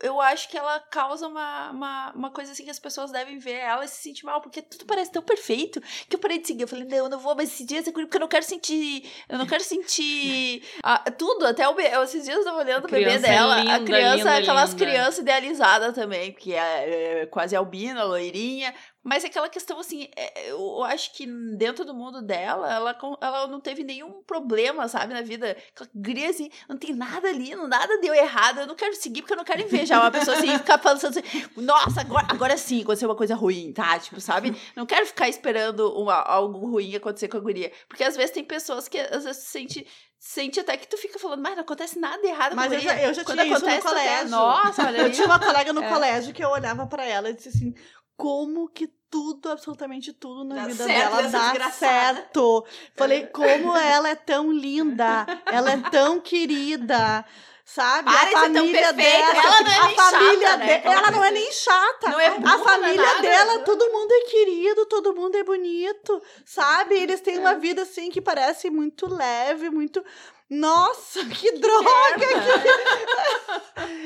Eu 0.01 0.19
acho 0.21 0.49
que 0.49 0.57
ela 0.57 0.79
causa 0.79 1.27
uma, 1.27 1.71
uma, 1.71 2.11
uma 2.13 2.31
coisa 2.31 2.51
assim 2.51 2.63
que 2.63 2.69
as 2.69 2.79
pessoas 2.79 3.11
devem 3.11 3.37
ver 3.37 3.55
ela 3.55 3.85
e 3.85 3.87
se 3.87 4.01
sentir 4.01 4.25
mal, 4.25 4.41
porque 4.41 4.61
tudo 4.61 4.85
parece 4.85 5.11
tão 5.11 5.21
perfeito 5.21 5.81
que 6.09 6.15
eu 6.15 6.19
parei 6.19 6.39
de 6.39 6.47
seguir. 6.47 6.63
Eu 6.63 6.67
falei, 6.67 6.85
não, 6.85 6.97
eu 6.97 7.09
não 7.09 7.19
vou 7.19 7.35
mais 7.35 7.49
seguir 7.49 7.77
essa 7.77 7.91
guria 7.91 8.05
porque 8.05 8.17
eu 8.17 8.21
não 8.21 8.27
quero 8.27 8.45
sentir. 8.45 9.09
Eu 9.29 9.37
não 9.37 9.45
quero 9.45 9.63
sentir. 9.63 10.63
ah, 10.83 10.99
tudo, 11.11 11.45
até 11.47 11.67
o. 11.67 11.79
Esses 11.79 12.23
dias 12.23 12.37
eu 12.37 12.43
tava 12.43 12.59
olhando 12.59 12.85
o 12.85 12.89
bebê 12.89 13.11
é 13.11 13.19
dela. 13.19 13.55
a 13.55 13.63
linda, 13.63 13.79
criança, 13.85 14.17
linda, 14.17 14.37
aquelas 14.37 14.71
linda. 14.71 14.85
crianças 14.85 15.17
idealizadas 15.19 15.93
também, 15.93 16.33
que 16.33 16.53
é, 16.53 17.21
é 17.21 17.25
quase 17.27 17.55
albina, 17.55 18.03
loirinha. 18.03 18.73
Mas 19.07 19.23
é 19.23 19.27
aquela 19.27 19.47
questão, 19.47 19.79
assim, 19.79 20.09
é, 20.15 20.49
eu 20.49 20.83
acho 20.83 21.13
que 21.13 21.27
dentro 21.55 21.85
do 21.85 21.93
mundo 21.93 22.23
dela, 22.23 22.73
ela, 22.73 22.97
ela 23.21 23.47
não 23.47 23.59
teve 23.61 23.83
nenhum 23.83 24.23
problema, 24.23 24.87
sabe, 24.87 25.13
na 25.13 25.21
vida. 25.21 25.55
Aquela 25.71 25.87
guria, 25.93 26.27
assim, 26.27 26.49
não 26.67 26.75
tem 26.75 26.91
nada 26.91 27.27
ali, 27.29 27.53
não, 27.55 27.67
nada 27.67 27.99
deu 28.01 28.15
errado. 28.15 28.61
Eu 28.61 28.67
não 28.67 28.73
quero 28.73 28.95
seguir 28.95 29.21
porque 29.21 29.33
eu 29.33 29.37
não 29.37 29.43
quero 29.45 29.61
invejar 29.61 30.01
uma 30.01 30.09
pessoa 30.09 30.35
assim 30.35 30.51
e 30.51 30.57
ficar 30.59 30.79
pensando 30.79 31.19
assim, 31.19 31.45
nossa, 31.55 32.01
agora, 32.01 32.25
agora 32.29 32.57
sim 32.57 32.81
aconteceu 32.81 33.07
uma 33.07 33.15
coisa 33.15 33.35
ruim, 33.35 33.71
tá? 33.73 33.99
Tipo, 33.99 34.19
sabe? 34.19 34.59
Não 34.75 34.87
quero 34.87 35.05
ficar 35.05 35.29
esperando 35.29 35.93
uma, 35.93 36.15
algo 36.15 36.57
ruim 36.71 36.95
acontecer 36.95 37.27
com 37.27 37.37
a 37.37 37.41
guria. 37.41 37.71
Porque 37.87 38.03
às 38.03 38.15
vezes 38.17 38.31
tem 38.31 38.43
pessoas 38.43 38.87
que 38.87 38.97
às 38.99 39.23
vezes 39.23 39.43
sente. 39.43 39.85
Sente 40.17 40.59
até 40.59 40.75
que 40.75 40.87
tu 40.87 40.97
fica 40.97 41.19
falando, 41.19 41.43
mas 41.43 41.53
não 41.53 41.61
acontece 41.61 41.99
nada 41.99 42.25
errado 42.25 42.55
Mas 42.55 42.69
com 42.69 42.73
eu 42.73 42.79
já, 42.79 42.99
eu 43.03 43.13
já 43.13 43.23
Quando 43.23 43.41
tinha 43.43 43.53
isso 43.53 43.63
no 43.65 43.69
acontece, 43.71 43.87
até, 43.87 44.07
colégio. 44.07 44.29
Nossa, 44.29 44.87
olha 44.87 44.97
Eu 45.01 45.11
tinha 45.11 45.27
uma 45.27 45.39
colega 45.39 45.71
no 45.71 45.83
É. 45.83 45.89
colégio 45.93 46.33
que 46.33 46.43
eu 46.43 46.49
olhava 46.49 46.87
pra 46.87 47.05
ela 47.05 47.29
e 47.29 47.33
disse 47.33 47.49
assim: 47.49 47.75
como 48.17 48.67
que 48.69 48.87
tudo, 49.09 49.49
absolutamente 49.49 50.11
tudo 50.13 50.43
na 50.43 50.55
Dá 50.55 50.65
vida 50.67 50.83
certo 50.85 51.09
dela 51.15 51.21
dá 51.29 51.39
desgraçada. 51.51 52.15
certo. 52.15 52.65
Falei, 52.95 53.27
como 53.27 53.75
ela 53.77 54.09
é 54.09 54.15
tão 54.15 54.51
linda, 54.51 55.25
ela 55.45 55.71
é 55.71 55.77
tão 55.89 56.19
querida. 56.19 57.23
Sabe? 57.67 58.11
Para 58.11 58.27
a 58.27 58.31
família 58.31 58.93
dela, 58.93 59.31
Ela 59.31 59.61
não 59.61 59.71
é 59.71 59.79
a 59.79 59.87
nem 59.87 59.95
família 59.95 60.47
chata, 60.49 60.57
né? 60.57 60.79
de- 60.81 60.87
ela 60.87 61.11
não 61.11 61.23
é 61.23 61.31
nem 61.31 61.51
chata. 61.51 62.09
Não 62.09 62.19
é 62.19 62.27
a 62.27 62.31
burra, 62.37 62.57
não 62.57 62.61
é 62.61 62.69
família 62.69 63.01
nada. 63.01 63.21
dela, 63.23 63.59
todo 63.59 63.91
mundo 63.91 64.11
é 64.11 64.21
querido, 64.29 64.85
todo 64.85 65.15
mundo 65.15 65.35
é 65.35 65.43
bonito, 65.43 66.21
sabe? 66.45 66.93
Eles 66.93 67.21
têm 67.21 67.39
uma 67.39 67.55
vida 67.55 67.81
assim 67.81 68.11
que 68.11 68.21
parece 68.21 68.69
muito 68.69 69.11
leve, 69.11 69.71
muito 69.71 70.03
nossa, 70.47 71.25
que 71.25 71.53
droga! 71.53 72.27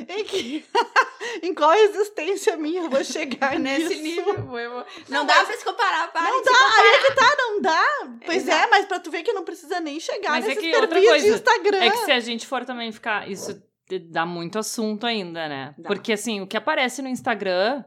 em, 0.08 0.24
que... 0.24 0.66
qual 1.60 1.74
existência 1.74 2.56
minha 2.58 2.82
eu 2.84 2.90
vou 2.90 3.04
chegar 3.04 3.58
Nesse 3.60 3.90
nisso? 4.02 4.02
nível. 4.02 4.36
Uma- 4.46 4.86
Não, 5.10 5.26
dá 5.26 5.44
pra 5.44 5.58
se 5.58 5.64
comparar, 5.66 6.12
para 6.12 6.22
Não 6.24 6.42
dá, 6.42 6.52
aí 6.52 6.88
é 6.88 7.00
que 7.06 7.12
tá, 7.16 7.36
não 7.38 7.62
dá. 7.62 7.86
Pois 8.26 8.38
Exato. 8.44 8.64
é, 8.64 8.68
mas 8.70 8.86
pra 8.86 9.00
tu 9.00 9.12
ver 9.12 9.24
que 9.24 9.34
não 9.34 9.44
precisa 9.44 9.80
nem 9.80 10.00
chegar 10.00 10.32
Mas 10.32 10.46
é 10.46 10.48
nesses 10.50 10.64
que 10.64 10.74
outra 10.74 10.88
perfis 10.88 11.04
de 11.04 11.10
coisa, 11.10 11.36
Instagram. 11.36 11.78
É 11.84 11.90
que 11.92 11.98
se 11.98 12.12
a 12.12 12.20
gente 12.22 12.48
for 12.48 12.64
também 12.66 12.92
ficar. 12.92 13.30
Isso 13.30 13.62
dá 14.10 14.26
muito 14.26 14.58
assunto 14.58 15.06
ainda, 15.06 15.48
né? 15.50 15.74
Dá. 15.78 15.88
Porque 15.88 16.14
assim, 16.14 16.42
o 16.42 16.48
que 16.48 16.56
aparece 16.56 17.02
no 17.02 17.10
Instagram 17.10 17.84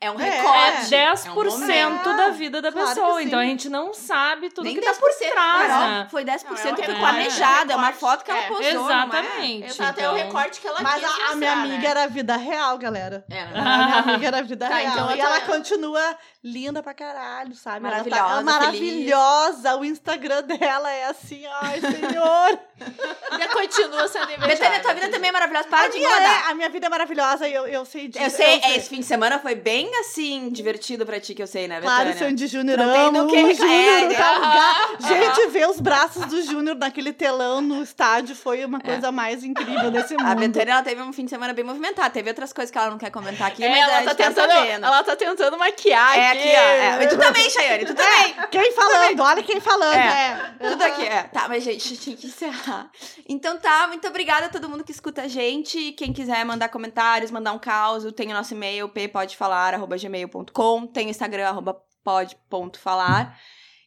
É 0.00 0.10
um 0.10 0.18
É, 0.20 0.26
é 0.26 0.30
recorte. 0.40 0.90
10% 0.90 1.34
momento. 1.60 2.16
da 2.16 2.28
vida 2.30 2.62
da 2.62 2.72
Claro 2.72 2.88
que 2.88 2.94
pessoa. 2.94 3.22
Então 3.22 3.38
a 3.38 3.44
gente 3.44 3.68
não 3.68 3.92
sabe 3.92 4.48
tudo 4.50 4.64
Nem 4.64 4.74
que 4.74 4.80
tá 4.80 4.92
10%. 4.92 4.98
por 4.98 5.10
trás, 5.30 5.68
né? 5.68 6.08
Foi 6.10 6.24
10% 6.24 6.44
Não, 6.44 6.54
é 6.54 6.74
que 6.74 6.80
um 6.80 6.84
foi 6.84 6.94
recorte, 6.94 7.00
planejada. 7.00 7.72
É 7.72 7.76
uma 7.76 7.92
foto 7.92 8.24
que 8.24 8.30
ela 8.30 8.40
É, 8.40 8.48
postou. 8.48 8.66
é? 8.66 8.70
Exatamente. 8.70 9.66
Exato, 9.68 10.00
é 10.00 10.08
o 10.08 10.16
então- 10.16 10.26
recorte 10.26 10.60
que 10.60 10.66
ela 10.66 10.80
Mas 10.82 10.94
quis 10.94 11.04
a, 11.04 11.32
a 11.32 11.34
minha 11.36 11.52
amiga 11.52 11.78
né? 11.78 11.86
era 11.86 12.04
a 12.04 12.06
vida 12.06 12.36
real, 12.36 12.78
galera. 12.78 13.24
É, 13.30 13.42
A 13.42 13.46
minha 13.86 13.98
amiga 13.98 14.26
era 14.26 14.38
a 14.38 14.42
vida 14.42 14.66
Tá, 14.68 14.74
real. 14.76 14.92
então 14.92 15.16
e 15.16 15.20
ela 15.20 15.30
ela 15.36 15.40
continua 15.46 16.16
linda 16.42 16.82
pra 16.82 16.94
caralho, 16.94 17.54
sabe? 17.54 17.86
Ela 17.86 18.02
tá- 18.02 18.10
Maravilhosa, 18.10 18.32
ela 18.32 18.42
maravilhosa. 18.42 19.76
O 19.76 19.84
Instagram 19.84 20.42
dela 20.44 20.90
é 20.90 21.04
assim, 21.06 21.44
ai, 21.60 21.80
senhor. 21.80 22.58
Ainda 23.30 23.48
continua 23.48 24.08
sendo 24.08 24.24
invejada. 24.32 24.46
Betânia, 24.48 24.80
tua 24.80 24.94
vida 24.94 25.08
também 25.10 25.28
é 25.28 25.32
maravilhosa. 25.32 25.68
Para 25.68 25.84
a, 25.84 25.88
de 25.88 25.98
minha, 25.98 26.08
incomodar. 26.08 26.46
é, 26.46 26.50
a 26.50 26.54
minha 26.54 26.68
vida 26.70 26.86
é 26.86 26.88
maravilhosa 26.88 27.46
e 27.46 27.52
eu, 27.52 27.66
eu 27.66 27.84
sei 27.84 28.08
disso. 28.08 28.24
Eu 28.24 28.30
sei, 28.30 28.60
sei. 28.60 28.76
esse 28.76 28.88
fim 28.88 29.00
de 29.00 29.04
semana 29.06 29.38
foi 29.38 29.54
bem 29.54 29.90
assim, 30.00 30.48
divertido 30.50 31.04
pra 31.04 31.20
ti, 31.20 31.34
que 31.34 31.42
eu 31.42 31.46
sei, 31.46 31.68
né, 31.68 31.78
Claro, 31.80 32.06
Betânia? 32.06 32.28
Sandy 32.30 32.46
Júnior, 32.46 32.78
Não 32.78 32.92
tem 32.92 33.12
do 33.12 33.26
que. 33.28 33.54
Júnior. 33.54 34.12
É, 34.12 34.14
tá? 34.14 34.88
Gente, 35.00 35.46
ver 35.48 35.68
os 35.68 35.78
braços 35.78 36.24
do 36.24 36.42
Júnior 36.42 36.74
naquele 36.76 37.12
telão 37.12 37.60
no 37.60 37.82
estádio 37.82 38.34
foi 38.34 38.64
uma 38.64 38.80
coisa 38.80 39.12
mais 39.12 39.44
incrível 39.44 39.90
desse 39.90 40.14
mundo. 40.16 40.26
A 40.26 40.34
Betânia, 40.34 40.72
ela 40.72 40.82
teve 40.82 41.02
um 41.02 41.12
fim 41.12 41.24
de 41.24 41.30
semana 41.30 41.52
bem 41.52 41.64
movimentado. 41.64 42.10
Teve 42.14 42.30
outras 42.30 42.50
coisas 42.52 42.70
que 42.70 42.78
ela 42.78 42.90
não 42.90 42.98
quer 42.98 43.10
comentar 43.10 43.48
aqui, 43.48 43.62
É, 43.62 43.68
mas 43.68 43.78
ela, 43.78 44.02
tá 44.04 44.14
tá 44.14 44.14
tentando, 44.14 44.50
sabendo. 44.50 44.86
ela 44.86 45.02
tá 45.04 45.16
tentando 45.16 45.58
maquiar 45.58 46.18
É 46.34 46.38
aqui, 46.38 46.48
ó. 46.48 47.02
É. 47.02 47.06
Tu 47.06 47.18
também, 47.18 47.50
Chayane, 47.50 47.84
tu 47.84 47.94
também. 47.94 48.34
Quem 48.50 48.72
falando? 48.72 49.20
Olha 49.20 49.42
quem 49.42 49.60
falando. 49.60 49.94
É. 49.94 50.54
É. 50.60 50.70
Tudo 50.70 50.82
aqui, 50.82 51.06
é. 51.06 51.22
Tá, 51.24 51.48
mas 51.48 51.64
gente, 51.64 51.96
tinha 51.96 52.16
que 52.16 52.26
encerrar. 52.26 52.90
Então 53.28 53.58
tá, 53.58 53.86
muito 53.88 54.06
obrigada 54.06 54.46
a 54.46 54.48
todo 54.48 54.68
mundo 54.68 54.84
que 54.84 54.92
escuta 54.92 55.22
a 55.22 55.28
gente. 55.28 55.92
Quem 55.92 56.12
quiser 56.12 56.44
mandar 56.44 56.68
comentários, 56.68 57.30
mandar 57.30 57.52
um 57.52 57.58
caos, 57.58 58.04
tem 58.12 58.30
o 58.30 58.34
nosso 58.34 58.54
e-mail, 58.54 58.88
ppodefalar.gmail.com, 58.88 60.86
tem 60.86 61.06
o 61.06 61.10
Instagram, 61.10 61.48
arroba 61.48 61.80
pod.falar. 62.02 63.38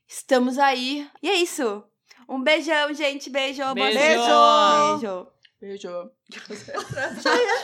Estamos 0.08 0.60
aí. 0.60 1.08
E 1.22 1.30
é 1.30 1.36
isso. 1.36 1.84
Um 2.28 2.42
beijão, 2.42 2.94
gente. 2.94 3.30
Beijo. 3.30 3.62
boa 3.64 3.74
Beijo. 3.74 4.00
Beijo. 4.00 5.28
Beijo. 5.64 5.88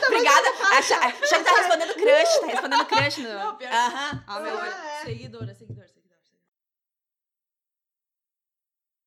Obrigada. 0.06 0.48
A 0.72 0.80
Chay 0.80 1.44
tá 1.44 1.54
respondendo 1.54 1.92
crush. 1.92 2.40
Tá 2.40 2.46
respondendo 2.46 2.86
crush 2.86 3.18
no... 3.18 3.28
Aham. 3.28 4.24
Ó, 4.26 4.40
meu 4.40 4.56
olho. 4.56 4.72
É. 4.72 5.04
Seguidora, 5.04 5.54
seguidora. 5.54 5.89